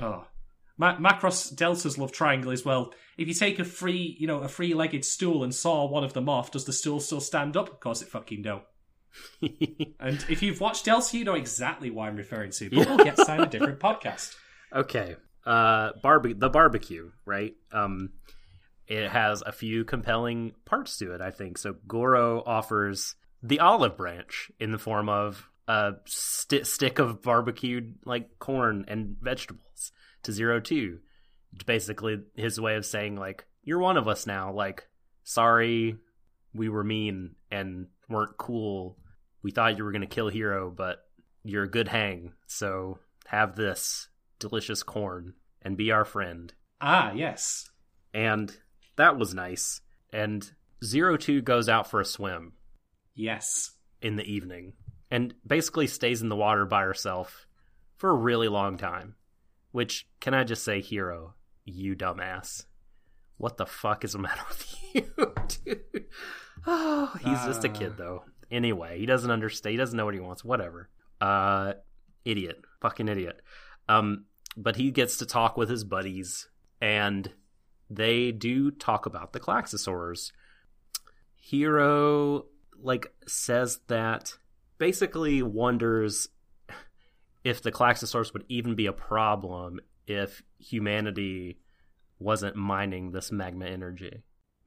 [0.00, 0.24] Oh.
[0.82, 2.92] Ma- Macross Delta's love triangle is well.
[3.16, 6.28] If you take a free, you know, a free-legged stool and saw one of them
[6.28, 7.68] off, does the stool still stand up?
[7.68, 8.64] Of course, it fucking don't.
[10.00, 12.68] And if you've watched Delta, you know exactly why I'm referring to.
[12.68, 14.34] But we'll get to a different podcast.
[14.72, 15.14] okay.
[15.46, 17.54] Uh, barbe- the barbecue, right?
[17.70, 18.10] Um,
[18.88, 21.58] it has a few compelling parts to it, I think.
[21.58, 27.94] So Goro offers the olive branch in the form of a sti stick of barbecued
[28.04, 29.71] like corn and vegetables
[30.24, 30.98] to Zero Two.
[31.66, 34.86] Basically, his way of saying like, "You're one of us now." Like,
[35.24, 35.96] sorry,
[36.54, 38.98] we were mean and weren't cool.
[39.42, 40.98] We thought you were going to kill Hiro, but
[41.42, 42.32] you're a good hang.
[42.46, 44.08] So have this
[44.38, 46.52] delicious corn and be our friend.
[46.80, 47.70] Ah, yes.
[48.14, 48.54] And
[48.96, 49.80] that was nice.
[50.12, 50.50] And
[50.84, 52.52] Zero Two goes out for a swim
[53.14, 53.72] Yes.
[54.00, 54.74] in the evening
[55.10, 57.46] and basically stays in the water by herself
[57.96, 59.14] for a really long time.
[59.72, 62.66] Which, can I just say, Hiro, you dumbass.
[63.38, 65.32] What the fuck is the matter with you,
[65.64, 66.04] dude?
[66.66, 67.72] Oh, he's just a Uh.
[67.72, 68.24] kid, though.
[68.50, 69.72] Anyway, he doesn't understand.
[69.72, 70.44] He doesn't know what he wants.
[70.44, 70.88] Whatever.
[71.20, 71.72] Uh,
[72.24, 72.60] idiot.
[72.82, 73.40] Fucking idiot.
[73.88, 76.48] Um, but he gets to talk with his buddies,
[76.80, 77.32] and
[77.88, 80.30] they do talk about the Klaxosaurs.
[81.36, 82.46] Hiro
[82.80, 84.34] like says that
[84.78, 86.28] basically wonders
[87.44, 91.58] if the Klaxosaurs would even be a problem if humanity
[92.18, 94.22] wasn't mining this magma energy.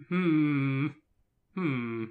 [0.09, 0.87] Hmm.
[1.55, 2.05] Hmm.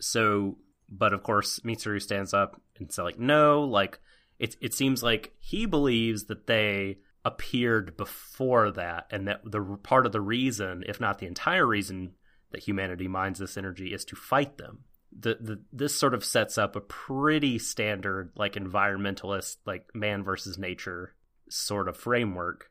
[0.00, 0.58] So,
[0.88, 3.98] but of course, Mitsuru stands up and says, like, no, like,
[4.38, 10.06] it, it seems like he believes that they appeared before that, and that the part
[10.06, 12.12] of the reason, if not the entire reason,
[12.50, 14.84] that humanity mines this energy is to fight them.
[15.18, 20.56] The, the this sort of sets up a pretty standard like environmentalist like man versus
[20.56, 21.14] nature
[21.48, 22.70] sort of framework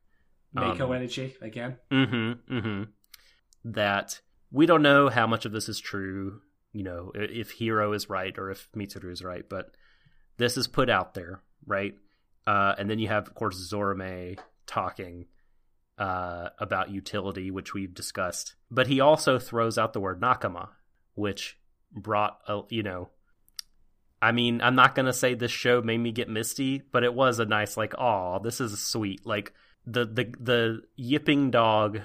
[0.54, 1.78] Mako Um, energy again.
[1.92, 2.56] Mm-hmm.
[2.58, 2.84] Mm-hmm.
[3.66, 4.22] That
[4.52, 6.42] we don't know how much of this is true,
[6.74, 9.76] you know, if Hiro is right or if Mitsuru is right, but
[10.38, 11.94] this is put out there, right?
[12.48, 15.26] Uh, and then you have, of course, Zorome talking
[16.00, 18.56] uh, about utility, which we've discussed.
[18.72, 20.70] But he also throws out the word Nakama,
[21.14, 21.59] which
[21.94, 23.10] brought, a, you know,
[24.22, 27.40] I mean, I'm not gonna say this show made me get misty, but it was
[27.40, 29.26] a nice, like, oh, this is sweet.
[29.26, 29.54] Like
[29.86, 32.02] the the the yipping dog,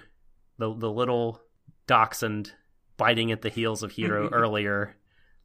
[0.58, 1.40] the the little
[1.86, 2.52] dachshund
[2.96, 4.96] biting at the heels of Hiro earlier,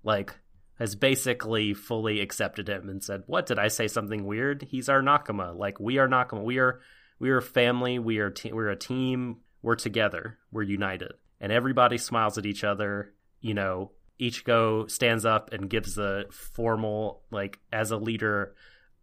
[0.04, 0.36] like
[0.78, 3.88] has basically fully accepted him and said, "What did I say?
[3.88, 4.68] Something weird?
[4.70, 5.58] He's our Nakama.
[5.58, 6.44] Like we are Nakama.
[6.44, 6.80] We are
[7.20, 8.00] we are family.
[8.00, 9.38] We are te- we're a team.
[9.62, 10.38] We're together.
[10.52, 13.14] We're united." And everybody smiles at each other.
[13.42, 18.56] You know, Ichigo stands up and gives the formal, like, as a leader,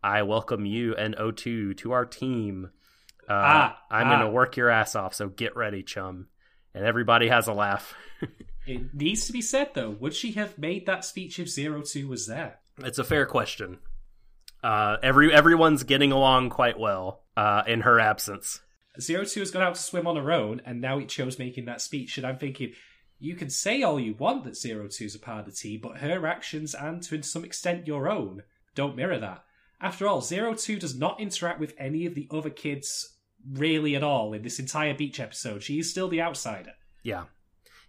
[0.03, 2.71] I welcome you and O2 to our team.
[3.29, 4.11] Uh, Ah, I'm ah.
[4.11, 6.29] going to work your ass off, so get ready, chum.
[6.75, 7.95] And everybody has a laugh.
[8.67, 12.09] It needs to be said though, would she have made that speech if Zero Two
[12.09, 12.59] was there?
[12.79, 13.79] It's a fair question.
[14.63, 18.61] Uh, every everyone's getting along quite well uh, in her absence.
[19.01, 21.67] Zero Two has gone out to swim on her own, and now he chose making
[21.67, 22.19] that speech.
[22.19, 22.73] And I'm thinking,
[23.19, 25.99] you can say all you want that Zero Two's a part of the team, but
[25.99, 28.43] her actions and to some extent your own
[28.75, 29.43] don't mirror that.
[29.81, 33.17] After all, Zero Two does not interact with any of the other kids
[33.53, 35.63] really at all in this entire beach episode.
[35.63, 37.25] She is still the outsider, Yeah,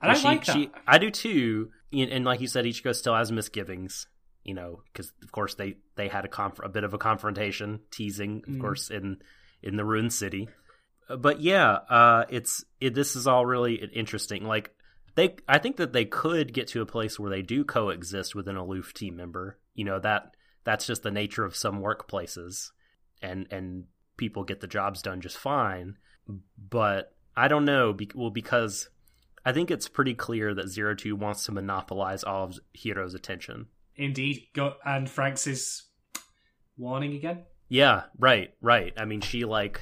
[0.02, 0.54] and I she, like that.
[0.54, 1.72] she- I do too.
[1.94, 4.08] And like you said, Ichigo still has misgivings.
[4.44, 7.82] You know, because of course they they had a conf- a bit of a confrontation,
[7.92, 8.62] teasing, of Mhm.
[8.62, 9.18] course, in
[9.62, 10.48] in the ruined city.
[11.10, 14.46] Uh, But yeah, uh, it's it, this is all really interesting.
[14.46, 14.72] Like
[15.18, 18.48] they, I think that they could get to a place where they do coexist with
[18.48, 19.58] an aloof team member.
[19.74, 22.70] You know that that's just the nature of some workplaces,
[23.20, 25.98] and and people get the jobs done just fine.
[26.58, 27.94] But I don't know.
[27.94, 28.90] Be- well, because
[29.44, 33.66] I think it's pretty clear that Zero Two wants to monopolize all of Hiro's attention.
[33.96, 35.82] Indeed, go and Frank's is
[36.78, 37.46] warning again.
[37.70, 38.94] Yeah, right, right.
[38.96, 39.82] I mean, she like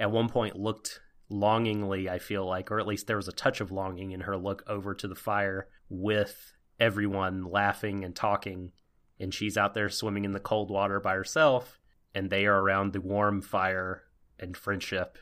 [0.00, 1.00] at one point looked
[1.32, 4.36] longingly, I feel like, or at least there was a touch of longing in her
[4.36, 8.72] look over to the fire with everyone laughing and talking,
[9.18, 11.80] and she's out there swimming in the cold water by herself,
[12.14, 14.02] and they are around the warm fire
[14.38, 15.16] and friendship,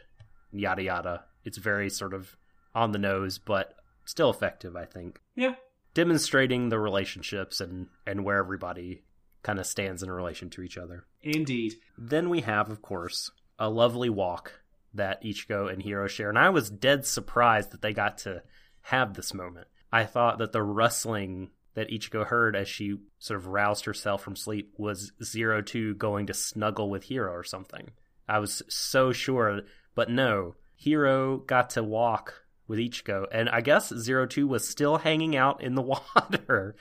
[0.53, 1.25] yada yada.
[1.45, 2.37] It's very sort of
[2.75, 5.21] on the nose, but still effective, I think.
[5.37, 5.55] Yeah,
[5.93, 9.03] Demonstrating the relationships and and where everybody
[9.43, 11.05] kind of stands in relation to each other.
[11.23, 11.75] indeed.
[11.99, 14.60] Then we have, of course, a lovely walk
[14.95, 16.29] that Ichigo and Hiro share.
[16.29, 18.43] And I was dead surprised that they got to
[18.83, 19.69] have this moment.
[19.93, 24.37] I thought that the rustling that Ichigo heard as she sort of roused herself from
[24.37, 27.91] sleep was Zero Two going to snuggle with Hiro or something.
[28.29, 29.63] I was so sure,
[29.95, 30.55] but no.
[30.77, 35.63] Hiro got to walk with Ichigo, and I guess Zero Two was still hanging out
[35.63, 35.83] in the
[36.17, 36.77] water.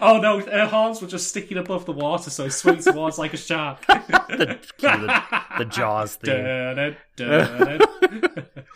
[0.00, 3.34] Oh no, her horns were just sticking above the water, so he swung towards like
[3.34, 3.84] a shark.
[3.86, 5.22] the, the,
[5.58, 6.44] the Jaws theme.
[6.44, 6.76] Dun,
[7.16, 7.80] dun, dun.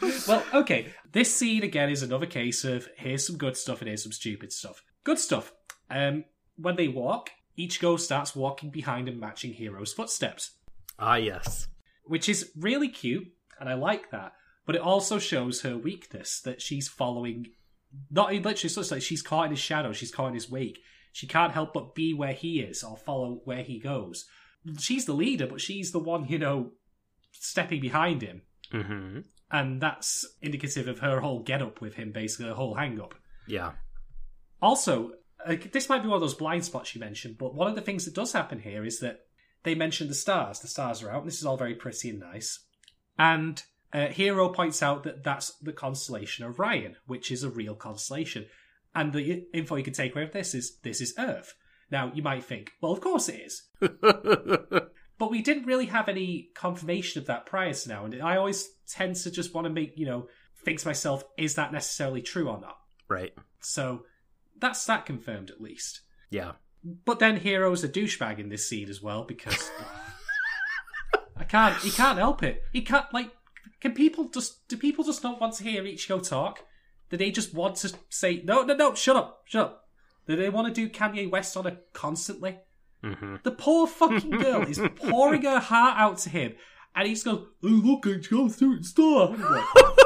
[0.29, 0.87] well, okay.
[1.13, 4.53] This scene again is another case of here's some good stuff and here's some stupid
[4.53, 4.83] stuff.
[5.05, 5.53] Good stuff.
[5.91, 6.25] Um,
[6.57, 10.53] when they walk, each Ichigo starts walking behind and matching Hiro's footsteps,
[10.99, 11.69] Ah, yes.
[12.05, 13.29] which is really cute,
[13.61, 14.33] and I like that.
[14.67, 17.47] But it also shows her weakness that she's following
[18.11, 20.81] not he literally looks like she's caught in his shadow, she's caught in his wake.
[21.13, 24.27] She can't help but be where he is or follow where he goes.
[24.79, 26.73] She's the leader, but she's the one, you know,
[27.33, 28.43] stepping behind him.
[28.73, 29.21] Mm-hmm.
[29.51, 33.15] And that's indicative of her whole get up with him, basically, her whole hang up.
[33.47, 33.73] Yeah.
[34.61, 35.13] Also,
[35.45, 37.81] uh, this might be one of those blind spots you mentioned, but one of the
[37.81, 39.27] things that does happen here is that
[39.63, 40.61] they mention the stars.
[40.61, 42.61] The stars are out, and this is all very pretty and nice.
[43.19, 43.63] And
[43.93, 48.47] uh, Hiro points out that that's the constellation Orion, which is a real constellation.
[48.95, 51.55] And the info you can take away from this is this is Earth.
[51.91, 53.63] Now, you might think, well, of course it is.
[55.19, 58.05] But we didn't really have any confirmation of that prior to now.
[58.05, 60.29] And I always tend to just want to make, you know,
[60.65, 62.77] think to myself, is that necessarily true or not?
[63.09, 63.33] right.
[63.61, 64.05] So
[64.59, 66.03] that's that confirmed at least.
[66.31, 66.53] Yeah.
[67.05, 69.71] But then Hiro's a douchebag in this scene as well because
[71.37, 71.77] I can't.
[71.79, 72.63] He can't help it.
[72.73, 73.31] He can't like.
[73.81, 74.67] Can people just?
[74.69, 76.65] Do people just not want to hear Ichigo talk?
[77.11, 78.95] Do they just want to say no, no, no?
[78.95, 79.85] Shut up, shut up.
[80.27, 82.59] Do they want to do Kanye West on her constantly?
[83.03, 83.37] Mm-hmm.
[83.45, 86.55] The poor fucking girl is pouring her heart out to him,
[86.95, 89.65] and he's going, "Oh look, I go through and star." And I'm like,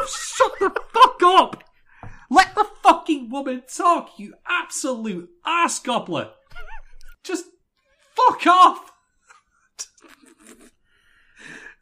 [0.08, 1.64] Shut the fuck up!
[2.30, 6.30] Let the fucking woman talk, you absolute ass gobbler.
[7.24, 7.46] Just
[8.14, 8.91] fuck off.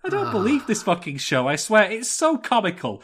[0.04, 0.32] I don't ah.
[0.32, 1.46] believe this fucking show.
[1.46, 3.02] I swear it's so comical.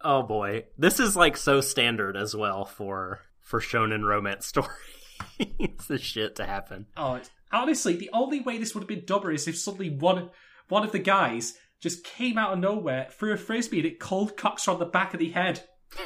[0.00, 4.68] Oh boy, this is like so standard as well for for shonen romance story.
[5.38, 6.86] it's the shit to happen.
[6.96, 7.20] Oh,
[7.52, 10.30] honestly, the only way this would have been dumber is if suddenly one
[10.68, 14.36] one of the guys just came out of nowhere, threw a frisbee, and it cold
[14.36, 15.64] cocks her on the back of the head.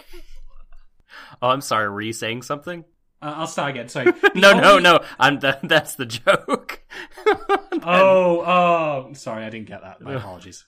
[1.43, 1.91] Oh, I'm sorry.
[1.91, 2.84] Were you saying something?
[3.22, 3.88] Uh, I'll start again.
[3.88, 4.12] Sorry.
[4.34, 5.00] No, no, only- no.
[5.18, 6.82] I'm that, that's the joke.
[7.82, 10.02] Oh, oh, sorry, I didn't get that.
[10.02, 10.66] My apologies.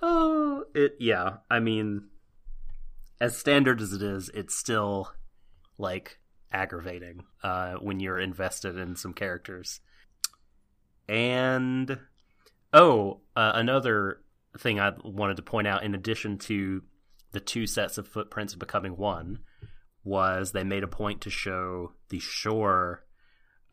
[0.00, 1.38] Oh, it yeah.
[1.50, 2.08] I mean,
[3.20, 5.12] as standard as it is, it's still
[5.76, 6.18] like
[6.50, 9.80] aggravating uh, when you're invested in some characters.
[11.08, 11.98] And
[12.72, 14.20] oh, uh, another
[14.58, 16.82] thing I wanted to point out, in addition to
[17.32, 19.40] the two sets of footprints becoming one,
[20.06, 23.04] was they made a point to show the shore,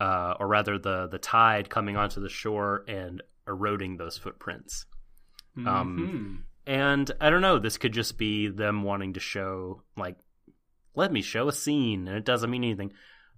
[0.00, 4.86] uh, or rather the the tide coming onto the shore and eroding those footprints.
[5.56, 6.42] Um, Mhm.
[6.66, 10.16] And I don't know, this could just be them wanting to show, like,
[10.94, 12.92] let me show a scene, and it doesn't mean anything.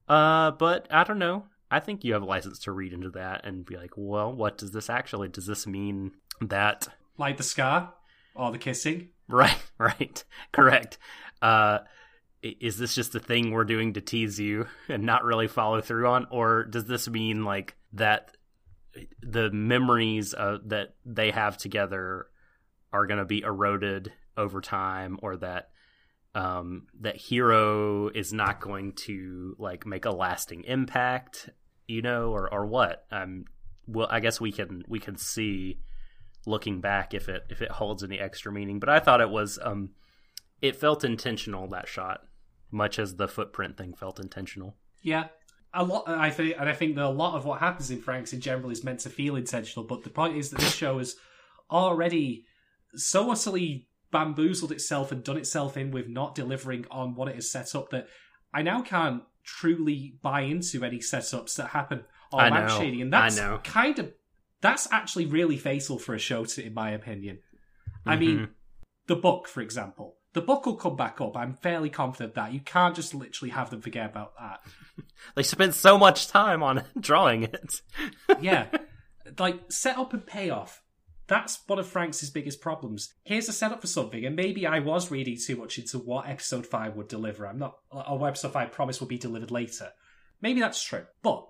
[0.08, 1.46] Uh, but I don't know.
[1.68, 4.56] I think you have a license to read into that and be like, well, what
[4.58, 5.28] does this actually?
[5.28, 6.86] Does this mean that?
[7.18, 7.92] like the scar
[8.34, 9.08] or the kissing.
[9.28, 10.22] Right, right,
[10.52, 10.98] correct.
[11.42, 11.78] Uh,
[12.48, 16.08] is this just a thing we're doing to tease you and not really follow through
[16.08, 18.36] on, or does this mean like that
[19.22, 22.26] the memories uh, that they have together
[22.92, 25.70] are going to be eroded over time, or that
[26.34, 31.48] um, that Hiro is not going to like make a lasting impact,
[31.86, 33.06] you know, or or what?
[33.10, 33.44] Um,
[33.86, 35.80] well, I guess we can we can see
[36.46, 38.78] looking back if it if it holds any extra meaning.
[38.78, 39.90] But I thought it was um,
[40.60, 42.22] it felt intentional that shot,
[42.76, 44.76] much as the footprint thing felt intentional.
[45.02, 45.28] Yeah.
[45.74, 48.32] A lot, I think, and I think that a lot of what happens in Franxx
[48.32, 49.84] in general is meant to feel intentional.
[49.86, 51.16] But the point is that this show has
[51.70, 52.44] already
[52.94, 57.50] so utterly bamboozled itself and done itself in with not delivering on what it has
[57.50, 58.06] set up that
[58.54, 62.78] I now can't truly buy into any setups that happen I lamp know.
[62.78, 64.12] shading, and I that's kind of
[64.62, 67.40] that's actually really fatal for a show, to, in my opinion.
[68.06, 68.20] I Mhm.
[68.20, 68.48] mean,
[69.06, 70.15] the book, for example.
[70.36, 71.34] The book will come back up.
[71.34, 74.60] I'm fairly confident that you can't just literally have them forget about that.
[75.34, 77.80] They spent so much time on drawing it.
[78.40, 78.66] yeah,
[79.38, 80.82] like setup and payoff.
[81.26, 83.14] That's one of Franxx's biggest problems.
[83.24, 86.66] Here's a setup for something, and maybe I was reading too much into what episode
[86.66, 87.46] five would deliver.
[87.46, 89.88] I'm not, or episode five promise will be delivered later.
[90.42, 91.46] Maybe that's true, but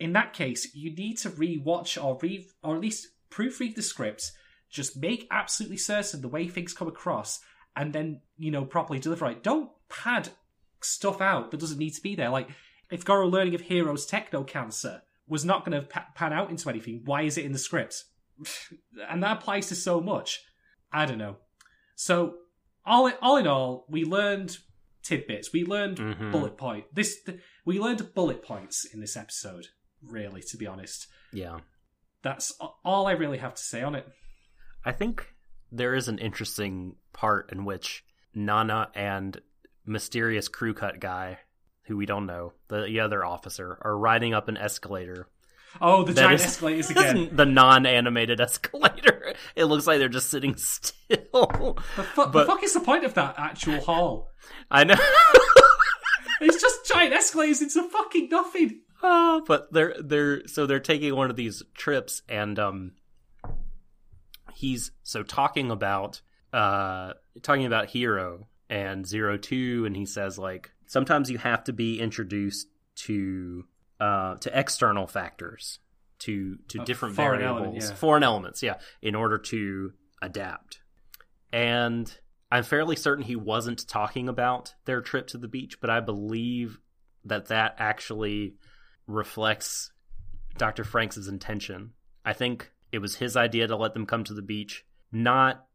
[0.00, 4.32] in that case, you need to re-watch or re, or at least proofread the script.
[4.68, 7.40] Just make absolutely certain the way things come across,
[7.76, 9.42] and then you know properly deliver it.
[9.42, 10.30] Don't pad
[10.82, 12.30] stuff out that doesn't need to be there.
[12.30, 12.48] Like
[12.90, 16.68] if Goro learning of Hiro's techno cancer was not going to pa- pan out into
[16.70, 18.04] anything, why is it in the script?
[19.08, 20.44] and that applies to so much.
[20.92, 21.36] I don't know.
[21.96, 22.36] So
[22.84, 24.58] all in, all in all, we learned
[25.02, 25.52] tidbits.
[25.52, 26.30] We learned Mhm.
[26.32, 26.84] bullet point.
[26.94, 29.66] This th- we learned bullet points in this episode.
[30.02, 31.60] Really, to be honest, Yeah.
[32.22, 32.52] that's
[32.84, 34.06] all I really have to say on it.
[34.84, 35.34] I think
[35.72, 39.40] there is an interesting part in which Nana and
[39.84, 41.38] mysterious crew cut guy,
[41.86, 45.28] who we don't know, the other officer, are riding up an escalator.
[45.80, 47.30] Oh, the giant is- escalators again.
[47.32, 49.22] the non-animated escalator.
[49.54, 50.96] It looks like they're just sitting still.
[51.96, 54.30] the, fu- the fuck is the point of that actual hall?
[54.70, 54.94] I know.
[56.40, 58.80] it's just giant escalators into fucking nothing.
[59.02, 62.92] Oh, but they're they're so they're taking one of these trips and um
[64.56, 66.22] he's so talking about
[66.52, 67.12] uh
[67.42, 72.00] talking about Hiro and zero two and he says like sometimes you have to be
[72.00, 73.64] introduced to
[74.00, 75.78] uh to external factors
[76.20, 77.94] to to Uh, different foreign variables element, yeah.
[77.94, 79.92] foreign elements yeah in order to
[80.22, 80.80] adapt
[81.52, 82.18] and
[82.50, 86.78] i'm fairly certain he wasn't talking about their trip to the beach but i believe
[87.26, 88.54] that that actually
[89.06, 89.92] reflects
[90.56, 90.84] Dr.
[90.84, 91.92] Franxx' intention.
[92.24, 94.82] I think it was his idea to let them come to the beach,
[95.12, 95.66] not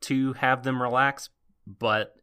[0.00, 1.28] to have them relax,
[1.66, 2.14] but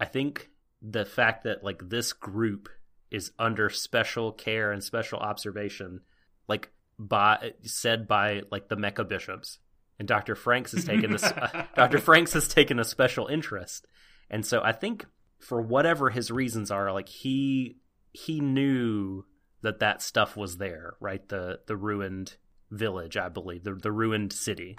[0.00, 0.48] I think
[0.80, 2.70] the fact that like this group
[3.10, 6.00] is under special care and special observation,
[6.48, 9.58] like by said by like the Mecca bishops,
[9.98, 10.34] and Dr.
[10.34, 11.22] Franxx has taken this.
[11.22, 11.98] Uh, Dr.
[11.98, 13.86] Franxx has taken a special interest,
[14.30, 15.04] and so I think
[15.40, 17.76] for whatever his reasons are, like he
[18.12, 19.26] he knew
[19.60, 21.28] that that stuff was there, right?
[21.28, 22.38] The the ruined
[22.70, 24.78] village, I believe, the the ruined city,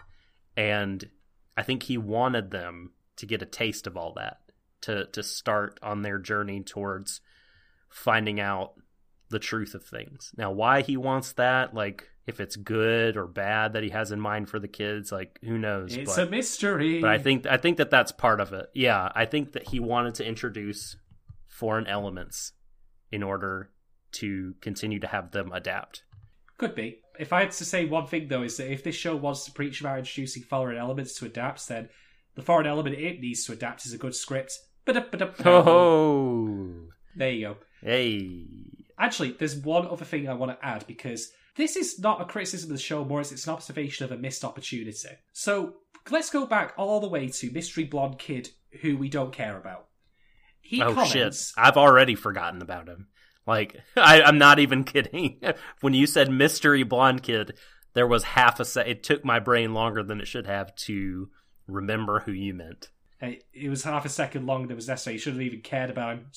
[0.55, 1.09] and
[1.55, 4.37] I think he wanted them to get a taste of all that
[4.81, 7.21] to to start on their journey towards
[7.89, 8.73] finding out
[9.29, 10.31] the truth of things.
[10.37, 14.19] Now, why he wants that, like if it's good or bad that he has in
[14.19, 15.95] mind for the kids, like who knows?
[15.95, 16.99] It's but, a mystery.
[17.01, 18.69] but I think I think that that's part of it.
[18.73, 20.97] Yeah, I think that he wanted to introduce
[21.47, 22.53] foreign elements
[23.11, 23.71] in order
[24.11, 26.03] to continue to have them adapt.
[26.57, 27.01] Could be.
[27.19, 29.51] If I had to say one thing though, is that if this show wants to
[29.51, 31.89] preach about introducing foreign elements to adapt, then
[32.35, 34.53] the foreign element it needs to adapt is a good script.
[35.45, 37.57] Oh, There you go.
[37.81, 38.45] hey,
[38.99, 42.71] Actually, there's one other thing I want to add because this is not a criticism
[42.71, 45.09] of the show, more as it's an observation of a missed opportunity.
[45.33, 45.73] So
[46.09, 48.49] let's go back all the way to Mystery Blonde Kid,
[48.81, 49.87] who we don't care about.
[50.61, 51.53] He oh comments, shit!
[51.57, 53.07] I've already forgotten about him.
[53.47, 55.41] Like I, I'm not even kidding.
[55.81, 57.57] when you said mystery blonde kid,
[57.93, 58.91] there was half a second.
[58.91, 61.29] It took my brain longer than it should have to
[61.67, 62.89] remember who you meant.
[63.19, 65.15] Hey, it was half a second longer than was necessary.
[65.15, 66.27] You shouldn't have even cared about him.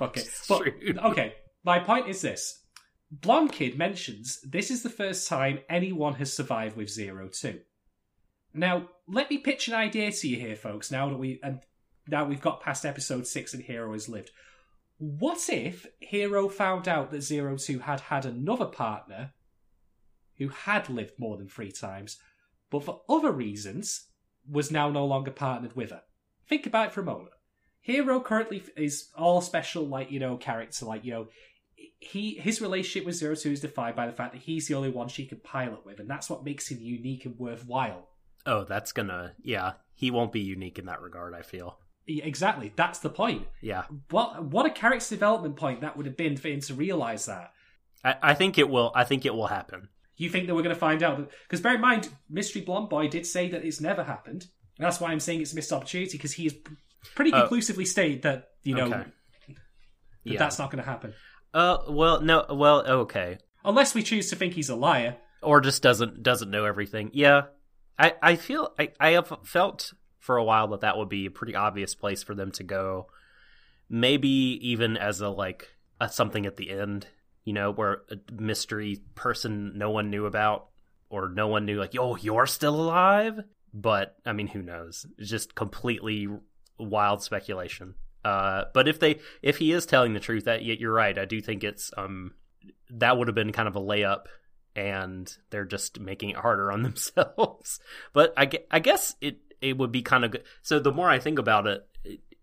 [0.00, 0.62] okay, but
[1.04, 1.34] okay.
[1.62, 2.62] My point is this:
[3.10, 7.60] Blonde Kid mentions this is the first time anyone has survived with zero two.
[8.52, 10.90] Now, let me pitch an idea to you here, folks.
[10.90, 11.60] Now that we and
[12.08, 14.30] now we've got past episode six and Hiro has lived.
[14.98, 19.32] What if Hiro found out that Zero Two had had another partner
[20.38, 22.18] who had lived more than three times,
[22.70, 24.08] but for other reasons
[24.48, 26.02] was now no longer partnered with her?
[26.48, 27.30] Think about it for a moment.
[27.80, 31.28] Hiro currently is all special, like you know, character, like you know,
[31.98, 34.90] he his relationship with Zero Two is defined by the fact that he's the only
[34.90, 38.08] one she can pilot with, and that's what makes him unique and worthwhile.
[38.46, 39.72] Oh, that's gonna yeah.
[39.96, 41.34] He won't be unique in that regard.
[41.34, 41.78] I feel.
[42.06, 43.46] Exactly, that's the point.
[43.62, 47.26] Yeah, What what a character development point that would have been for him to realize
[47.26, 47.52] that.
[48.04, 48.92] I, I think it will.
[48.94, 49.88] I think it will happen.
[50.16, 51.30] You think that we're going to find out?
[51.44, 54.46] Because bear in mind, Mystery Blonde Boy did say that it's never happened.
[54.78, 56.54] That's why I'm saying it's a missed opportunity because he has
[57.14, 57.40] pretty Oh.
[57.40, 58.98] conclusively stated that you know Okay.
[58.98, 59.06] that
[60.24, 60.38] Yeah.
[60.38, 61.14] that's not going to happen
[61.52, 65.16] Uh, well, no, well, okay, unless we choose to think he's a liar.
[65.42, 67.10] or just doesn't doesn't know everything.
[67.14, 67.42] Yeah,
[67.98, 69.92] I I feel I I have felt
[70.24, 73.08] for a while that that would be a pretty obvious place for them to go.
[73.90, 75.68] Maybe even as a like
[76.00, 77.06] a something at the end,
[77.44, 80.68] you know, where a mystery person no one knew about
[81.10, 83.44] or no one knew like, "Yo, you're still alive?"
[83.74, 85.04] But I mean, who knows?
[85.18, 86.26] It's just completely
[86.78, 87.94] wild speculation.
[88.24, 91.18] Uh, but if they if he is telling the truth, that yet you're right.
[91.18, 92.32] I do think it's um
[92.88, 94.22] that would have been kind of a layup
[94.76, 97.78] and they're just making it harder on themselves.
[98.14, 100.44] but I, I guess it it would be kind of good.
[100.62, 101.86] So the more I think about it,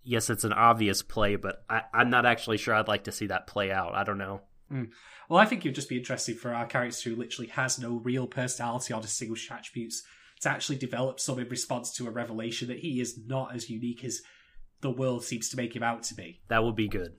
[0.04, 3.28] yes, it's an obvious play, but I, I'm not actually sure I'd like to see
[3.28, 3.94] that play out.
[3.96, 4.42] I don't know.
[4.72, 4.90] Mm.
[5.30, 8.02] Well, I think it would just be interesting for our character who literally has no
[8.04, 10.04] real personality or distinguished attributes
[10.42, 14.04] to actually develop some in response to a revelation that he is not as unique
[14.04, 14.22] as
[14.82, 16.42] the world seems to make him out to be.
[16.50, 17.14] That would be good.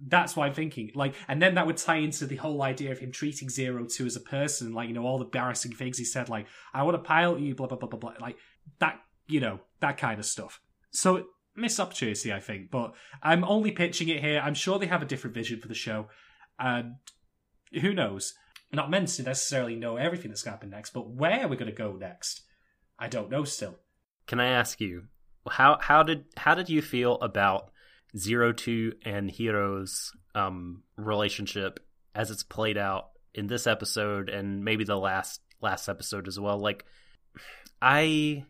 [0.00, 0.92] That's what I'm thinking.
[0.94, 4.06] Like, and then that would tie into the whole idea of him treating Zero Two
[4.06, 4.72] as a person.
[4.72, 7.56] Like, you know, all the embarrassing things he said, like, "I want to pilot you,"
[7.56, 8.12] blah blah blah blah blah.
[8.20, 8.36] Like
[8.78, 10.60] that, you know, that kind of stuff.
[10.90, 12.70] So missed opportunity, I think.
[12.70, 14.40] But I'm only pitching it here.
[14.42, 16.08] I'm sure they have a different vision for the show,
[16.58, 16.96] and
[17.80, 18.34] who knows?
[18.72, 21.56] Not meant to necessarily know everything that's going to happen next, but where are we're
[21.56, 22.42] going to go next,
[22.98, 23.76] I don't know still.
[24.26, 25.04] Can I ask you
[25.50, 27.70] how how did how did you feel about
[28.16, 31.80] Zero Two and Hiro's um relationship
[32.14, 36.58] as it's played out in this episode and maybe the last last episode as well?
[36.58, 36.84] Like
[37.80, 38.44] I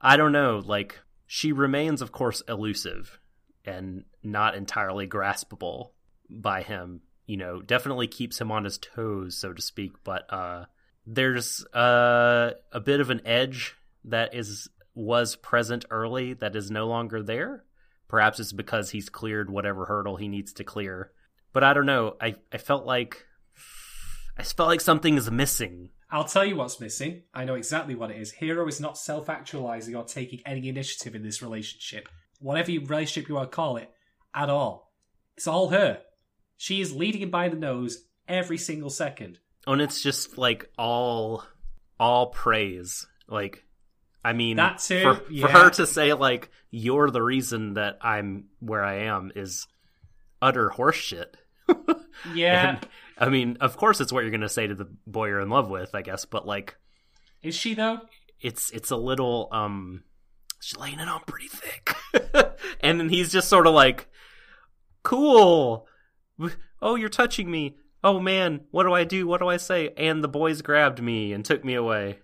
[0.00, 3.18] I don't know, like she remains of course elusive
[3.64, 5.90] and not entirely graspable
[6.30, 7.00] by him.
[7.26, 9.92] You know, definitely keeps him on his toes, so to speak.
[10.04, 10.66] But uh,
[11.04, 13.74] there's uh, a bit of an edge
[14.04, 17.64] that is was present early that is no longer there.
[18.08, 21.10] Perhaps it's because he's cleared whatever hurdle he needs to clear.
[21.52, 22.16] But I don't know.
[22.20, 23.24] I, I felt like
[24.38, 25.90] I felt like something is missing.
[26.10, 27.22] I'll tell you what's missing.
[27.34, 28.30] I know exactly what it is.
[28.32, 32.08] Hiro is not self actualizing or taking any initiative in this relationship.
[32.38, 33.90] Whatever relationship you want to call it,
[34.34, 34.92] at all.
[35.36, 36.00] It's all her.
[36.56, 39.38] She is leading him by the nose every single second.
[39.66, 41.44] And it's just like all
[41.98, 43.06] all praise.
[43.26, 43.64] Like
[44.24, 45.48] I mean That too, for, for yeah.
[45.48, 49.66] her to say like you're the reason that I'm where I am is
[50.40, 51.34] utter horseshit.
[52.34, 52.70] Yeah.
[52.70, 55.50] And, I mean, of course it's what you're gonna say to the boy you're in
[55.50, 56.76] love with, I guess, but like
[57.42, 58.00] is she though?
[58.40, 60.02] it's it's a little um
[60.60, 61.94] she's laying it on pretty thick.
[62.80, 64.08] And then he's just sort of like
[65.02, 65.86] cool.
[66.82, 67.76] Oh you're touching me.
[68.04, 69.26] Oh man what do i do?
[69.26, 69.90] What do i say?
[69.96, 72.20] And the boys grabbed me and took me away.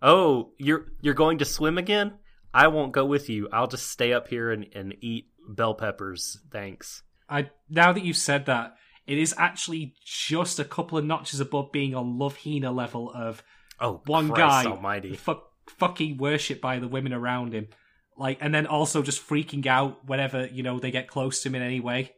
[0.00, 2.14] Oh you're you're going to swim again?
[2.52, 3.48] I won't go with you.
[3.52, 6.38] I'll just stay up here and, and eat bell peppers.
[6.50, 7.02] Thanks.
[7.28, 8.74] I now that you've said that,
[9.10, 13.42] it is actually just a couple of notches above being on Love Hina level of
[13.80, 15.44] oh one Christ guy almighty fuck,
[15.78, 17.68] fucking worshipped by the women around him,
[18.16, 21.54] like, and then also just freaking out whenever you know they get close to him
[21.56, 22.12] in any way.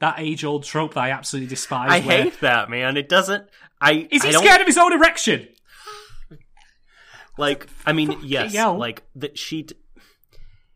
[0.00, 1.90] That age-old trope that I absolutely despise.
[1.90, 3.44] i where- hate that man it doesn't
[3.80, 5.48] i Is he don't- scared of his own erection?
[7.38, 8.76] like i mean yes hell.
[8.76, 9.74] like that she d-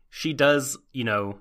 [0.09, 1.39] she does you know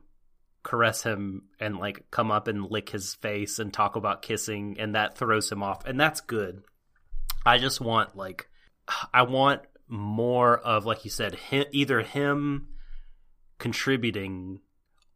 [0.67, 4.97] caress him and like come up and lick his face and talk about kissing and
[4.97, 5.85] that throws him off.
[5.87, 6.65] And that's good.
[7.47, 8.49] I just want like
[9.15, 12.69] i want more of like you said hi either him
[13.59, 14.61] contributing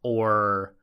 [0.03, 0.75] or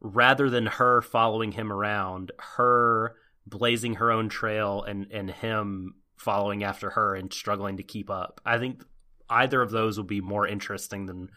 [0.00, 3.14] rather than her following him around her
[3.46, 8.40] blazing her own trail and and him following after her and struggling to keep up.
[8.44, 8.82] I think
[9.30, 11.28] either of those will be more interesting than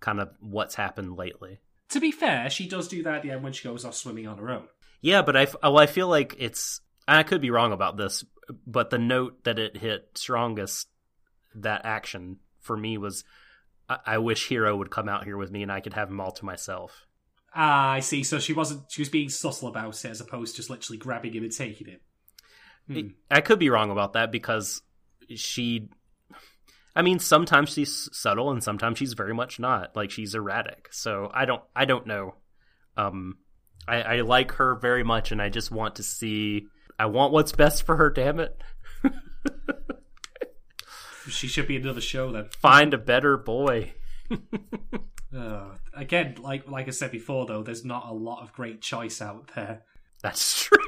[0.00, 1.60] kind of what's happened lately
[1.90, 4.26] To be fair, she does do that at the end when she goes off swimming
[4.26, 4.64] on her own.
[5.00, 8.24] yeah but i well, i feel like it's i could be wrong about this
[8.66, 10.88] but the note that it hit strongest
[11.54, 13.24] that action for me was
[13.88, 16.20] I, I wish Hiro would come out here with me and i could have him
[16.20, 17.06] all to myself
[17.58, 18.22] Ah, I see.
[18.22, 18.82] So she wasn't.
[18.90, 21.86] She was being subtle about it as opposed to just literally grabbing him and taking
[21.86, 22.00] him.
[22.86, 23.08] Hmm.
[23.30, 24.82] I could be wrong about that because
[25.34, 25.88] she.
[26.96, 29.94] I mean, sometimes she's subtle and sometimes she's very much not.
[29.94, 30.88] Like she's erratic.
[30.90, 31.62] So I don't.
[31.74, 32.34] I don't know.
[32.96, 33.36] Um,
[33.86, 36.66] I, I like her very much, and I just want to see.
[36.98, 38.10] I want what's best for her.
[38.10, 38.60] Damn it!
[41.28, 42.48] She should be another show then.
[42.60, 43.94] Find a better boy.
[45.36, 49.20] Uh, again, like like I said before, though, there's not a lot of great choice
[49.20, 49.82] out there.
[50.22, 50.78] That's true.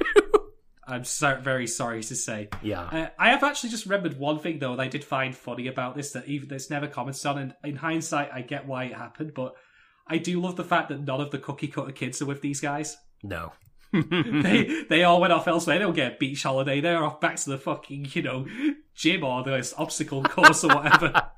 [0.89, 2.49] I'm so, very sorry to say.
[2.63, 2.81] yeah.
[2.83, 5.95] Uh, I have actually just remembered one thing though that I did find funny about
[5.95, 7.39] this that even that's never commented on.
[7.39, 9.55] And in hindsight, I get why it happened, but
[10.07, 12.61] I do love the fact that none of the cookie cutter kids are with these
[12.61, 12.97] guys.
[13.23, 13.53] No.
[13.93, 15.77] they they all went off elsewhere.
[15.79, 16.81] They don't get a beach holiday.
[16.81, 18.47] They're off back to the fucking you know
[18.95, 21.29] gym or the obstacle course or whatever.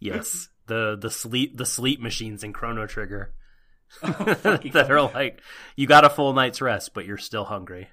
[0.00, 0.48] yes.
[0.66, 3.34] The the sleep the sleep machines in Chrono Trigger
[4.02, 5.42] Oh, that are like
[5.76, 7.88] you got a full night's rest, but you're still hungry.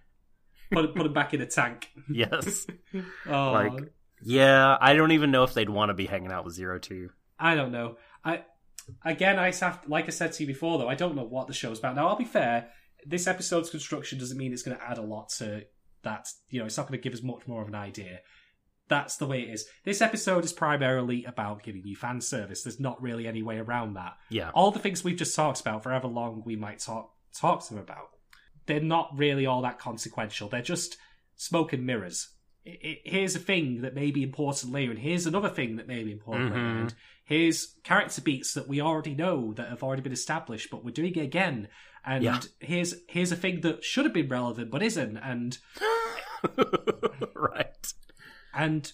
[0.71, 1.89] Put put them back in a tank.
[2.09, 2.65] Yes.
[3.27, 3.91] Oh, Like-
[4.21, 7.09] Yeah, I don't even know if they'd want to be hanging out with Zero Two.
[7.39, 7.97] I don't know.
[8.23, 8.43] I
[9.05, 11.53] again, I have like I said to you before, though, I don't know what the
[11.53, 11.95] show's about.
[11.95, 12.69] Now, I'll be fair.
[13.05, 15.63] This episode's construction doesn't mean it's going to add a lot to
[16.03, 16.27] that.
[16.49, 18.19] You know, it's not going to give us much more of an idea.
[18.89, 19.67] That's the way it is.
[19.83, 22.63] This episode is primarily about giving you fan service.
[22.63, 24.13] There's not really any way around that.
[24.29, 24.49] Yeah.
[24.53, 27.73] All the things we've just talked about, for however long we might talk talk to
[27.75, 28.07] them about,
[28.67, 30.49] they're not really all that consequential.
[30.49, 30.97] They're just
[31.35, 32.29] smoke and mirrors.
[32.65, 35.87] I I here's a thing that may be important later, and here's another thing that
[35.87, 36.81] may be important later, Mhm.
[36.81, 36.95] and
[37.25, 41.15] here's character beats that we already know that have already been established, but we're doing
[41.15, 41.69] it again.
[42.05, 42.39] And Yeah.
[42.59, 45.57] here's here's a thing that should have been relevant but isn't, and
[47.35, 47.93] right.
[48.53, 48.91] and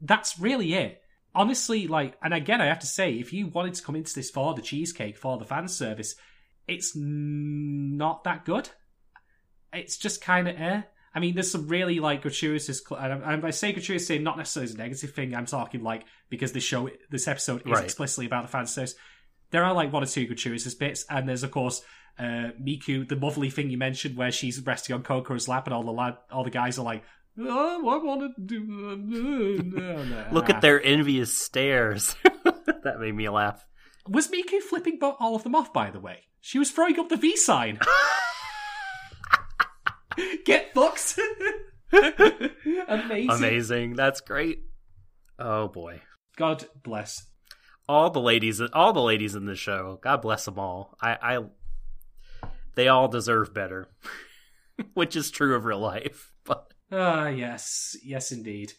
[0.00, 1.02] that's really it.
[1.34, 4.30] Honestly, like, and again, I have to say, if you wanted to come into this
[4.30, 6.14] for the cheesecake, for the fan service,
[6.66, 8.70] it's not that good.
[9.76, 10.82] It's just kind of eh.
[11.14, 14.68] I mean, there's some really like gratuitous, cl- and I say gratuitous, saying not necessarily
[14.70, 15.34] as a negative thing.
[15.34, 17.84] I'm talking like because this show, this episode is Right.
[17.84, 18.94] explicitly about the fan service.
[19.50, 21.82] There are like one or two gratuitous bits, and there's of course
[22.18, 25.82] uh, Miku, the motherly thing you mentioned, where she's resting on Kokoro's lap, and all
[25.84, 27.02] the lad, all the guys are like,
[27.38, 30.26] "Oh, I want to do." No, no.
[30.32, 32.14] Look at their envious stares.
[32.44, 33.64] that made me laugh.
[34.08, 35.72] Was Miku flipping all of them off?
[35.72, 37.78] By the way, She was throwing up the V sign.
[40.44, 41.18] Get fucked.
[41.92, 43.30] Amazing.
[43.30, 43.94] Amazing.
[43.94, 44.60] That's great.
[45.38, 46.00] Oh boy.
[46.36, 47.26] God bless.
[47.88, 49.98] All the ladies all the ladies in the show.
[50.02, 50.96] God bless them all.
[51.00, 51.44] I I
[52.74, 53.88] they all deserve better.
[54.94, 56.32] Which is true of real life.
[56.44, 58.72] But Ah, yes, yes, indeed.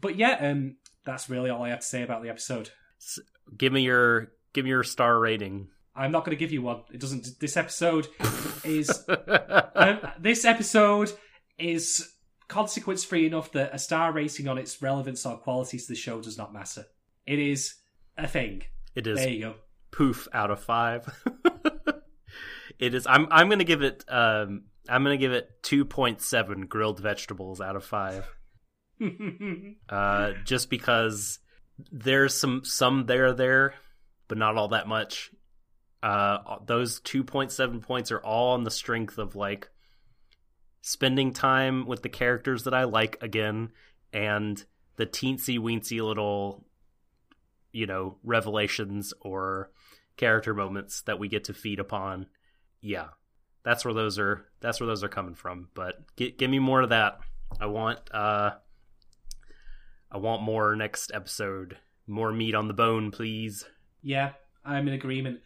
[0.00, 2.70] But yeah, um, that's really all I have to say about the episode.
[3.56, 5.68] give me your give me your star rating.
[5.96, 6.82] I'm not going to give you one.
[6.92, 7.38] It doesn't.
[7.40, 8.08] This episode
[8.64, 9.04] is
[9.74, 11.12] um, this episode
[11.58, 12.10] is
[12.48, 16.20] consequence free enough that a star rating on its relevance or quality to the show
[16.20, 16.84] does not matter.
[17.26, 17.74] It is
[18.18, 18.62] a thing.
[18.94, 19.54] it is There you go.
[19.92, 21.08] poof out of five.
[22.78, 23.06] it is.
[23.06, 23.26] I'm.
[23.30, 24.04] I'm gonna give it.
[24.08, 24.64] Um.
[24.88, 28.26] I'm gonna give it two point seven grilled vegetables out of five.
[29.88, 30.32] Uh.
[30.44, 31.38] Just because
[31.90, 33.74] there's some some there there,
[34.28, 35.30] but not all that much.
[36.04, 36.58] Uh.
[36.66, 39.68] Those two point seven points are all on the strength of like
[40.82, 43.72] spending time with the characters that I like again,
[44.12, 44.62] and
[44.96, 46.64] the teensy weensy little
[47.72, 49.70] you know revelations or
[50.16, 52.26] character moments that we get to feed upon
[52.80, 53.08] yeah
[53.64, 56.82] that's where those are that's where those are coming from but gi- give me more
[56.82, 57.18] of that
[57.60, 58.52] i want uh
[60.12, 61.76] i want more next episode
[62.06, 63.64] more meat on the bone please
[64.04, 64.32] yeah,
[64.64, 65.40] I'm in agreement.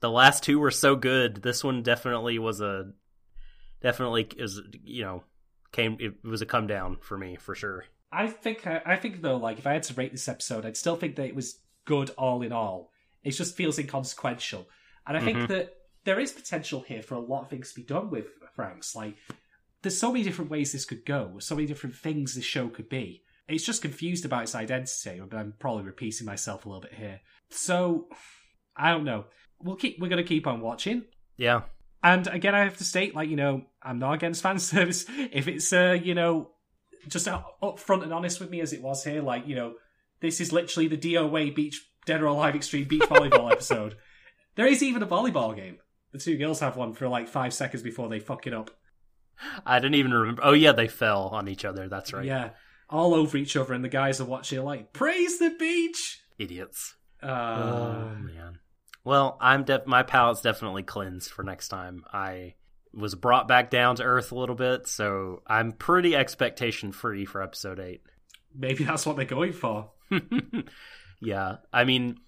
[0.00, 2.92] The last two were so good this one definitely was a
[3.80, 5.24] definitely is you know
[5.72, 8.66] came it was a come down for me for sure I think.
[8.66, 11.26] I think though, like if I had to rate this episode, I'd still think that
[11.26, 12.90] it was good all in all.
[13.22, 14.66] It just feels inconsequential,
[15.06, 15.48] and I think Mhm.
[15.48, 18.94] that there is potential here for a lot of things to be done with Franxx.
[18.96, 19.18] Like,
[19.82, 22.88] there's so many different ways this could go, so many different things this show could
[22.88, 23.24] be.
[23.46, 27.20] It's just confused about its identity, but I'm probably repeating myself a little bit here.
[27.50, 28.08] So,
[28.74, 29.26] I don't know.
[29.62, 29.98] We'll keep.
[30.00, 31.04] We're gonna keep on watching.
[31.36, 31.62] yeah
[32.02, 35.04] And again, I have to state, like, you know, I'm not against fan service.
[35.08, 36.50] If it's, uh, you know,
[37.08, 39.74] just up upfront and honest with me as it was here, like, you know,
[40.20, 43.96] this is literally the DOA Beach, Dead or Alive Extreme Beach Volleyball episode.
[44.54, 45.78] There is even a volleyball game.
[46.12, 48.70] The two girls have one for like five seconds before they fuck it up.
[49.66, 52.50] i didn't even remember oh yeah they fell on each other that's right Yeah.
[52.90, 56.22] All over each other, and the guys are watching, like, praise the beach!
[56.38, 58.58] idiots Uh, oh man.
[59.08, 62.04] Well, I'm def- my palate's definitely cleansed for next time.
[62.12, 62.56] I
[62.92, 67.42] was brought back down to earth a little bit, so I'm pretty expectation free for
[67.42, 68.02] episode 8.
[68.54, 69.92] maybe that's what they're going for.
[71.22, 71.56] yeah.
[71.72, 72.18] I mean,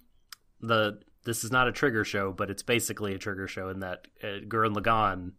[0.62, 4.06] the this is not a trigger show, but it's basically a trigger show in that
[4.22, 5.32] uh, Gurren Lagann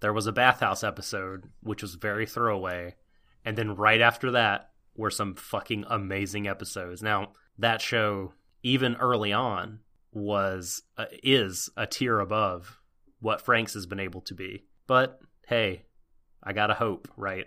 [0.00, 2.96] there was a bathhouse episode which was very throwaway,
[3.44, 7.04] and then right after that were some fucking amazing episodes.
[7.04, 8.32] Now, that show
[8.64, 9.78] even early on
[10.12, 12.78] was uh, is a tier above
[13.20, 14.64] what Franxx has been able to be.
[14.86, 15.84] But hey,
[16.42, 17.46] I got to hope, right?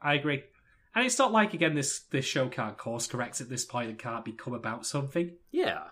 [0.00, 0.42] I agree.
[0.94, 3.98] And it's not like again this this show can't course correct at this point and
[3.98, 5.32] can't become about something.
[5.50, 5.82] Yeah.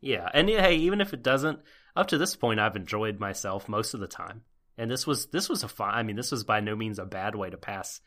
[0.00, 0.28] Yeah.
[0.34, 1.60] And hey, even if it doesn't,
[1.96, 4.42] up to this point I've enjoyed myself most of the time.
[4.76, 7.04] And this was this was a fine I mean, this was by no means a
[7.04, 8.00] bad way to pass,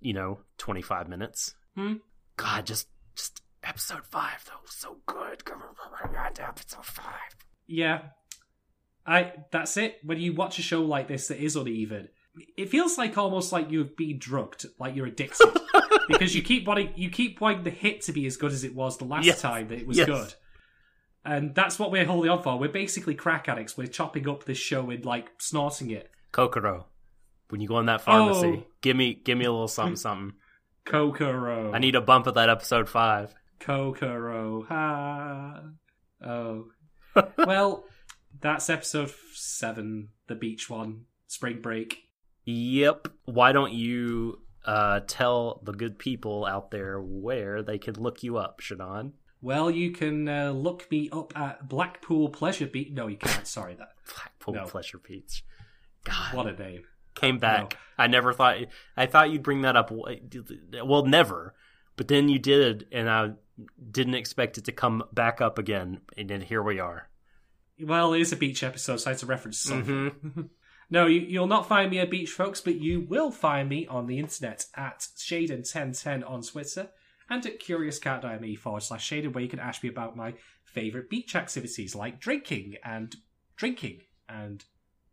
[0.00, 1.54] you know, twenty five minutes.
[1.76, 1.94] Hmm.
[2.36, 5.44] God, just just episode five though, so good.
[5.44, 7.36] Come on, to episode five.
[7.66, 8.00] Yeah.
[9.06, 9.98] I that's it.
[10.04, 12.08] When you watch a show like this that is uneven,
[12.56, 15.48] it feels like almost like you've been drugged, like you're addicted.
[16.08, 18.74] because you keep wanting you keep wanting the hit to be as good as it
[18.74, 19.40] was the last Yes.
[19.40, 20.06] time that it was Yes.
[20.06, 20.34] good.
[21.24, 22.58] And that's what we're holding on for.
[22.58, 23.76] We're basically crack addicts.
[23.76, 26.10] We're chopping up this show and like snorting it.
[26.32, 26.86] Kokoro.
[27.48, 28.66] When you go in that pharmacy, Oh.
[28.80, 30.32] give me give me a little something something.
[30.86, 31.72] Kokoro.
[31.74, 33.34] I need a bump of that episode five.
[33.62, 34.64] Kokoro.
[34.68, 35.62] Ha.
[36.24, 36.66] Oh.
[37.38, 37.84] well,
[38.40, 42.08] that's episode seven, the beach one, spring break.
[42.44, 43.08] Yep.
[43.24, 48.36] Why don't you uh, tell the good people out there where they can look you
[48.36, 49.12] up, Shadon?
[49.40, 52.90] Well, you can uh, look me up at Blackpool Pleasure Beach.
[52.92, 53.46] No, you can't.
[53.46, 54.64] Sorry, that Blackpool No.
[54.66, 55.44] Pleasure Beach.
[56.04, 56.82] God, what a name.
[57.14, 57.76] came back.
[57.98, 58.56] I never thought.
[58.96, 59.92] I thought you'd bring that up.
[59.92, 61.54] Well, never.
[61.96, 63.30] But then you did, and I
[63.90, 66.00] didn't expect it to come back up again.
[66.16, 67.08] And then here we are.
[67.80, 70.10] Well, it is a beach episode, so I had to reference something.
[70.10, 70.48] Mhm.
[70.90, 74.06] No, you, you'll not find me at beach, folks, but you will find me on
[74.06, 76.90] the internet at Shaden1010 on Twitter
[77.30, 81.34] and at curiouscat.me forward slash Shaden, where you can ask me about my favourite beach
[81.34, 83.16] activities like drinking and
[83.56, 84.66] drinking and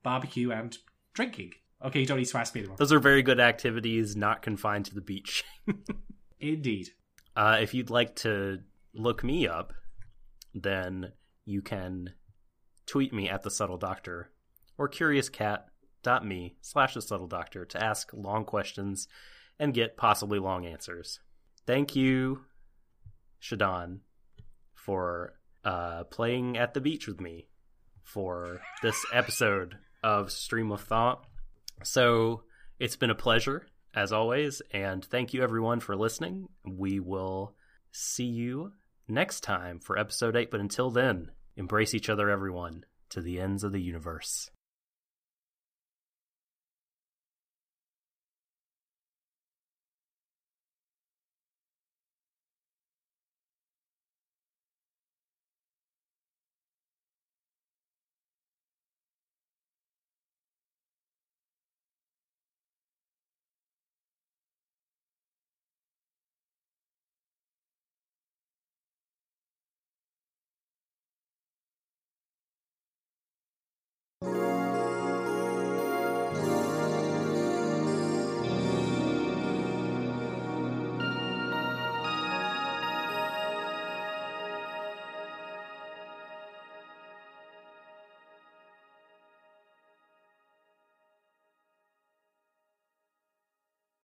[0.03, 0.77] barbecue and
[1.13, 1.53] drinking.
[1.85, 2.75] Okay, you don't need to ask me anymore.
[2.75, 5.45] Those are very good activities, not confined to the beach.
[6.39, 6.89] Indeed.
[7.35, 8.59] Uh, if you'd like to
[8.93, 9.73] look me up,
[10.53, 11.11] then
[11.45, 12.13] you can
[12.85, 14.31] tweet me at the subtle doctor
[14.77, 19.07] or curiouscat.me slash the subtle doctor to ask long questions
[19.59, 21.19] and get possibly long answers.
[21.67, 22.45] Thank you,
[23.41, 23.99] Shadon,
[24.73, 25.33] for
[25.63, 27.47] uh, playing at the beach with me
[28.03, 31.25] for this episode of Stream of Thought.
[31.83, 32.43] So
[32.79, 36.47] it's been a pleasure, as always, and thank you everyone for listening.
[36.65, 37.55] We will
[37.91, 38.73] see you
[39.07, 43.63] next time for episode 8, but until then, embrace each other, everyone, to the ends
[43.63, 44.49] of the universe.